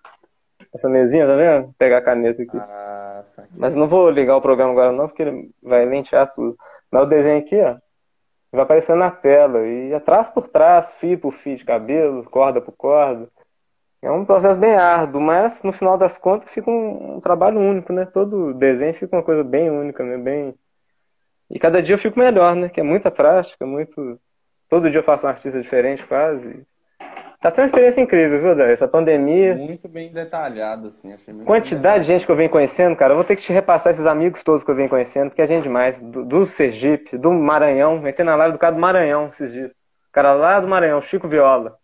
Essa 0.74 0.88
mesinha, 0.88 1.26
tá 1.26 1.36
vendo? 1.36 1.64
Vou 1.66 1.74
pegar 1.78 1.98
a 1.98 2.02
caneta 2.02 2.42
aqui. 2.42 2.56
Ah. 2.56 3.22
Mas 3.52 3.74
não 3.74 3.88
vou 3.88 4.10
ligar 4.10 4.36
o 4.36 4.42
programa 4.42 4.72
agora 4.72 4.92
não, 4.92 5.06
porque 5.06 5.22
ele 5.22 5.50
vai 5.62 5.84
lentear 5.84 6.32
tudo. 6.34 6.56
Mas 6.90 7.02
o 7.04 7.06
desenho 7.06 7.38
aqui, 7.38 7.60
ó, 7.60 7.76
vai 8.52 8.62
aparecendo 8.62 8.98
na 8.98 9.10
tela. 9.10 9.66
E 9.66 9.92
é 9.92 10.00
traço 10.00 10.32
por 10.32 10.48
traço, 10.48 10.96
fio 10.96 11.18
por 11.18 11.32
fio 11.32 11.56
de 11.56 11.64
cabelo, 11.64 12.24
corda 12.24 12.60
por 12.60 12.72
corda. 12.72 13.28
É 14.02 14.10
um 14.10 14.24
processo 14.24 14.58
bem 14.58 14.74
árduo, 14.74 15.20
mas 15.20 15.62
no 15.62 15.72
final 15.72 15.96
das 15.96 16.18
contas 16.18 16.52
fica 16.52 16.70
um, 16.70 17.16
um 17.16 17.20
trabalho 17.20 17.58
único, 17.58 17.92
né? 17.92 18.04
Todo 18.04 18.52
desenho 18.52 18.92
fica 18.94 19.16
uma 19.16 19.22
coisa 19.22 19.42
bem 19.42 19.70
única, 19.70 20.04
né? 20.04 20.18
Bem... 20.18 20.54
E 21.48 21.58
cada 21.58 21.80
dia 21.80 21.94
eu 21.94 21.98
fico 21.98 22.18
melhor, 22.18 22.54
né? 22.54 22.68
Que 22.68 22.80
é 22.80 22.82
muita 22.82 23.10
prática, 23.10 23.64
muito... 23.64 24.20
Todo 24.68 24.90
dia 24.90 24.98
eu 24.98 25.04
faço 25.04 25.24
um 25.26 25.30
artista 25.30 25.60
diferente 25.60 26.04
quase. 26.06 26.66
Tá 27.44 27.50
sendo 27.50 27.64
uma 27.64 27.66
experiência 27.66 28.00
incrível, 28.00 28.40
viu, 28.40 28.54
Dé? 28.54 28.72
Essa 28.72 28.88
pandemia... 28.88 29.54
Muito 29.54 29.86
bem 29.86 30.10
detalhado, 30.10 30.88
assim. 30.88 31.12
Achei 31.12 31.34
muito 31.34 31.46
Quantidade 31.46 32.06
de 32.06 32.06
gente 32.06 32.24
que 32.24 32.32
eu 32.32 32.36
venho 32.36 32.48
conhecendo, 32.48 32.96
cara, 32.96 33.12
eu 33.12 33.16
vou 33.16 33.24
ter 33.24 33.36
que 33.36 33.42
te 33.42 33.52
repassar 33.52 33.92
esses 33.92 34.06
amigos 34.06 34.42
todos 34.42 34.64
que 34.64 34.70
eu 34.70 34.74
venho 34.74 34.88
conhecendo, 34.88 35.28
porque 35.28 35.42
é 35.42 35.46
gente 35.46 35.64
demais. 35.64 36.00
Do, 36.00 36.24
do 36.24 36.46
Sergipe, 36.46 37.18
do 37.18 37.30
Maranhão. 37.30 37.96
Entrei 38.08 38.24
na 38.24 38.34
live 38.34 38.54
do 38.54 38.58
cara 38.58 38.74
do 38.74 38.80
Maranhão 38.80 39.28
esses 39.28 39.52
dias. 39.52 39.70
O 39.70 40.10
cara 40.10 40.32
lá 40.32 40.58
do 40.58 40.66
Maranhão, 40.66 41.02
Chico 41.02 41.28
Viola. 41.28 41.76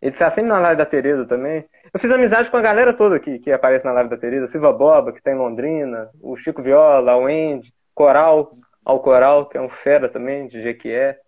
Ele 0.00 0.16
tá 0.16 0.30
sempre 0.30 0.48
na 0.48 0.58
live 0.58 0.78
da 0.78 0.86
Tereza 0.86 1.26
também. 1.26 1.62
Eu 1.92 2.00
fiz 2.00 2.10
amizade 2.10 2.50
com 2.50 2.56
a 2.56 2.62
galera 2.62 2.94
toda 2.94 3.16
aqui 3.16 3.38
que 3.38 3.52
aparece 3.52 3.84
na 3.84 3.92
live 3.92 4.08
da 4.08 4.16
Tereza. 4.16 4.46
Silva 4.46 4.72
Boba, 4.72 5.12
que 5.12 5.22
tá 5.22 5.30
em 5.30 5.36
Londrina. 5.36 6.08
O 6.22 6.38
Chico 6.38 6.62
Viola, 6.62 7.18
o 7.18 7.26
Andy. 7.26 7.70
Coral, 7.94 8.56
ao 8.82 8.98
Coral, 9.00 9.44
que 9.44 9.58
é 9.58 9.60
um 9.60 9.68
fera 9.68 10.08
também, 10.08 10.48
de 10.48 10.62
Jequié. 10.62 11.18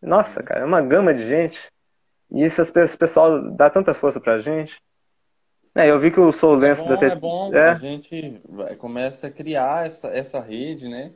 Nossa, 0.00 0.42
cara, 0.42 0.60
é 0.60 0.64
uma 0.64 0.80
gama 0.80 1.12
de 1.12 1.28
gente. 1.28 1.60
E 2.34 2.42
esse 2.42 2.60
esse 2.62 2.96
pessoal 2.96 3.50
dá 3.52 3.68
tanta 3.68 3.94
força 3.94 4.20
pra 4.20 4.40
gente. 4.40 4.80
É, 5.74 5.90
eu 5.90 5.98
vi 5.98 6.10
que 6.10 6.20
o 6.20 6.32
Sou 6.32 6.54
É 6.54 6.56
Lenço 6.56 6.86
da 6.86 6.96
bom, 6.96 6.98
T- 6.98 7.06
é 7.06 7.16
bom. 7.16 7.54
É. 7.54 7.70
A 7.70 7.74
gente 7.74 8.42
começa 8.78 9.26
a 9.26 9.30
criar 9.30 9.86
essa, 9.86 10.08
essa 10.08 10.40
rede, 10.40 10.88
né? 10.88 11.12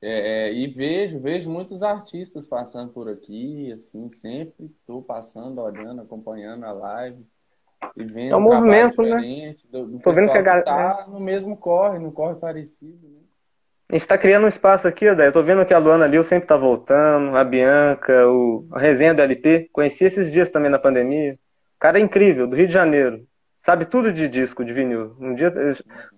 É, 0.00 0.48
é, 0.48 0.52
e 0.52 0.68
vejo, 0.68 1.18
vejo 1.18 1.50
muitos 1.50 1.82
artistas 1.82 2.46
passando 2.46 2.92
por 2.92 3.08
aqui, 3.08 3.72
assim, 3.72 4.08
sempre 4.08 4.66
estou 4.66 5.02
passando, 5.02 5.60
olhando, 5.60 6.02
acompanhando 6.02 6.64
a 6.64 6.72
live 6.72 7.26
e 7.96 8.04
vendo 8.04 8.32
É 8.32 8.36
um 8.36 8.40
movimento, 8.40 9.02
né? 9.02 9.56
do, 9.70 9.86
do 9.86 9.98
Tô 9.98 10.12
vendo 10.12 10.30
que 10.30 10.38
a 10.38 10.42
que 10.42 10.44
gal- 10.44 10.64
tá 10.64 11.06
no 11.08 11.18
mesmo 11.18 11.56
corre, 11.56 11.98
no 11.98 12.12
corre 12.12 12.36
parecido, 12.36 13.08
né? 13.08 13.20
A 13.90 13.94
gente 13.94 14.06
tá 14.06 14.18
criando 14.18 14.44
um 14.44 14.48
espaço 14.48 14.86
aqui, 14.86 15.08
Adé. 15.08 15.28
Eu 15.28 15.32
tô 15.32 15.42
vendo 15.42 15.64
que 15.64 15.72
a 15.72 15.78
Luana 15.78 16.06
Lil 16.06 16.22
sempre 16.22 16.46
tá 16.46 16.56
voltando, 16.58 17.34
a 17.34 17.42
Bianca, 17.42 18.28
o... 18.28 18.68
a 18.70 18.78
resenha 18.78 19.14
do 19.14 19.22
LP. 19.22 19.70
Conheci 19.72 20.04
esses 20.04 20.30
dias 20.30 20.50
também 20.50 20.70
na 20.70 20.78
pandemia. 20.78 21.34
O 21.34 21.80
cara 21.80 21.98
é 21.98 22.02
incrível, 22.02 22.46
do 22.46 22.54
Rio 22.54 22.66
de 22.66 22.72
Janeiro. 22.72 23.26
Sabe 23.62 23.86
tudo 23.86 24.12
de 24.12 24.28
disco, 24.28 24.62
de 24.62 24.74
vinil. 24.74 25.16
Um 25.18 25.34
dia, 25.34 25.52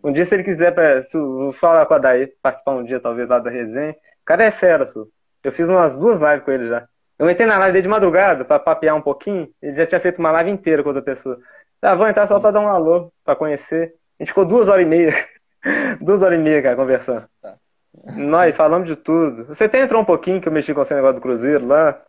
um 0.03 0.13
dia 0.13 0.25
se 0.25 0.35
ele 0.35 0.43
quiser, 0.43 0.75
pra... 0.75 1.01
se 1.05 1.17
vou 1.17 1.53
falar 1.53 1.87
com 1.87 1.95
a 1.95 1.99
Daí, 1.99 2.27
participar 2.43 2.73
um 2.73 2.85
dia 2.85 2.99
talvez 2.99 3.29
lá 3.29 3.39
da 3.39 3.51
resenha. 3.51 3.93
O 3.93 4.25
cara 4.25 4.45
é 4.45 4.51
fera, 4.51 4.89
su. 4.89 5.09
Eu 5.45 5.53
fiz 5.53 5.69
umas 5.69 5.97
duas 5.97 6.19
lives 6.19 6.43
com 6.45 6.51
ele 6.51 6.69
já. 6.69 6.89
Eu 7.19 7.31
entrei 7.31 7.47
na 7.47 7.59
live 7.59 7.73
dele 7.73 7.83
de 7.83 7.89
madrugada 7.89 8.45
pra 8.45 8.59
papear 8.59 8.97
um 8.97 9.03
pouquinho. 9.03 9.49
Ele 9.63 9.77
já 9.77 9.87
tinha 9.87 10.01
feito 10.01 10.19
uma 10.19 10.33
live 10.33 10.51
inteira 10.51 10.83
com 10.83 10.89
outra 10.89 11.03
pessoa. 11.03 11.39
Ah, 11.81 11.95
vou 11.95 12.09
entrar 12.09 12.27
só 12.27 12.41
pra 12.41 12.51
dar 12.51 12.61
um 12.61 12.69
alô, 12.69 13.13
pra 13.25 13.37
conhecer. 13.37 13.95
A 14.19 14.23
gente 14.23 14.31
ficou 14.31 14.45
duas 14.45 14.69
horas 14.69 14.85
e 14.85 14.89
meia. 14.89 15.15
duas 16.01 16.21
horas 16.21 16.39
e 16.39 16.43
meia, 16.43 16.63
cara, 16.63 16.77
conversando. 16.77 17.29
Nós 18.17 18.57
falamos 18.57 18.89
de 18.89 18.97
tudo. 18.97 19.47
Você 19.47 19.65
até 19.65 19.83
entrou 19.83 20.01
um 20.01 20.05
pouquinho 20.05 20.41
que 20.41 20.49
eu 20.49 20.53
mexi 20.53 20.73
com 20.73 20.83
esse 20.83 20.95
negócio 20.95 21.17
do 21.17 21.21
Cruzeiro 21.21 21.67
lá. 21.67 22.01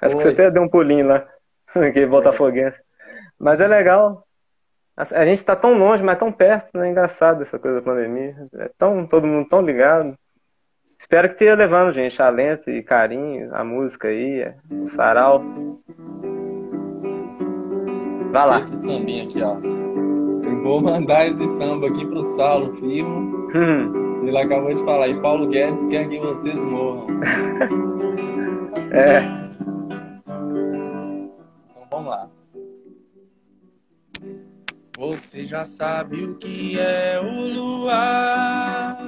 Acho 0.00 0.16
que 0.16 0.22
você 0.22 0.28
até 0.30 0.50
deu 0.50 0.62
um 0.62 0.68
pulinho 0.68 1.06
lá. 1.06 1.26
Que 1.92 2.06
Botafoguense. 2.06 2.78
Mas 3.38 3.60
é 3.60 3.68
legal. 3.68 4.24
A 4.96 5.02
a 5.20 5.24
gente 5.24 5.44
tá 5.44 5.54
tão 5.54 5.78
longe, 5.78 6.02
mas 6.02 6.18
tão 6.18 6.32
perto, 6.32 6.76
né? 6.76 6.88
É 6.88 6.90
engraçado 6.90 7.42
essa 7.42 7.58
coisa 7.58 7.78
da 7.78 7.84
pandemia. 7.84 8.34
É 8.54 8.70
tão, 8.76 9.06
todo 9.06 9.26
mundo 9.26 9.48
tão 9.48 9.60
ligado. 9.60 10.16
Espero 10.98 11.28
que 11.28 11.36
tenha 11.36 11.54
levando, 11.54 11.94
gente, 11.94 12.20
alento 12.20 12.68
e 12.68 12.82
carinho, 12.82 13.54
a 13.54 13.62
música 13.62 14.08
aí, 14.08 14.52
o 14.70 14.90
sarau. 14.90 15.44
Vai 18.32 18.46
lá. 18.46 18.60
Esse 18.60 18.76
sambinha 18.76 19.22
aqui, 19.22 19.40
ó. 19.40 19.54
Eu 19.54 20.62
vou 20.62 20.82
mandar 20.82 21.28
esse 21.28 21.48
samba 21.50 21.86
aqui 21.86 22.04
pro 22.04 22.22
Saulo 22.22 22.74
Firmo. 22.74 23.48
Hum, 23.54 24.07
Ele 24.28 24.36
acabou 24.36 24.74
de 24.74 24.84
falar, 24.84 25.08
e 25.08 25.18
Paulo 25.22 25.48
Guedes 25.48 25.86
quer 25.86 26.06
que 26.06 26.18
vocês 26.18 26.54
morram. 26.54 27.06
é. 28.92 29.22
Então 31.70 31.86
vamos 31.90 32.10
lá. 32.10 32.28
Você 34.98 35.46
já 35.46 35.64
sabe 35.64 36.24
o 36.24 36.34
que 36.34 36.78
é 36.78 37.18
o 37.18 37.46
luar, 37.54 38.98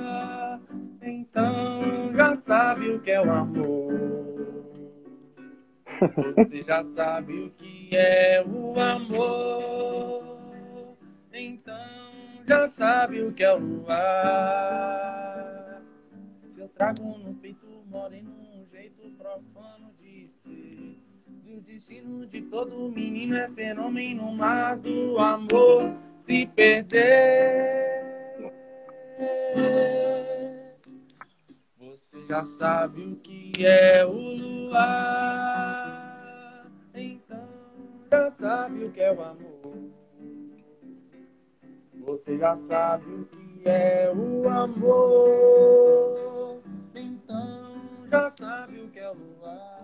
então 1.03 2.15
já 2.15 2.35
sabe 2.35 2.89
o 2.89 2.99
que 3.01 3.11
é 3.11 3.21
o 3.21 3.31
amor. 3.31 3.91
Você 6.35 6.63
já 6.63 6.83
sabe 6.83 7.35
o 7.35 7.51
que 7.51 7.95
é 7.95 8.43
o 8.47 8.81
amor, 8.81 10.39
então 11.31 12.00
já 12.51 12.67
sabe 12.67 13.23
o 13.23 13.33
que 13.33 13.45
é 13.45 13.55
o 13.55 13.59
luar. 13.61 14.11
trago 16.75 17.17
no 17.19 17.33
peito 17.35 17.65
moreno 17.87 18.33
um 18.33 18.67
jeito 18.67 19.09
profano 19.17 19.95
de 20.01 20.27
ser. 20.29 20.99
O 21.47 21.61
destino 21.61 22.27
de 22.27 22.43
todo 22.43 22.91
menino 22.91 23.37
é 23.37 23.47
ser 23.47 23.79
homem 23.79 24.17
no 24.17 24.33
mar 24.33 24.77
do 24.77 25.17
amor, 25.19 25.95
se 26.19 26.45
perder. 26.49 28.03
Você 31.79 32.27
já 32.29 32.45
sabe 32.45 33.03
o 33.03 33.15
que 33.15 33.53
é 33.65 34.05
o 34.05 34.11
luar, 34.71 35.47
então 36.95 37.49
já 38.11 38.29
sabe 38.29 38.87
o 38.87 38.91
que 38.91 39.01
é 39.01 39.13
o 39.13 39.23
amor. 39.23 39.50
Você 42.05 42.37
já 42.37 42.57
sabe 42.57 43.05
o 43.13 43.25
que 43.27 43.69
é 43.69 44.13
o 44.15 44.49
amor, 44.49 45.81
então 46.95 47.75
já 48.11 48.29
sabe 48.29 48.81
o 48.81 48.89
que 48.89 48.99
é 48.99 49.11
o 49.11 49.15
luar. 49.15 49.81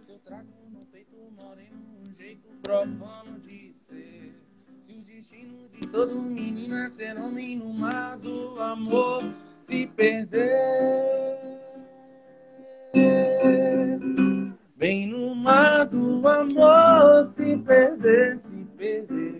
Se 0.00 0.12
eu 0.12 0.18
trago 0.18 0.48
no 0.70 0.84
peito 0.86 1.16
moreno 1.40 1.80
um 2.00 2.12
jeito 2.18 2.48
profano 2.62 3.38
de 3.40 3.72
ser, 3.74 4.34
se 4.78 4.92
o 4.92 5.02
destino 5.02 5.68
de 5.68 5.80
todo 5.88 6.14
menino 6.14 6.76
é 6.76 6.88
ser 6.88 7.16
homem 7.16 7.56
no 7.56 7.72
mar 7.72 8.18
do 8.18 8.60
amor, 8.60 9.22
se 9.62 9.86
perder. 9.86 11.62
Bem 14.76 15.06
no 15.06 15.34
mar 15.34 15.86
do 15.86 16.26
amor, 16.26 17.24
se 17.24 17.56
perder, 17.58 18.36
se 18.36 18.64
perder. 18.76 19.31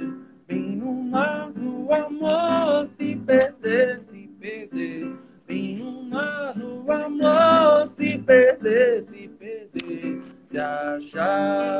No 0.92 1.04
mar 1.04 1.50
do 1.52 1.90
amor, 1.90 2.86
se 2.86 3.16
perder, 3.16 3.98
se 3.98 4.28
perder. 4.38 5.16
Bem 5.46 5.78
no 5.78 6.52
do 6.52 6.92
amor, 6.92 7.86
se 7.88 8.18
perder, 8.18 9.02
se 9.02 9.26
perder. 9.28 10.20
Se 10.44 10.58
achar. 10.58 11.72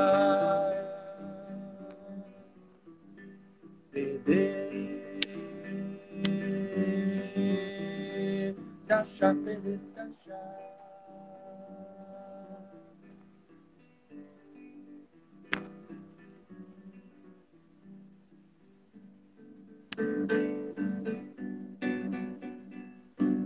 Perder. 3.91 5.21
Se 8.83 8.93
achar, 8.95 9.35
perder, 9.35 9.79
se 9.79 10.01
achar. 10.01 10.72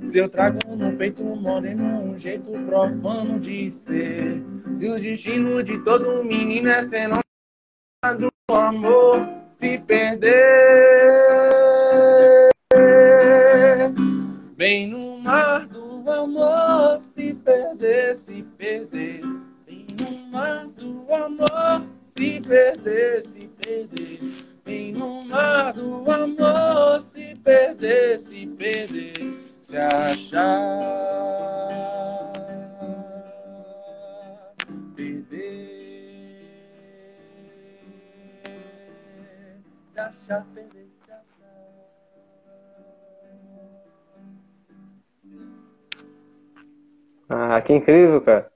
Se 0.07 0.19
eu 0.19 0.29
trago 0.29 0.59
no 0.77 0.97
peito 0.97 1.23
moreno 1.23 1.85
um 1.85 2.19
jeito 2.19 2.53
profano 2.65 3.41
de 3.41 3.71
ser. 3.71 4.43
Se 4.73 4.89
o 4.89 4.99
destino 4.99 5.63
de 5.63 5.83
todo 5.83 6.23
menino 6.25 6.69
é 6.69 6.83
ser 6.83 7.11
do 8.19 8.55
amor 8.55 9.27
se 9.51 9.79
perder. 9.81 10.31
Bem 14.57 14.87
no 14.87 15.19
mar 15.19 15.67
do 15.67 16.11
amor 16.11 17.01
se 17.01 17.35
perder, 17.35 18.15
se 18.15 18.43
perder. 18.57 19.23
Bem 19.67 19.87
no 19.99 20.27
mar 20.29 20.69
do 20.69 21.13
amor 21.13 21.85
se 22.07 22.41
perder, 22.41 23.23
se 23.27 23.49
perder. 23.61 24.46
Bem 24.67 24.91
no 24.91 25.23
mar 25.23 25.73
do 25.75 26.11
amor 26.11 27.01
se 27.01 27.37
perder, 27.37 28.19
se 28.19 28.45
perder. 28.49 29.39
Se 29.63 29.77
achar. 29.77 30.43
Perder. 34.97 36.51
Se 39.93 40.01
achar, 40.01 40.45
perder, 40.53 40.89
se 40.91 41.13
achar. 41.13 41.25
Ah, 47.29 47.63
que 47.63 47.73
incrível, 47.73 48.21
cara. 48.21 48.56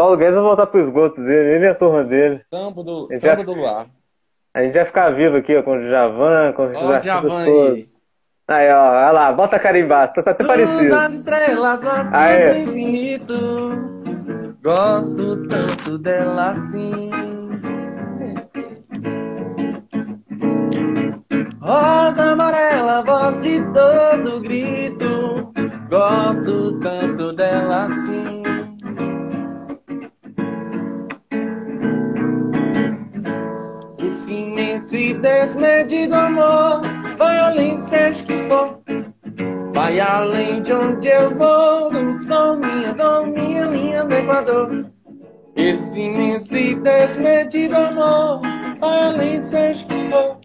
Paulo 0.00 0.16
Guedes 0.16 0.32
vai 0.34 0.42
voltar 0.42 0.66
pro 0.66 0.80
esgoto 0.80 1.20
dele, 1.20 1.56
ele 1.56 1.64
e 1.66 1.68
a 1.68 1.74
turma 1.74 2.02
dele. 2.02 2.40
Samba 2.48 2.82
do, 2.82 3.06
samba 3.12 3.20
já- 3.20 3.34
do 3.34 3.52
luar. 3.52 3.86
A 4.54 4.62
gente 4.62 4.72
vai 4.72 4.84
ficar 4.86 5.10
vivo 5.10 5.36
aqui, 5.36 5.54
ó, 5.54 5.62
com 5.62 5.76
o 5.76 5.78
Djavan, 5.78 6.52
com 6.54 6.64
esses 6.70 6.82
Ó, 6.82 6.86
o 6.86 6.92
artistas 6.92 7.20
Djavan 7.20 7.44
todos. 7.44 7.74
aí. 7.74 7.88
Aí, 8.48 8.72
ó, 8.72 8.80
olha 8.92 9.10
lá, 9.10 9.32
bota 9.32 9.56
a 9.56 9.58
carimbaço, 9.58 10.14
tá, 10.14 10.22
tá 10.22 10.30
até 10.30 10.42
Luz 10.42 10.56
parecido. 10.56 10.88
das 10.88 11.12
estrelas, 11.12 11.84
o 11.84 12.56
infinito. 12.62 13.34
Gosto 14.62 15.46
tanto 15.46 15.98
dela 15.98 16.52
assim. 16.52 17.10
Rosa 21.60 22.32
amarela, 22.32 23.02
voz 23.02 23.42
de 23.42 23.60
todo 23.74 24.40
grito. 24.40 25.52
Gosto 25.90 26.78
tanto 26.80 27.34
dela 27.34 27.84
assim. 27.84 28.39
Desmedido 35.20 36.14
amor 36.14 36.80
vai 37.16 37.38
além 37.38 37.80
seja 37.80 38.24
que 38.24 38.34
for. 38.48 38.80
Vai 39.74 40.00
além 40.00 40.62
de 40.62 40.72
onde 40.72 41.08
eu 41.08 41.36
vou, 41.36 41.90
do 41.90 42.18
sou 42.18 42.56
minha, 42.56 42.92
dor 42.92 43.26
minha, 43.26 43.66
linha 43.66 44.04
do 44.04 44.14
Equador. 44.14 44.86
Esse 45.56 46.00
imenso 46.00 46.56
e 46.56 46.74
desmedido 46.74 47.76
amor, 47.76 48.40
vai 48.80 49.08
além 49.08 49.42
seja 49.42 49.84
que 49.84 50.10
for. 50.10 50.38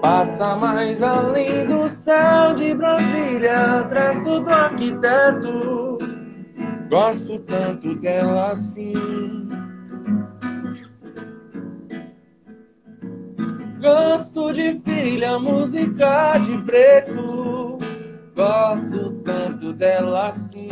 Passa 0.00 0.56
mais 0.56 1.02
além 1.02 1.66
do 1.66 1.88
céu 1.88 2.54
de 2.54 2.74
Brasília, 2.74 3.84
traço 3.88 4.40
do 4.40 4.50
arquiteto. 4.50 5.98
Gosto 6.90 7.38
tanto 7.40 7.94
dela 7.96 8.52
assim. 8.52 9.45
Gosto 13.86 14.52
de 14.52 14.80
filha, 14.84 15.38
música 15.38 16.36
de 16.38 16.58
preto. 16.62 17.78
Gosto 18.34 19.12
tanto 19.24 19.72
dela 19.72 20.26
assim. 20.26 20.68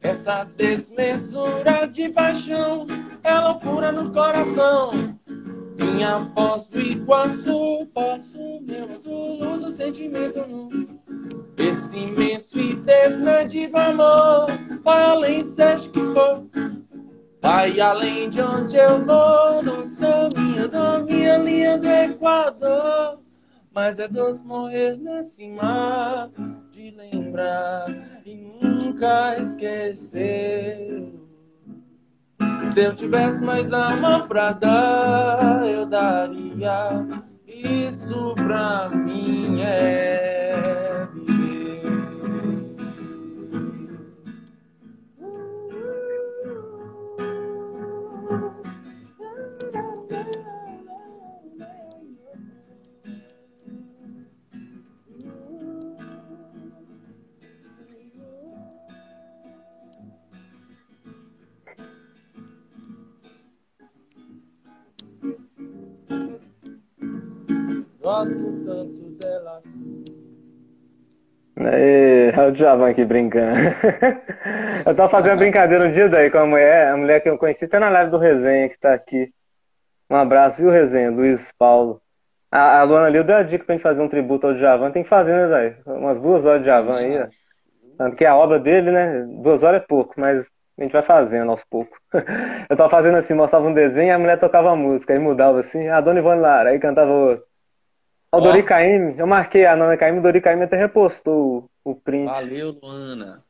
Essa 0.00 0.44
desmesura 0.56 1.86
de 1.86 2.08
paixão 2.08 2.86
é 3.22 3.38
loucura 3.38 3.92
no 3.92 4.10
coração. 4.10 4.90
Minha 5.78 6.20
voz 6.34 6.66
do 6.68 6.80
Iguaçu, 6.80 7.86
posso 7.92 8.38
meu 8.62 8.90
azul, 8.90 9.52
uso 9.52 9.70
sentimento 9.70 10.46
nu. 10.46 10.70
Esse 11.58 11.94
imenso 11.94 12.58
e 12.58 12.74
desmedido 12.74 13.76
amor 13.76 14.46
vai 14.82 15.02
além 15.02 15.42
de 15.44 15.50
seja 15.50 15.90
que 15.90 16.00
for. 16.14 16.42
Vai 17.40 17.80
além 17.80 18.28
de 18.28 18.40
onde 18.40 18.76
eu 18.76 19.04
vou, 19.04 19.62
do 19.62 19.84
que 19.84 19.92
sou 19.92 20.28
minha 21.06 21.38
linha 21.38 21.78
do 21.78 21.86
Equador. 21.86 23.20
Mas 23.72 23.98
é 23.98 24.08
doce 24.08 24.44
morrer 24.44 24.96
nesse 24.96 25.48
mar 25.48 26.30
de 26.70 26.90
lembrar 26.90 27.86
e 28.26 28.34
nunca 28.34 29.38
esquecer. 29.38 31.12
Se 32.70 32.80
eu 32.80 32.94
tivesse 32.94 33.42
mais 33.42 33.72
alma 33.72 34.26
pra 34.26 34.52
dar, 34.52 35.64
eu 35.66 35.86
daria. 35.86 37.06
Isso 37.46 38.34
pra 38.34 38.88
mim 38.90 39.60
é. 39.60 41.08
Gosto 68.08 68.64
tanto 68.64 69.02
dela 69.20 69.58
assim. 69.58 70.02
Aí, 71.58 72.32
olha 72.34 72.48
o 72.48 72.52
Djavan 72.52 72.88
aqui 72.88 73.04
brincando. 73.04 73.54
Eu 74.86 74.94
tava 74.94 75.10
fazendo 75.10 75.32
uma 75.32 75.36
brincadeira 75.36 75.86
um 75.86 75.90
dia 75.90 76.08
daí 76.08 76.30
com 76.30 76.38
a 76.38 76.46
mulher, 76.46 76.88
a 76.88 76.96
mulher 76.96 77.20
que 77.20 77.28
eu 77.28 77.36
conheci, 77.36 77.68
tá 77.68 77.78
na 77.78 77.90
live 77.90 78.10
do 78.10 78.16
resenha 78.16 78.70
que 78.70 78.80
tá 78.80 78.94
aqui. 78.94 79.30
Um 80.08 80.16
abraço, 80.16 80.56
viu, 80.56 80.70
Resenha? 80.70 81.10
Luiz 81.10 81.52
Paulo. 81.58 82.00
A, 82.50 82.80
a 82.80 82.82
Luana 82.82 83.10
Lil 83.10 83.24
deu 83.24 83.36
a 83.36 83.42
dica 83.42 83.66
pra 83.66 83.74
gente 83.74 83.82
fazer 83.82 84.00
um 84.00 84.08
tributo 84.08 84.46
ao 84.46 84.54
Djavan. 84.54 84.90
Tem 84.90 85.02
que 85.02 85.08
fazer, 85.10 85.34
né, 85.34 85.46
velho? 85.46 85.76
Umas 85.84 86.18
duas 86.18 86.46
horas 86.46 86.62
de 86.62 86.64
Djavan 86.64 86.96
aí. 86.96 87.28
Tanto 87.98 88.16
que 88.16 88.24
a 88.24 88.34
obra 88.34 88.58
dele, 88.58 88.90
né? 88.90 89.26
Duas 89.42 89.62
horas 89.62 89.82
é 89.82 89.86
pouco, 89.86 90.14
mas 90.16 90.50
a 90.78 90.82
gente 90.82 90.92
vai 90.92 91.02
fazendo 91.02 91.50
aos 91.50 91.62
poucos. 91.62 91.98
Eu 92.70 92.74
tava 92.74 92.88
fazendo 92.88 93.18
assim, 93.18 93.34
mostrava 93.34 93.68
um 93.68 93.74
desenho 93.74 94.08
e 94.08 94.12
a 94.12 94.18
mulher 94.18 94.40
tocava 94.40 94.74
música, 94.74 95.12
aí 95.12 95.18
mudava 95.18 95.60
assim, 95.60 95.88
a 95.88 96.00
Dona 96.00 96.20
Ivone 96.20 96.40
Lara, 96.40 96.70
aí 96.70 96.78
cantava 96.78 97.12
outro. 97.12 97.47
O 98.30 98.40
Dori 98.40 98.62
Caymmi, 98.62 99.18
eu 99.18 99.26
marquei 99.26 99.64
a 99.64 99.74
Nona 99.74 99.96
Caymmi, 99.96 100.18
o 100.18 100.22
Dori 100.22 100.40
Caymmi 100.40 100.64
até 100.64 100.76
repostou 100.76 101.70
o, 101.82 101.94
print. 101.94 102.26
Valeu, 102.26 102.78
Luana. 102.82 103.42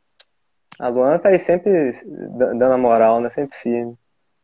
A 0.79 0.89
Luana 0.89 1.19
tá 1.19 1.31
aí 1.31 1.41
sempre 1.41 2.01
dando 2.05 2.73
a 2.73 2.79
moral, 2.79 3.21
né? 3.21 3.29
Sempre 3.29 3.59
firme. 3.59 3.97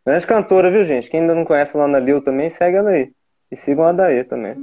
Grande 0.04 0.26
cantora, 0.26 0.70
viu, 0.70 0.84
gente? 0.84 1.08
Quem 1.08 1.20
ainda 1.20 1.34
não 1.34 1.44
conhece 1.44 1.76
a 1.76 1.78
Luana 1.78 2.00
Lil 2.00 2.20
também, 2.20 2.50
segue 2.50 2.76
ela 2.76 2.90
aí. 2.90 3.12
E 3.50 3.56
sigam 3.56 3.86
a 3.86 3.92
Daê 3.92 4.24
também. 4.24 4.56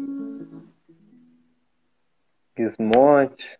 Gismonte. 2.57 3.57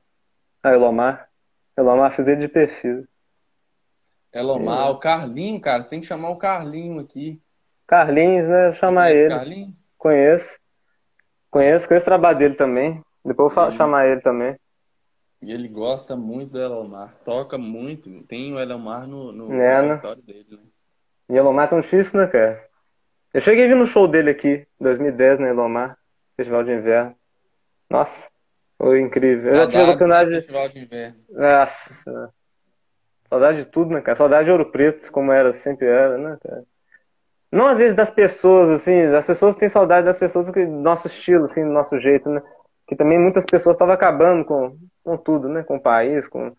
Ah, 0.62 0.74
Elomar. 0.74 1.30
Elomar 1.78 2.14
fez 2.14 2.28
ele 2.28 2.42
de 2.42 2.48
perfil. 2.50 3.08
Elomar, 4.34 4.92
o 4.92 5.00
Carlinho, 5.00 5.60
cara, 5.60 5.82
você 5.82 5.92
tem 5.92 6.02
que 6.02 6.06
chamar 6.06 6.30
o 6.30 6.38
Carlinho 6.38 7.00
aqui. 7.00 7.42
Carlinhos, 7.88 8.48
né? 8.48 8.74
Chamar 8.74 9.08
Conhece 9.08 9.20
ele. 9.20 9.30
Carlinhos? 9.30 9.90
Conheço. 9.98 10.61
Conheço, 11.52 11.88
conheço 11.88 12.06
o 12.06 12.10
trabalho 12.10 12.38
dele 12.40 12.56
também. 12.56 13.02
Depois 13.24 13.56
eu 13.56 13.62
vou 13.62 13.72
Sim. 13.72 13.78
chamar 13.78 14.08
ele 14.08 14.22
também. 14.22 14.58
E 15.42 15.52
ele 15.52 15.68
gosta 15.68 16.16
muito 16.16 16.52
do 16.52 16.60
Elomar. 16.62 17.16
Toca 17.26 17.58
muito. 17.58 18.24
Tem 18.24 18.54
o 18.54 18.60
Elomar 18.60 19.08
no, 19.08 19.32
no 19.32 19.52
É, 19.52 19.82
repertório 19.82 20.22
dele, 20.22 20.46
né? 20.52 20.64
E 21.30 21.36
Elomar 21.36 21.70
tá 21.70 21.76
um 21.76 21.82
difícil, 21.82 22.20
né, 22.20 22.28
cara? 22.28 22.64
Eu 23.34 23.42
cheguei 23.42 23.68
no 23.74 23.86
show 23.86 24.08
dele 24.08 24.30
aqui, 24.32 24.68
em 24.80 24.84
2010, 24.84 25.40
né, 25.40 25.50
Elomar? 25.50 25.98
Festival 26.36 26.64
de 26.64 26.72
Inverno. 26.72 27.16
Nossa, 27.90 28.30
foi 28.78 29.02
incrível. 29.02 29.52
Eu 29.52 29.56
já 29.58 29.68
tive 29.68 29.82
a 29.82 29.84
oportunidade. 29.86 30.32
Festival 30.32 30.70
de 30.70 30.80
Inverno. 30.80 31.24
Nossa. 31.30 32.34
Saudade 33.30 33.64
de 33.64 33.66
tudo, 33.66 33.92
né, 33.94 34.02
cara? 34.02 34.18
Saudade 34.18 34.46
de 34.46 34.52
Ouro 34.52 34.72
Preto, 34.72 35.12
como 35.12 35.32
era, 35.32 35.54
sempre 35.54 35.88
era, 35.88 36.18
né, 36.18 36.38
cara? 36.42 36.64
Não 37.52 37.68
às 37.68 37.78
vezes 37.78 37.96
das 37.96 38.10
pessoas, 38.10 38.70
assim, 38.70 39.04
as 39.08 39.28
pessoas 39.28 39.56
têm 39.56 39.68
saudade 39.70 40.06
das 40.06 40.18
pessoas 40.20 40.50
que, 40.52 40.66
do 40.66 40.72
nosso 40.72 41.08
estilo, 41.08 41.46
assim, 41.46 41.64
do 41.64 41.72
nosso 41.72 42.00
jeito, 42.00 42.30
né? 42.30 42.42
Que 42.88 42.96
também 42.96 43.20
muitas 43.20 43.46
pessoas 43.46 43.76
estavam 43.76 43.94
acabando 43.94 44.46
com, 44.46 44.78
com 45.04 45.18
tudo, 45.18 45.50
né? 45.50 45.64
Com 45.64 45.76
o 45.78 45.82
país, 45.82 46.28
com, 46.28 46.54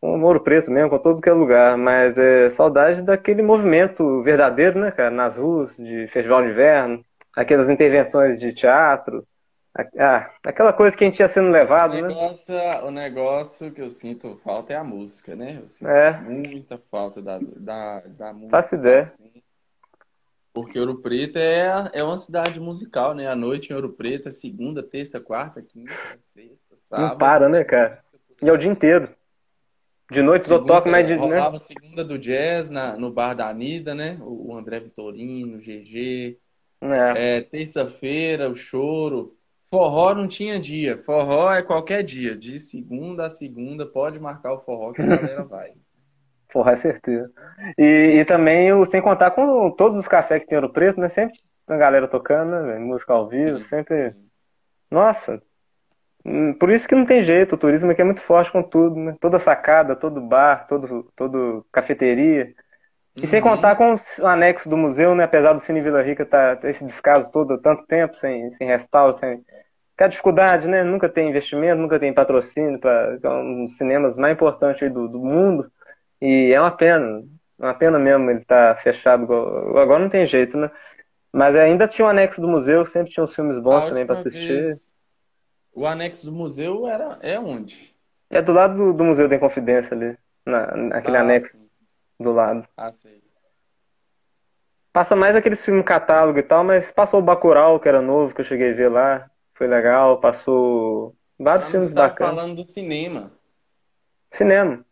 com 0.00 0.20
o 0.20 0.24
Ouro 0.24 0.40
Preto 0.40 0.70
mesmo, 0.70 0.90
com 0.90 0.98
todo 0.98 1.20
que 1.20 1.28
é 1.28 1.32
lugar. 1.32 1.76
Mas 1.76 2.16
é 2.18 2.48
saudade 2.50 3.02
daquele 3.02 3.42
movimento 3.42 4.22
verdadeiro, 4.22 4.78
né, 4.78 4.90
cara? 4.90 5.10
Nas 5.10 5.36
ruas, 5.36 5.76
de 5.76 6.06
festival 6.08 6.42
de 6.42 6.50
inverno, 6.50 7.04
aquelas 7.34 7.68
intervenções 7.68 8.38
de 8.38 8.52
teatro, 8.52 9.26
ah, 9.98 10.30
aquela 10.42 10.72
coisa 10.72 10.96
que 10.96 11.04
a 11.04 11.06
gente 11.06 11.20
ia 11.20 11.28
sendo 11.28 11.48
O 11.48 11.50
levado, 11.50 11.92
né? 11.92 12.08
negócio, 12.08 12.54
o 12.84 12.90
negócio 12.90 13.70
que 13.70 13.82
eu 13.82 13.90
sinto 13.90 14.36
falta 14.42 14.72
é 14.72 14.76
a 14.76 14.84
música, 14.84 15.36
né? 15.36 15.58
Eu 15.60 15.68
sinto 15.68 15.88
É. 15.88 16.12
muita 16.18 16.78
falta 16.90 17.20
da, 17.20 17.38
da, 17.38 18.00
da 18.06 18.32
música. 18.32 18.50
Faço 18.50 18.74
ideia. 18.74 18.98
assim. 18.98 19.42
Porque 20.56 20.80
Ouro 20.80 21.02
Preto 21.02 21.36
é, 21.36 21.90
é 21.92 22.02
uma 22.02 22.16
cidade 22.16 22.58
musical, 22.58 23.14
né? 23.14 23.28
A 23.28 23.36
noite 23.36 23.70
em 23.70 23.76
Ouro 23.76 23.92
Preto 23.92 24.30
é 24.30 24.32
segunda, 24.32 24.82
terça, 24.82 25.20
quarta, 25.20 25.60
quinta, 25.60 25.92
sexta, 26.32 26.76
sábado. 26.88 27.10
Não 27.10 27.18
para, 27.18 27.46
né, 27.50 27.62
cara? 27.62 28.02
E 28.40 28.48
é 28.48 28.50
o 28.50 28.56
dia 28.56 28.70
inteiro. 28.70 29.06
De 30.10 30.22
noite 30.22 30.50
eu 30.50 30.56
Segunda, 30.56 30.72
toco, 30.72 30.88
mas 30.88 31.06
de, 31.06 31.12
né? 31.12 31.18
rolava 31.18 31.58
segunda 31.58 32.02
do 32.02 32.18
jazz 32.18 32.70
na, 32.70 32.96
no 32.96 33.12
bar 33.12 33.34
da 33.34 33.50
Anida, 33.50 33.94
né? 33.94 34.16
O, 34.22 34.52
o 34.52 34.56
André 34.56 34.80
Vitorino, 34.80 35.58
o 35.58 35.60
GG. 35.60 36.38
É. 36.80 37.36
É, 37.36 37.40
terça-feira, 37.42 38.48
o 38.48 38.56
choro. 38.56 39.36
Forró 39.68 40.14
não 40.14 40.26
tinha 40.26 40.58
dia. 40.58 40.96
Forró 41.04 41.52
é 41.52 41.62
qualquer 41.62 42.02
dia. 42.02 42.34
De 42.34 42.58
segunda 42.58 43.26
a 43.26 43.30
segunda, 43.30 43.84
pode 43.84 44.18
marcar 44.18 44.54
o 44.54 44.60
forró 44.60 44.94
que 44.94 45.02
a 45.02 45.06
galera 45.06 45.44
vai. 45.44 45.74
Porra, 46.56 46.72
é 46.72 46.76
certeza. 46.76 47.30
E, 47.76 48.20
e 48.20 48.24
também, 48.24 48.72
o, 48.72 48.86
sem 48.86 49.02
contar 49.02 49.30
com 49.32 49.70
todos 49.72 49.98
os 49.98 50.08
cafés 50.08 50.40
que 50.40 50.48
tem 50.48 50.56
Ouro 50.56 50.72
Preto, 50.72 50.98
né? 50.98 51.10
Sempre 51.10 51.38
tem 51.66 51.76
a 51.76 51.78
galera 51.78 52.08
tocando, 52.08 52.62
né? 52.62 52.78
Música 52.78 53.12
ao 53.12 53.28
vivo, 53.28 53.58
Sim, 53.58 53.64
sempre. 53.64 54.14
Nossa, 54.90 55.42
hum, 56.24 56.54
por 56.54 56.70
isso 56.70 56.88
que 56.88 56.94
não 56.94 57.04
tem 57.04 57.22
jeito, 57.22 57.54
o 57.54 57.58
turismo 57.58 57.90
aqui 57.90 58.00
é 58.00 58.04
muito 58.04 58.22
forte 58.22 58.50
com 58.50 58.62
tudo, 58.62 58.96
né? 58.96 59.14
Toda 59.20 59.38
sacada, 59.38 59.94
todo 59.94 60.18
bar, 60.18 60.66
todo, 60.66 61.12
todo 61.14 61.66
cafeteria. 61.70 62.54
E 63.22 63.26
sem 63.26 63.42
Uhum. 63.42 63.50
contar 63.50 63.76
com 63.76 63.92
o 63.94 64.26
anexo 64.26 64.66
do 64.70 64.78
museu, 64.78 65.14
né? 65.14 65.24
Apesar 65.24 65.52
do 65.52 65.60
Cine 65.60 65.82
Vila 65.82 66.00
Rica 66.02 66.22
estar 66.22 66.64
esse 66.64 66.86
descaso 66.86 67.30
todo 67.30 67.52
há 67.52 67.58
tanto 67.58 67.84
tempo, 67.86 68.16
sem, 68.16 68.50
sem 68.54 68.66
restauro, 68.66 69.14
sem. 69.18 69.44
Que 69.94 70.04
a 70.04 70.08
dificuldade, 70.08 70.66
né? 70.68 70.82
Nunca 70.84 71.06
tem 71.06 71.28
investimento, 71.28 71.82
nunca 71.82 72.00
tem 72.00 72.14
patrocínio 72.14 72.80
para 72.80 73.18
um 73.42 73.66
dos 73.66 73.76
cinemas 73.76 74.16
mais 74.16 74.34
importantes 74.34 74.82
aí 74.82 74.88
do, 74.88 75.06
do 75.06 75.18
mundo. 75.18 75.70
E 76.20 76.52
é 76.52 76.60
uma 76.60 76.70
pena, 76.76 77.22
uma 77.58 77.74
pena 77.74 77.98
mesmo 77.98 78.30
ele 78.30 78.40
estar 78.40 78.80
fechado. 78.82 79.24
igual- 79.24 79.78
Agora 79.78 80.00
não 80.02 80.10
tem 80.10 80.26
jeito, 80.26 80.56
né? 80.56 80.70
Mas 81.32 81.56
ainda 81.56 81.88
tinha 81.88 82.06
o 82.06 82.10
anexo 82.10 82.40
do 82.40 82.48
museu, 82.48 82.84
sempre 82.86 83.12
tinha 83.12 83.24
uns 83.24 83.34
filmes 83.34 83.58
bons 83.60 83.86
A 83.86 83.88
também 83.88 84.06
para 84.06 84.14
assistir. 84.14 84.80
vez, 84.80 84.94
o 85.72 85.86
anexo 85.86 86.26
do 86.26 86.32
museu 86.32 86.86
era, 86.88 87.18
é 87.22 87.38
onde? 87.40 87.96
É 88.30 88.40
do 88.42 88.52
lado 88.52 88.76
do, 88.76 88.92
do 88.92 89.04
Museu 89.04 89.28
da 89.28 89.36
Inconfidência 89.36 89.94
ali, 89.96 90.16
na, 90.44 90.76
naquele 90.76 91.16
Ah, 91.16 91.18
anexo 91.18 91.58
sim. 91.58 91.68
do 92.20 92.32
lado. 92.32 92.68
Ah, 92.76 92.92
sei. 92.92 93.22
Passa 94.92 95.14
mais 95.14 95.36
aqueles 95.36 95.64
filmes 95.64 95.84
catálogo 95.84 96.38
e 96.38 96.42
tal, 96.42 96.64
mas 96.64 96.90
passou 96.90 97.20
o 97.20 97.22
Bacurau, 97.22 97.78
que 97.78 97.88
era 97.88 98.00
novo, 98.00 98.34
que 98.34 98.40
eu 98.40 98.44
cheguei 98.44 98.72
a 98.72 98.74
ver 98.74 98.88
lá. 98.90 99.30
Foi 99.54 99.66
legal, 99.66 100.20
passou 100.20 101.14
vários 101.38 101.66
Ah, 101.66 101.70
filmes 101.70 101.88
você 101.90 101.92
estava 101.92 102.14
bacanas. 102.14 102.16
falando 102.16 102.54
do 102.56 102.64
cinema. 102.64 103.32
Cinema. 104.30 104.84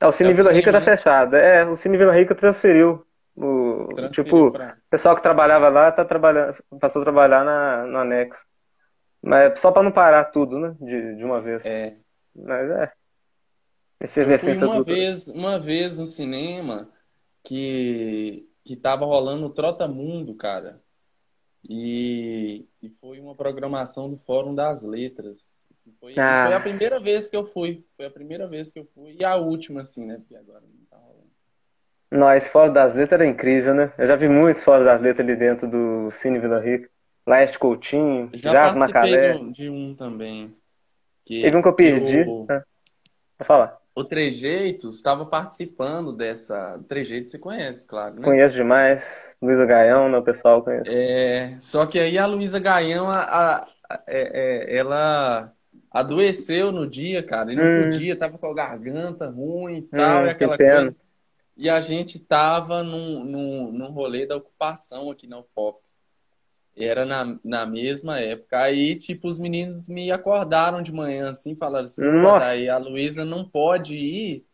É, 0.00 0.06
o 0.06 0.12
Cine 0.12 0.30
É 0.30 0.32
Vila 0.32 0.52
Rica 0.52 0.72
tá 0.72 0.80
né? 0.80 0.84
fechado. 0.84 1.36
É, 1.36 1.64
o 1.64 1.76
Cine 1.76 1.98
Vila 1.98 2.12
Rica 2.12 2.34
transferiu. 2.34 3.04
O, 3.36 3.88
Transferiu 3.94 4.24
tipo, 4.24 4.50
pra... 4.50 4.76
o 4.86 4.90
pessoal 4.90 5.14
que 5.14 5.22
trabalhava 5.22 5.68
lá 5.68 5.92
tá 5.92 6.04
trabalhando, 6.04 6.56
passou 6.80 7.02
a 7.02 7.04
trabalhar 7.04 7.44
na, 7.44 7.86
no 7.86 7.98
anexo. 7.98 8.46
Mas 9.22 9.60
só 9.60 9.70
pra 9.70 9.82
não 9.82 9.92
parar 9.92 10.24
tudo, 10.24 10.58
né? 10.58 10.74
De, 10.80 11.16
de 11.16 11.24
uma 11.24 11.40
vez. 11.40 11.64
É. 11.64 11.96
Mas 12.34 12.70
é. 12.70 12.92
Eu 14.00 14.08
fui 14.08 14.22
Efervescência 14.22 14.66
uma 14.66 14.76
do. 14.76 14.84
vez, 14.84 15.28
uma 15.28 15.58
vez 15.58 15.98
no 15.98 16.06
cinema 16.06 16.90
que, 17.44 18.48
que 18.64 18.74
tava 18.74 19.04
rolando 19.04 19.46
o 19.46 19.50
Trotamundo, 19.50 20.34
cara. 20.34 20.80
E, 21.68 22.66
e 22.82 22.88
foi 22.88 23.20
uma 23.20 23.34
programação 23.34 24.08
do 24.08 24.16
Fórum 24.16 24.54
das 24.54 24.82
Letras. 24.82 25.52
Foi, 25.98 26.14
Ah. 26.18 26.44
foi 26.46 26.54
a 26.56 26.60
primeira 26.60 27.00
vez 27.00 27.28
que 27.28 27.36
eu 27.36 27.44
fui. 27.46 27.84
Foi 27.96 28.06
a 28.06 28.10
primeira 28.10 28.46
vez 28.46 28.70
que 28.70 28.78
eu 28.78 28.86
fui. 28.94 29.16
E 29.18 29.24
a 29.24 29.36
última, 29.36 29.82
assim, 29.82 30.04
né? 30.06 30.16
Porque 30.18 30.36
agora 30.36 30.60
não 30.62 30.84
tá 30.90 30.96
rolando. 30.96 31.30
Nós, 32.10 32.48
Fora 32.48 32.70
das 32.70 32.94
Letras 32.94 33.20
era 33.20 33.26
incrível, 33.30 33.74
né? 33.74 33.92
Eu 33.98 34.06
já 34.06 34.16
vi 34.16 34.28
muitos 34.28 34.62
Fora 34.64 34.84
das 34.84 35.00
Letras 35.00 35.26
ali 35.26 35.36
dentro 35.36 35.68
do 35.68 36.10
Cine 36.12 36.38
Vila 36.38 36.60
Rica. 36.60 36.88
Laerte 37.26 37.58
Coutinho, 37.58 38.30
Já 38.32 38.52
participei 38.52 38.86
Macalé. 38.86 39.32
de 39.34 39.38
um, 39.42 39.50
de 39.52 39.70
um 39.70 39.94
também. 39.94 40.56
Que, 41.24 41.42
Teve 41.42 41.56
um 41.56 41.62
que 41.62 41.68
eu 41.68 41.74
perdi. 41.74 42.22
o, 42.22 42.46
Ah, 42.48 42.62
Vou 43.38 43.46
falar. 43.46 43.78
o 43.94 44.02
Trejeitos 44.02 44.96
estava 44.96 45.24
participando 45.26 46.12
dessa. 46.12 46.76
O 46.78 46.82
Trejeitos 46.82 47.30
você 47.30 47.38
conhece, 47.38 47.86
claro, 47.86 48.16
né? 48.16 48.22
Conheço 48.22 48.54
demais. 48.56 49.36
Luísa 49.40 49.64
Gaião, 49.66 50.08
meu 50.08 50.22
pessoal 50.24 50.64
conhece. 50.64 50.90
É, 50.90 51.56
só 51.60 51.86
que 51.86 51.98
aí 52.00 52.18
a 52.18 52.26
Luísa 52.26 52.58
Gaião, 52.58 53.08
a, 53.08 53.20
a- 53.20 53.66
a- 53.88 54.02
é- 54.08 54.72
é- 54.72 54.76
ela 54.76 55.52
adoeceu 55.90 56.70
no 56.72 56.86
dia, 56.86 57.22
cara, 57.22 57.52
e 57.52 57.56
não 57.56 57.64
Hum. 57.64 57.84
podia, 57.84 58.16
tava 58.16 58.38
com 58.38 58.46
a 58.46 58.54
garganta 58.54 59.28
ruim 59.28 59.78
e 59.78 59.82
tal, 59.82 60.22
Hum, 60.22 60.26
e 60.26 60.28
que 60.28 60.30
aquela 60.30 60.56
pena. 60.56 60.80
coisa. 60.82 60.96
E 61.56 61.68
a 61.68 61.80
gente 61.80 62.18
tava 62.18 62.82
num, 62.82 63.24
num, 63.24 63.72
num 63.72 63.90
rolê 63.90 64.24
da 64.26 64.36
ocupação 64.36 65.10
aqui 65.10 65.26
na 65.26 65.38
UPOP. 65.38 65.80
E 66.76 66.84
Era 66.84 67.04
na, 67.04 67.38
na 67.44 67.66
mesma 67.66 68.18
época. 68.20 68.58
Aí, 68.60 68.96
tipo, 68.96 69.28
os 69.28 69.38
meninos 69.38 69.88
me 69.88 70.10
acordaram 70.10 70.80
de 70.82 70.92
manhã, 70.92 71.30
assim, 71.30 71.54
falaram 71.56 71.84
assim, 71.84 72.02
"Pô, 72.02 72.08
Nossa. 72.16 72.46
daí 72.46 72.68
a 72.68 72.78
Luísa 72.78 73.24
não 73.24 73.44
pode 73.46 73.94
ir 73.96 74.44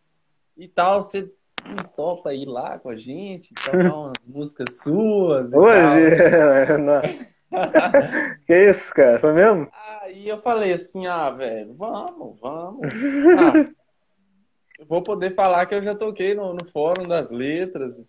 e 0.56 0.66
tal, 0.66 1.02
você 1.02 1.30
não 1.64 1.84
topa 1.84 2.32
ir 2.34 2.46
lá 2.46 2.78
com 2.78 2.88
a 2.88 2.96
gente, 2.96 3.54
tocar 3.54 3.68
umas 3.94 4.26
músicas 4.26 4.78
suas 4.82 5.52
e 5.52 5.56
Hoje? 5.56 5.76
tal. 5.76 6.78
Não. 6.80 7.02
Que 8.46 8.70
isso, 8.70 8.92
cara? 8.94 9.18
Foi 9.20 9.32
mesmo? 9.32 9.68
Aí 10.06 10.28
eu 10.28 10.40
falei 10.40 10.72
assim, 10.72 11.06
ah, 11.08 11.30
velho, 11.30 11.74
vamos, 11.74 12.38
vamos. 12.38 12.88
Ah, 13.36 13.52
eu 14.78 14.86
vou 14.86 15.02
poder 15.02 15.34
falar 15.34 15.66
que 15.66 15.74
eu 15.74 15.82
já 15.82 15.94
toquei 15.94 16.34
no, 16.34 16.54
no 16.54 16.64
Fórum 16.70 17.08
das 17.08 17.30
Letras. 17.30 18.04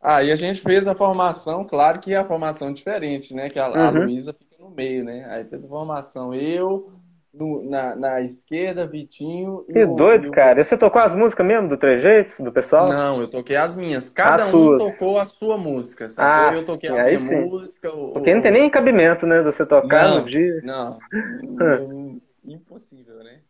Aí 0.00 0.30
a 0.30 0.36
gente 0.36 0.60
fez 0.60 0.86
a 0.86 0.94
formação, 0.94 1.64
claro 1.64 1.98
que 2.00 2.14
a 2.14 2.24
formação 2.24 2.68
é 2.68 2.72
diferente, 2.72 3.34
né? 3.34 3.50
Que 3.50 3.58
a, 3.58 3.66
a 3.66 3.90
Uhum. 3.90 4.04
Luísa 4.04 4.32
fica 4.32 4.56
no 4.62 4.70
meio, 4.70 5.04
né? 5.04 5.24
Aí 5.30 5.44
fez 5.44 5.64
a 5.64 5.68
formação 5.68 6.32
eu, 6.32 6.92
no- 7.32 7.62
na, 7.68 7.94
na 7.94 8.20
esquerda, 8.20 8.86
Vitinho. 8.86 9.64
e 9.68 9.72
Que 9.72 9.84
o- 9.84 9.94
doido, 9.94 10.26
e 10.26 10.28
o- 10.28 10.32
cara. 10.32 10.64
Você 10.64 10.76
tocou 10.76 11.00
as 11.00 11.14
músicas 11.14 11.46
mesmo 11.46 11.68
do 11.68 11.76
Trejeitos, 11.76 12.38
do 12.40 12.50
pessoal? 12.52 12.88
Não, 12.88 13.20
eu 13.20 13.28
toquei 13.28 13.56
as 13.56 13.76
minhas. 13.76 14.08
Cada 14.10 14.44
As 14.44 14.48
um 14.48 14.50
suas. 14.50 14.78
tocou 14.92 15.18
a 15.18 15.24
sua 15.24 15.56
música, 15.56 16.08
sacou? 16.10 16.50
Ah, 16.50 16.54
eu 16.54 16.66
toquei 16.66 16.90
sim, 16.90 16.96
a 16.98 17.02
aí 17.02 17.16
minha 17.18 17.28
sim. 17.28 17.40
música. 17.48 17.90
o- 17.94 18.12
Porque 18.12 18.34
não 18.34 18.42
tem 18.42 18.50
nem 18.52 18.68
cabimento, 18.70 19.26
né? 19.26 19.38
de 19.38 19.44
Você 19.44 19.64
tocar 19.64 20.08
Não. 20.08 20.20
no 20.22 20.28
dia. 20.28 20.60
Não, 20.64 20.98
impossível, 22.44 23.16
né? 23.22 23.40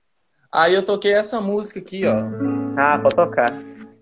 Aí 0.52 0.74
eu 0.74 0.84
toquei 0.84 1.12
essa 1.12 1.40
música 1.40 1.78
aqui, 1.78 2.04
ó. 2.06 2.14
Ah, 2.76 2.98
pode 2.98 3.14
tocar. 3.14 3.52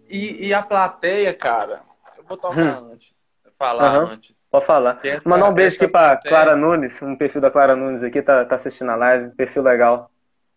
E, 0.09 0.47
e 0.49 0.55
a 0.55 0.63
plateia, 0.63 1.35
cara, 1.35 1.83
eu 2.17 2.25
vou 2.25 2.37
tocar 2.37 2.83
antes. 2.83 3.15
Falar 3.59 3.97
Aham. 3.97 4.13
antes. 4.13 4.38
Pode 4.51 4.65
falar. 4.65 4.99
Essa- 5.05 5.29
Mandar 5.29 5.49
um 5.51 5.55
beijo 5.55 5.77
aqui 5.77 5.89
pra 5.89 6.09
plateia- 6.17 6.31
Clara 6.31 6.57
Nunes, 6.57 7.01
um 7.03 7.15
perfil 7.17 7.41
da 7.41 7.51
Clara 7.51 7.77
Nunes 7.77 8.03
aqui, 8.03 8.23
tá, 8.23 8.45
tá 8.45 8.57
assistindo 8.57 8.91
a 8.91 8.97
live, 8.97 9.31
perfil 9.35 9.63
legal. 9.63 10.11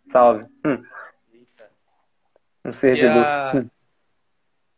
Salve. 0.09 0.45
Hum, 0.65 0.83
um 2.65 2.73
ser 2.73 2.95
E, 2.95 3.01
de 3.01 3.07
luz. 3.07 3.27
a- 3.27 3.51
Hum. 3.55 3.69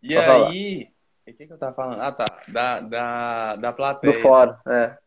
e 0.01 0.15
Pode 0.15 0.29
aí. 0.29 0.89
O 1.27 1.33
que, 1.33 1.47
que 1.47 1.53
eu 1.53 1.57
tava 1.57 1.73
falando? 1.73 2.01
Ah, 2.01 2.11
tá. 2.11 2.25
Da, 2.49 2.79
da, 2.81 3.55
da 3.55 3.71
plateia. 3.73 4.13
Do 4.13 4.19
fórum, 4.19 4.55
é. 4.67 4.97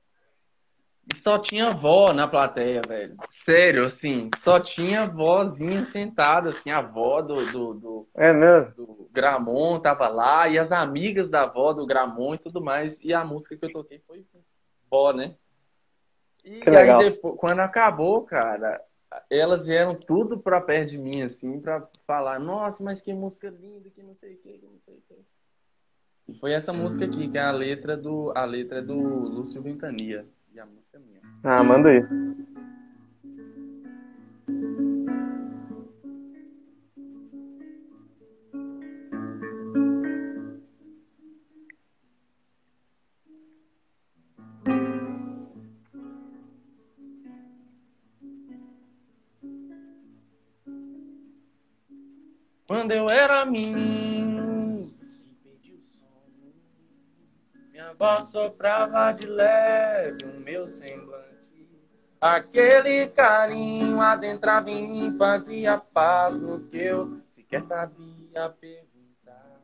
E 1.12 1.16
só 1.16 1.38
tinha 1.38 1.70
vó 1.70 2.12
na 2.12 2.26
plateia, 2.26 2.82
velho. 2.86 3.16
Sério, 3.30 3.84
assim, 3.84 4.28
só 4.36 4.58
tinha 4.58 5.06
vozinha 5.06 5.84
sentada, 5.84 6.50
assim, 6.50 6.70
a 6.70 6.78
avó 6.78 7.22
do, 7.22 7.36
do, 7.46 7.74
do, 7.74 8.08
É 8.16 8.32
mesmo? 8.32 8.74
do 8.74 9.08
Gramon 9.12 9.78
tava 9.78 10.08
lá, 10.08 10.48
e 10.48 10.58
as 10.58 10.72
amigas 10.72 11.30
da 11.30 11.42
avó 11.42 11.72
do 11.72 11.86
Gramon 11.86 12.34
e 12.34 12.38
tudo 12.38 12.60
mais. 12.60 12.98
E 13.00 13.14
a 13.14 13.24
música 13.24 13.56
que 13.56 13.66
eu 13.66 13.72
toquei 13.72 14.00
foi 14.06 14.24
vó, 14.90 15.12
né? 15.12 15.36
E 16.44 16.60
Que 16.60 16.70
aí 16.70 16.74
legal. 16.76 16.98
depois, 16.98 17.36
quando 17.38 17.60
acabou, 17.60 18.22
cara, 18.22 18.82
elas 19.30 19.66
vieram 19.66 19.94
tudo 19.94 20.38
pra 20.38 20.60
perto 20.60 20.90
de 20.90 20.98
mim, 20.98 21.22
assim, 21.22 21.60
pra 21.60 21.86
falar, 22.04 22.40
nossa, 22.40 22.82
mas 22.82 23.00
que 23.00 23.12
música 23.14 23.48
linda, 23.48 23.88
que 23.90 24.02
não 24.02 24.14
sei 24.14 24.34
o 24.34 24.38
que, 24.38 24.58
que 24.58 24.66
não 24.66 24.80
sei 24.80 24.94
o 24.94 25.02
que. 25.08 25.24
E 26.28 26.34
foi 26.40 26.52
essa 26.52 26.72
música 26.72 27.04
aqui, 27.04 27.28
que 27.28 27.38
é 27.38 27.42
a 27.42 27.52
letra 27.52 27.96
do, 27.96 28.32
a 28.34 28.44
letra 28.44 28.82
do 28.82 28.96
Lúcio 28.96 29.62
Ventania. 29.62 30.26
E 30.56 30.58
a 30.58 30.64
música 30.64 30.96
é 30.96 31.00
minha. 31.00 31.20
Ah, 31.44 31.62
manda 31.62 31.90
aí. 31.90 32.00
Quando 52.66 52.92
eu 52.92 53.10
era 53.10 53.44
menino 53.44 54.65
voz 57.98 58.24
soprava 58.24 59.12
de 59.12 59.26
leve 59.26 60.24
o 60.24 60.40
meu 60.40 60.68
semblante. 60.68 61.26
Aquele 62.20 63.06
carinho 63.08 64.00
adentrava 64.00 64.70
em 64.70 64.88
mim, 64.88 65.16
fazia 65.18 65.78
paz 65.78 66.38
no 66.38 66.60
que 66.60 66.78
eu 66.78 67.20
sequer 67.26 67.62
sabia 67.62 68.50
perguntar. 68.60 69.60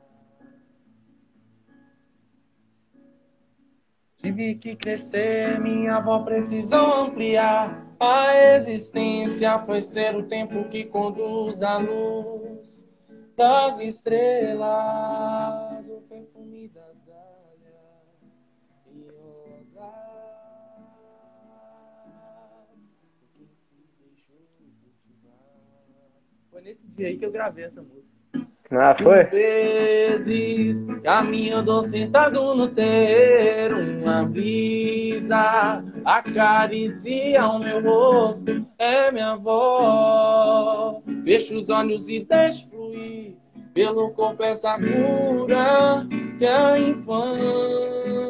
Tive 4.16 4.54
que 4.54 4.76
crescer, 4.76 5.58
minha 5.60 5.96
avó 5.96 6.22
precisou 6.22 6.92
ampliar. 6.92 7.86
A 7.98 8.36
existência 8.54 9.58
foi 9.64 9.82
ser 9.82 10.14
o 10.14 10.28
tempo 10.28 10.68
que 10.68 10.84
conduz 10.84 11.62
a 11.62 11.78
luz 11.78 12.86
das 13.36 13.78
estrelas, 13.78 14.68
o 15.88 16.00
perfume 16.02 16.68
das 16.68 16.91
Foi 26.62 26.70
nesse 26.70 26.86
dia 26.96 27.08
aí 27.08 27.16
que 27.16 27.26
eu 27.26 27.32
gravei 27.32 27.64
essa 27.64 27.82
música. 27.82 28.12
Ah, 28.70 28.94
foi? 29.02 29.24
Vezes 29.24 30.86
caminhando 31.02 31.82
sentado 31.82 32.54
no 32.54 32.68
terreiro, 32.68 33.80
uma 33.80 34.24
brisa 34.24 35.84
acaricia 36.04 37.44
o 37.46 37.58
meu 37.58 37.82
rosto. 37.82 38.64
É 38.78 39.10
minha 39.10 39.32
avó. 39.32 41.02
Fecho 41.24 41.56
os 41.56 41.68
olhos 41.68 42.08
e 42.08 42.20
deixo 42.20 42.68
fluir 42.70 43.34
pelo 43.74 44.12
corpo 44.12 44.44
essa 44.44 44.78
cura 44.78 46.06
que 46.38 46.46
a 46.46 46.78
infância 46.78 48.21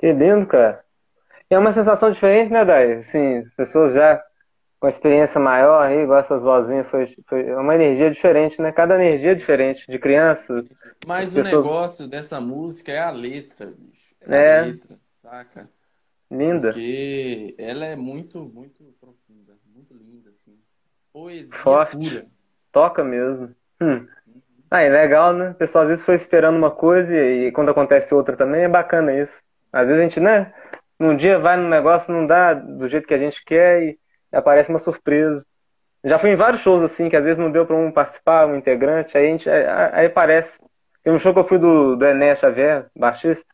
Que 0.00 0.12
lindo, 0.12 0.46
cara. 0.46 0.82
É 1.50 1.58
uma 1.58 1.72
sensação 1.72 2.10
diferente, 2.10 2.50
né, 2.50 2.64
Dai? 2.64 2.92
Assim, 2.94 3.38
as 3.38 3.54
pessoas 3.54 3.94
já 3.94 4.22
com 4.80 4.88
experiência 4.88 5.38
maior 5.38 5.82
aí, 5.82 6.02
igual 6.02 6.18
essas 6.18 6.42
vozinhas, 6.42 6.86
foi, 6.88 7.06
foi 7.28 7.54
uma 7.54 7.74
energia 7.74 8.10
diferente, 8.10 8.60
né? 8.62 8.72
Cada 8.72 8.94
energia 8.94 9.32
é 9.32 9.34
diferente, 9.34 9.86
de 9.86 9.98
criança. 9.98 10.64
Mas 11.06 11.26
As 11.26 11.32
o 11.32 11.34
pessoas- 11.42 11.64
negócio 11.64 12.08
dessa 12.08 12.40
música 12.40 12.90
é 12.90 12.98
a 12.98 13.10
letra, 13.10 13.66
bicho. 13.66 14.00
É, 14.26 14.36
É. 14.36 14.58
a 14.58 14.64
letra, 14.64 14.96
saca? 15.22 15.68
Linda. 16.30 16.68
Porque 16.70 17.54
ela 17.58 17.84
é 17.84 17.94
muito, 17.96 18.38
muito 18.40 18.82
profunda, 19.00 19.52
muito 19.74 19.92
linda, 19.94 20.30
assim. 20.30 20.56
Poesia 21.12 21.54
Forte. 21.56 21.96
pura. 21.98 22.26
Toca 22.72 23.02
mesmo. 23.04 23.54
Hum. 23.82 24.06
Ah, 24.70 24.80
é 24.82 24.88
legal, 24.88 25.32
né? 25.32 25.50
O 25.50 25.54
pessoal 25.54 25.82
às 25.82 25.88
vezes 25.90 26.04
foi 26.04 26.14
esperando 26.14 26.56
uma 26.56 26.70
coisa 26.70 27.12
e, 27.14 27.48
e 27.48 27.52
quando 27.52 27.70
acontece 27.70 28.14
outra 28.14 28.36
também 28.36 28.62
é 28.62 28.68
bacana 28.68 29.12
isso. 29.12 29.42
Às 29.72 29.86
vezes 29.88 29.98
a 30.00 30.02
gente, 30.04 30.20
né? 30.20 30.54
Num 30.98 31.16
dia 31.16 31.38
vai 31.38 31.56
num 31.56 31.68
negócio, 31.68 32.12
não 32.14 32.26
dá 32.26 32.54
do 32.54 32.88
jeito 32.88 33.08
que 33.08 33.14
a 33.14 33.18
gente 33.18 33.44
quer 33.44 33.82
e 33.82 33.99
aparece 34.32 34.70
uma 34.70 34.78
surpresa. 34.78 35.44
Já 36.04 36.18
fui 36.18 36.30
em 36.30 36.36
vários 36.36 36.62
shows 36.62 36.82
assim, 36.82 37.08
que 37.08 37.16
às 37.16 37.24
vezes 37.24 37.38
não 37.38 37.50
deu 37.50 37.66
pra 37.66 37.76
um 37.76 37.92
participar, 37.92 38.46
um 38.46 38.56
integrante, 38.56 39.16
aí 39.16 39.26
a 39.26 39.30
gente, 39.30 39.50
aí, 39.50 39.64
aí 39.92 40.06
aparece. 40.06 40.58
Tem 41.02 41.12
um 41.12 41.18
show 41.18 41.32
que 41.32 41.38
eu 41.40 41.44
fui 41.44 41.58
do, 41.58 41.96
do 41.96 42.06
Ené 42.06 42.34
Xavier, 42.34 42.86
baixista, 42.96 43.46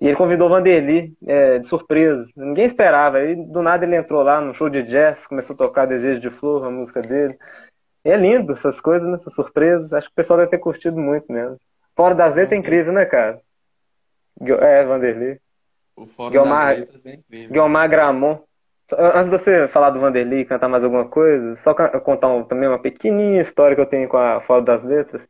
e 0.00 0.06
ele 0.06 0.16
convidou 0.16 0.46
o 0.46 0.50
Vanderly, 0.50 1.12
é, 1.26 1.58
de 1.58 1.66
surpresa. 1.66 2.24
Ninguém 2.36 2.64
esperava. 2.64 3.18
Aí 3.18 3.34
do 3.34 3.62
nada 3.62 3.84
ele 3.84 3.96
entrou 3.96 4.22
lá 4.22 4.40
no 4.40 4.54
show 4.54 4.68
de 4.68 4.82
jazz, 4.84 5.26
começou 5.26 5.54
a 5.54 5.56
tocar 5.56 5.86
Desejo 5.86 6.20
de 6.20 6.30
Flor, 6.30 6.64
a 6.64 6.70
música 6.70 7.02
dele. 7.02 7.36
E 8.04 8.10
é 8.10 8.16
lindo 8.16 8.52
essas 8.52 8.80
coisas, 8.80 9.08
né? 9.08 9.16
Essas 9.16 9.34
surpresas. 9.34 9.92
Acho 9.92 10.06
que 10.06 10.12
o 10.12 10.16
pessoal 10.16 10.38
deve 10.38 10.50
ter 10.50 10.58
curtido 10.58 10.96
muito 10.96 11.30
mesmo. 11.32 11.58
Fora 11.96 12.14
das 12.14 12.32
letras 12.32 12.52
é 12.52 12.56
incrível, 12.56 12.92
né, 12.92 13.04
cara? 13.04 13.40
É, 14.40 14.84
Vanderly. 14.84 15.40
O 15.96 16.06
Fórum 16.06 16.30
Guilmar- 16.30 16.68
das 16.68 16.78
Letras 16.78 17.06
é 17.06 17.14
incrível. 17.14 17.52
Guilmar 17.52 17.88
Gramont. 17.88 18.40
Antes 18.96 19.30
de 19.30 19.38
você 19.38 19.68
falar 19.68 19.90
do 19.90 20.00
Vanderly 20.00 20.40
e 20.40 20.44
cantar 20.44 20.68
mais 20.68 20.82
alguma 20.82 21.06
coisa, 21.06 21.56
só 21.56 21.74
contar 21.74 22.28
um- 22.28 22.44
também 22.44 22.68
uma 22.68 22.78
pequenininha 22.78 23.42
história 23.42 23.74
que 23.74 23.82
eu 23.82 23.86
tenho 23.86 24.08
com 24.08 24.16
a 24.16 24.40
Fora 24.40 24.62
das 24.62 24.82
Letras. 24.82 25.22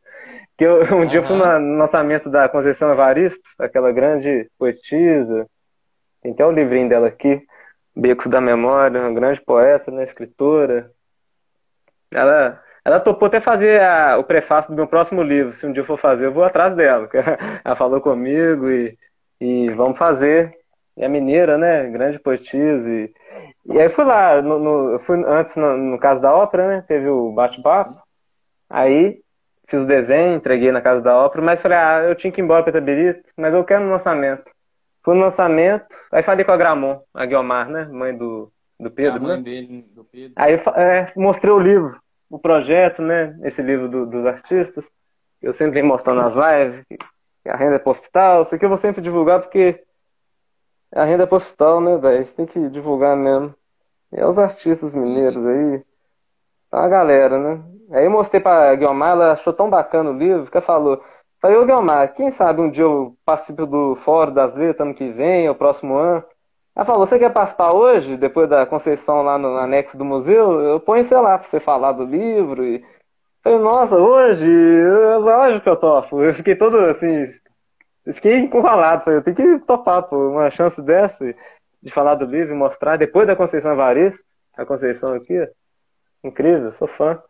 Que 0.57 0.65
eu, 0.65 0.79
um 0.97 1.05
dia 1.05 1.19
eu 1.19 1.23
fui 1.23 1.35
no 1.35 1.77
lançamento 1.77 2.29
da 2.29 2.47
Conceição 2.47 2.91
Evaristo, 2.91 3.49
aquela 3.59 3.91
grande 3.91 4.49
poetisa. 4.57 5.45
Tem 6.21 6.31
até 6.31 6.45
o 6.45 6.51
livrinho 6.51 6.87
dela 6.89 7.07
aqui, 7.07 7.41
Becos 7.95 8.27
da 8.27 8.39
Memória, 8.41 9.01
uma 9.01 9.13
grande 9.13 9.41
poeta, 9.41 9.91
né, 9.91 10.03
escritora. 10.03 10.91
Ela, 12.11 12.61
ela 12.83 12.99
topou 12.99 13.27
até 13.27 13.39
fazer 13.39 13.81
a- 13.81 14.17
o 14.17 14.23
prefácio 14.23 14.71
do 14.71 14.75
meu 14.75 14.87
próximo 14.87 15.21
livro. 15.21 15.53
Se 15.53 15.65
um 15.65 15.71
dia 15.71 15.81
eu 15.81 15.85
for 15.87 15.99
fazer, 15.99 16.25
eu 16.25 16.33
vou 16.33 16.43
atrás 16.43 16.75
dela. 16.75 17.09
Ela 17.63 17.75
falou 17.75 18.01
comigo 18.01 18.69
e, 18.69 18.97
e 19.39 19.69
vamos 19.71 19.97
fazer. 19.97 20.53
E 20.97 21.03
a 21.05 21.09
mineira, 21.09 21.57
né? 21.57 21.89
Grande 21.89 22.19
poetisa. 22.19 22.89
E, 22.89 23.13
e 23.71 23.79
aí 23.79 23.89
fui 23.89 24.03
lá, 24.03 24.41
no, 24.41 24.59
no- 24.59 24.91
eu 24.93 24.99
fui 24.99 25.23
antes 25.25 25.55
no, 25.55 25.77
no 25.77 25.99
Casa 25.99 26.19
da 26.21 26.33
Ópera, 26.35 26.67
né? 26.67 26.85
Teve 26.87 27.07
o 27.09 27.31
bate-papo. 27.31 28.01
Aí 28.69 29.21
fiz 29.67 29.81
o 29.81 29.85
desenho, 29.87 30.35
entreguei 30.35 30.71
na 30.71 30.81
Casa 30.81 31.01
da 31.01 31.15
Ópera, 31.17 31.43
mas 31.43 31.61
falei, 31.61 31.77
ah, 31.77 32.03
eu 32.03 32.15
tinha 32.15 32.31
que 32.31 32.41
ir 32.41 32.43
embora 32.43 32.63
para 32.63 32.71
Itabirito, 32.71 33.29
mas 33.37 33.53
eu 33.53 33.63
quero 33.63 33.83
no 33.85 33.91
lançamento. 33.91 34.51
Fui 35.03 35.13
no 35.15 35.21
lançamento, 35.21 35.85
aí 36.11 36.23
falei 36.23 36.43
com 36.43 36.51
a 36.51 36.57
Gramon, 36.57 36.99
a 37.13 37.25
Guiomar, 37.25 37.69
né? 37.69 37.85
Mãe 37.85 38.15
do, 38.17 38.51
do 38.79 38.91
Pedro, 38.91 39.17
a 39.17 39.19
mãe 39.19 39.37
né? 39.37 39.43
dele, 39.43 39.85
do 39.93 40.03
Pedro. 40.03 40.33
Aí 40.35 40.53
é, 40.75 41.11
mostrei 41.15 41.51
o 41.53 41.59
livro, 41.59 41.99
o 42.29 42.37
projeto, 42.39 43.01
né? 43.01 43.37
Esse 43.43 43.61
livro 43.61 43.87
do- 43.87 44.05
dos 44.05 44.25
artistas. 44.25 44.85
eu 45.41 45.53
sempre 45.53 45.75
venho 45.75 45.85
mostrando 45.85 46.21
nas 46.21 46.33
lives, 46.33 46.83
que 46.87 47.49
a 47.49 47.55
renda 47.55 47.75
é 47.75 47.79
pro 47.79 47.91
hospital, 47.91 48.41
isso 48.43 48.53
aqui 48.53 48.65
eu 48.65 48.69
vou 48.69 48.77
sempre 48.77 49.01
divulgar 49.01 49.39
porque 49.41 49.81
a 50.93 51.05
renda 51.05 51.23
é 51.23 51.25
pro 51.25 51.37
hospital, 51.37 51.79
né, 51.79 51.97
velho? 51.97 52.23
Você 52.25 52.35
tem 52.35 52.45
que 52.45 52.69
divulgar 52.69 53.15
mesmo. 53.15 53.55
E 54.11 54.19
é 54.19 54.25
os 54.25 54.39
artistas 54.39 54.93
mineiros 54.93 55.45
aí, 55.45 55.83
a 56.71 56.87
galera, 56.87 57.37
né? 57.37 57.63
Aí 57.91 58.05
eu 58.05 58.11
mostrei 58.11 58.41
pra 58.41 58.73
Guilmar, 58.75 59.11
ela 59.11 59.31
achou 59.33 59.53
tão 59.53 59.69
bacana 59.69 60.11
o 60.11 60.17
livro, 60.17 60.49
que 60.49 60.57
ela 60.57 60.65
falou, 60.65 61.03
falei, 61.41 61.57
ô 61.57 61.65
Guilmar, 61.65 62.13
quem 62.13 62.31
sabe 62.31 62.61
um 62.61 62.69
dia 62.69 62.83
eu 62.83 63.15
participo 63.25 63.65
do 63.65 63.95
Fórum 63.95 64.33
das 64.33 64.53
Letras 64.53 64.87
ano 64.87 64.95
que 64.95 65.09
vem, 65.11 65.47
ou 65.49 65.55
próximo 65.55 65.95
ano. 65.95 66.23
Ela 66.75 66.85
falou, 66.85 67.05
você 67.05 67.19
quer 67.19 67.31
participar 67.33 67.73
hoje, 67.73 68.15
depois 68.17 68.49
da 68.49 68.65
Conceição 68.65 69.21
lá 69.21 69.37
no 69.37 69.57
anexo 69.57 69.97
do 69.97 70.05
museu? 70.05 70.61
Eu 70.61 70.79
ponho 70.79 71.03
você 71.03 71.15
lá 71.15 71.37
pra 71.37 71.47
você 71.47 71.59
falar 71.59 71.91
do 71.91 72.05
livro. 72.05 72.65
E... 72.65 72.83
Falei, 73.43 73.59
nossa, 73.59 73.97
hoje? 73.97 74.47
Lógico 75.19 75.63
que 75.63 75.69
eu 75.69 75.75
topo. 75.75 76.23
Eu 76.23 76.33
fiquei 76.33 76.55
todo 76.55 76.77
assim, 76.79 77.27
eu 78.05 78.13
fiquei 78.13 78.37
encurralado. 78.39 79.03
Falei, 79.03 79.19
eu 79.19 79.23
tenho 79.23 79.35
que 79.35 79.65
topar, 79.65 80.03
pô, 80.03 80.29
uma 80.29 80.49
chance 80.49 80.81
dessa 80.81 81.25
de 81.81 81.91
falar 81.91 82.15
do 82.15 82.25
livro 82.25 82.53
e 82.53 82.57
mostrar 82.57 82.97
depois 82.97 83.27
da 83.27 83.35
Conceição 83.35 83.73
Evaristo, 83.73 84.23
a 84.55 84.65
Conceição 84.65 85.13
aqui, 85.13 85.47
incrível, 86.23 86.71
sou 86.73 86.87
fã. 86.87 87.21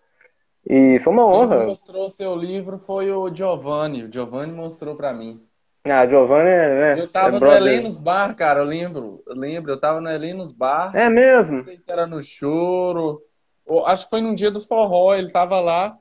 E 0.68 1.00
foi 1.00 1.14
uma 1.14 1.26
honra. 1.26 1.58
Quem 1.58 1.68
mostrou 1.68 2.06
o 2.06 2.10
seu 2.10 2.36
livro 2.36 2.78
foi 2.80 3.12
o 3.12 3.34
Giovanni. 3.34 4.04
O 4.04 4.12
Giovanni 4.12 4.52
mostrou 4.52 4.96
para 4.96 5.14
mim. 5.14 5.42
Ah, 5.84 6.06
Giovanni, 6.06 6.50
né? 6.50 7.00
Eu 7.00 7.08
tava 7.08 7.38
é 7.38 7.40
no 7.40 7.52
Helenos 7.52 7.98
Bar, 7.98 8.36
cara, 8.36 8.60
eu 8.60 8.66
lembro. 8.66 9.24
Eu 9.26 9.36
lembro, 9.36 9.72
eu 9.72 9.80
tava 9.80 10.02
no 10.02 10.10
Helenos 10.10 10.52
Bar. 10.52 10.96
É 10.96 11.10
mesmo? 11.10 11.58
Não 11.58 11.64
sei 11.64 11.78
se 11.78 11.90
era 11.90 12.06
no 12.06 12.22
choro. 12.22 13.22
Ou, 13.66 13.86
acho 13.86 14.04
que 14.06 14.10
foi 14.10 14.22
num 14.22 14.36
dia 14.36 14.52
do 14.52 14.62
forró, 14.62 15.16
ele 15.16 15.32
tava 15.32 15.60
lá. 15.60 15.98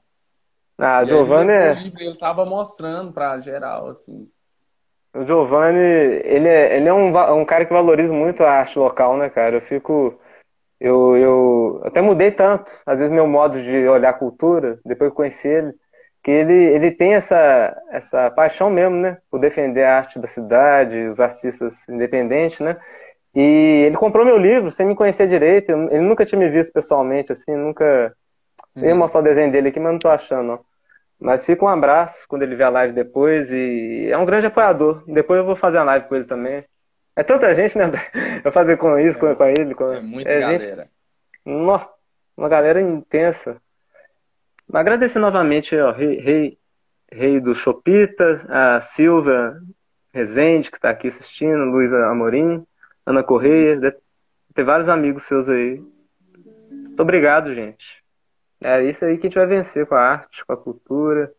Ah, 0.76 1.04
Giovanni 1.04 1.52
é. 1.52 1.74
Livro, 1.74 2.02
ele 2.02 2.16
tava 2.16 2.44
mostrando 2.44 3.12
pra 3.12 3.40
geral, 3.40 3.88
assim. 3.88 4.28
O 5.18 5.26
Giovanni, 5.26 5.78
ele 6.24 6.48
é, 6.48 6.76
ele 6.76 6.88
é 6.88 6.94
um, 6.94 7.08
um 7.40 7.44
cara 7.44 7.64
que 7.64 7.72
valoriza 7.72 8.12
muito 8.12 8.42
a 8.44 8.50
arte 8.52 8.78
local, 8.78 9.16
né, 9.16 9.28
cara? 9.28 9.56
Eu 9.56 9.60
fico. 9.60 10.18
Eu, 10.80 11.16
eu 11.16 11.82
até 11.84 12.00
mudei 12.00 12.30
tanto, 12.30 12.70
às 12.86 12.98
vezes, 12.98 13.12
meu 13.12 13.26
modo 13.26 13.60
de 13.60 13.88
olhar 13.88 14.10
a 14.10 14.12
cultura, 14.12 14.78
depois 14.84 15.10
que 15.10 15.16
conheci 15.16 15.48
ele 15.48 15.74
que 16.22 16.30
ele, 16.30 16.52
ele 16.52 16.90
tem 16.90 17.14
essa, 17.14 17.74
essa 17.90 18.30
paixão 18.30 18.70
mesmo, 18.70 18.96
né? 18.96 19.18
Por 19.30 19.40
defender 19.40 19.84
a 19.84 19.96
arte 19.96 20.18
da 20.18 20.26
cidade, 20.26 21.08
os 21.08 21.20
artistas 21.20 21.88
independentes, 21.88 22.60
né? 22.60 22.76
E 23.34 23.84
ele 23.86 23.96
comprou 23.96 24.24
meu 24.24 24.36
livro 24.36 24.70
sem 24.70 24.86
me 24.86 24.94
conhecer 24.94 25.26
direito. 25.28 25.70
Ele 25.70 26.00
nunca 26.00 26.26
tinha 26.26 26.38
me 26.38 26.50
visto 26.50 26.72
pessoalmente, 26.72 27.32
assim, 27.32 27.54
nunca. 27.54 28.14
Eu 28.76 28.84
ia 28.84 28.92
uhum. 28.92 28.98
mostrar 28.98 29.20
o 29.20 29.24
desenho 29.24 29.50
dele 29.50 29.68
aqui, 29.68 29.80
mas 29.80 29.92
não 29.92 29.98
tô 29.98 30.08
achando, 30.08 30.42
não. 30.42 30.60
Mas 31.20 31.44
fica 31.44 31.64
um 31.64 31.68
abraço 31.68 32.26
quando 32.28 32.42
ele 32.42 32.54
vê 32.54 32.62
a 32.62 32.68
live 32.68 32.94
depois 32.94 33.52
e 33.52 34.08
é 34.10 34.16
um 34.16 34.24
grande 34.24 34.46
apoiador. 34.46 35.02
Depois 35.06 35.38
eu 35.38 35.44
vou 35.44 35.56
fazer 35.56 35.78
a 35.78 35.84
live 35.84 36.06
com 36.06 36.14
ele 36.14 36.24
também. 36.24 36.64
É 37.16 37.24
tanta 37.24 37.52
gente, 37.54 37.76
né? 37.76 37.90
Eu 38.44 38.52
fazer 38.52 38.76
com 38.76 38.96
isso, 38.96 39.18
é, 39.26 39.34
com, 39.34 39.44
ele. 39.44 39.74
Com... 39.74 39.92
É 39.92 40.00
muita 40.00 40.30
é 40.30 40.38
galera. 40.38 40.58
Gente... 40.58 40.90
Nossa, 41.44 41.88
uma 42.36 42.48
galera 42.48 42.80
intensa. 42.80 43.60
Agradecer 44.72 45.18
novamente 45.18 45.76
ao 45.76 45.92
rei, 45.92 46.20
rei, 46.20 46.58
rei 47.10 47.40
do 47.40 47.54
Chopita, 47.56 48.46
a 48.48 48.80
Silva 48.80 49.60
Rezende, 50.12 50.70
que 50.70 50.76
está 50.76 50.90
aqui 50.90 51.08
assistindo, 51.08 51.64
Luísa 51.64 52.06
Amorim, 52.06 52.64
Ana 53.04 53.24
Correia, 53.24 53.80
ter 54.54 54.64
vários 54.64 54.88
amigos 54.88 55.24
seus 55.24 55.48
aí. 55.48 55.82
Muito 56.70 57.00
obrigado, 57.00 57.52
gente. 57.54 58.04
É 58.60 58.82
isso 58.82 59.04
aí 59.04 59.16
que 59.16 59.26
a 59.26 59.30
gente 59.30 59.38
vai 59.38 59.46
vencer 59.46 59.86
com 59.86 59.94
a 59.94 60.00
arte, 60.00 60.44
com 60.44 60.52
a 60.52 60.56
cultura. 60.56 61.32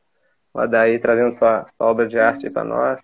O 0.53 0.59
Adaí 0.59 0.97
trazendo 0.99 1.31
sua, 1.31 1.65
sua 1.67 1.87
obra 1.87 2.07
de 2.07 2.17
arte 2.19 2.47
aí 2.47 2.51
para 2.51 2.63
nós. 2.63 3.01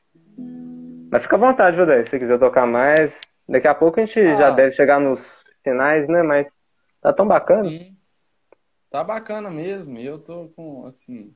Mas 1.12 1.24
fica 1.24 1.36
à 1.36 1.40
vontade, 1.40 1.80
Adaí, 1.80 2.04
se 2.04 2.12
você 2.12 2.20
quiser 2.20 2.40
tocar 2.40 2.66
mais. 2.66 3.20
Daqui 3.48 3.68
a 3.68 3.76
pouco 3.76 4.00
a 4.00 4.06
gente 4.06 4.20
ah. 4.20 4.36
já 4.36 4.50
deve 4.52 4.74
chegar 4.74 5.00
nos 5.00 5.44
finais, 5.64 6.08
né? 6.08 6.24
Mas 6.24 6.48
tá 7.02 7.14
tão 7.14 7.28
bacana. 7.28 7.70
Sim. 7.70 7.96
Tá 8.90 9.04
bacana 9.04 9.50
mesmo. 9.52 9.98
Eu 9.98 10.20
tô 10.20 10.48
com, 10.56 10.86
assim. 10.86 11.36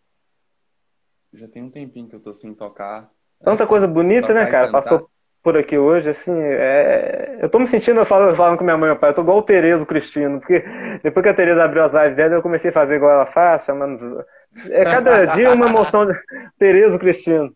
Já 1.34 1.48
tem 1.48 1.62
um 1.62 1.70
tempinho 1.70 2.08
que 2.08 2.16
eu 2.16 2.20
tô 2.20 2.34
sem 2.34 2.54
tocar. 2.54 3.12
Tanta 3.44 3.68
coisa 3.68 3.88
bonita, 3.88 4.34
né, 4.34 4.46
cara? 4.48 4.72
Passou 4.72 5.10
por 5.42 5.58
aqui 5.58 5.78
hoje, 5.78 6.10
assim. 6.10 6.34
É... 6.36 7.38
Eu 7.42 7.50
tô 7.50 7.60
me 7.60 7.68
sentindo, 7.68 8.00
eu 8.00 8.06
falo, 8.06 8.36
falando 8.36 8.58
com 8.58 8.64
minha 8.64 8.78
mãe 8.78 8.92
e 8.92 8.96
pai, 8.96 9.12
eu 9.12 9.14
tô 9.14 9.22
igual 9.22 9.38
o 9.38 9.44
Terezo 9.44 9.86
Cristino, 9.86 10.40
porque 10.40 10.64
depois 11.04 11.24
que 11.24 11.30
a 11.30 11.34
Tereza 11.34 11.64
abriu 11.64 11.84
as 11.84 11.94
lives 11.94 12.16
dela, 12.16 12.36
eu 12.36 12.42
comecei 12.42 12.70
a 12.70 12.74
fazer 12.74 12.96
igual 12.96 13.12
ela 13.12 13.26
faz, 13.26 13.64
chamando. 13.64 14.24
É 14.70 14.84
cada 14.84 15.26
dia 15.26 15.52
uma 15.52 15.68
emoção. 15.68 16.06
De... 16.06 16.14
Terezo 16.58 17.00
Cristino. 17.00 17.56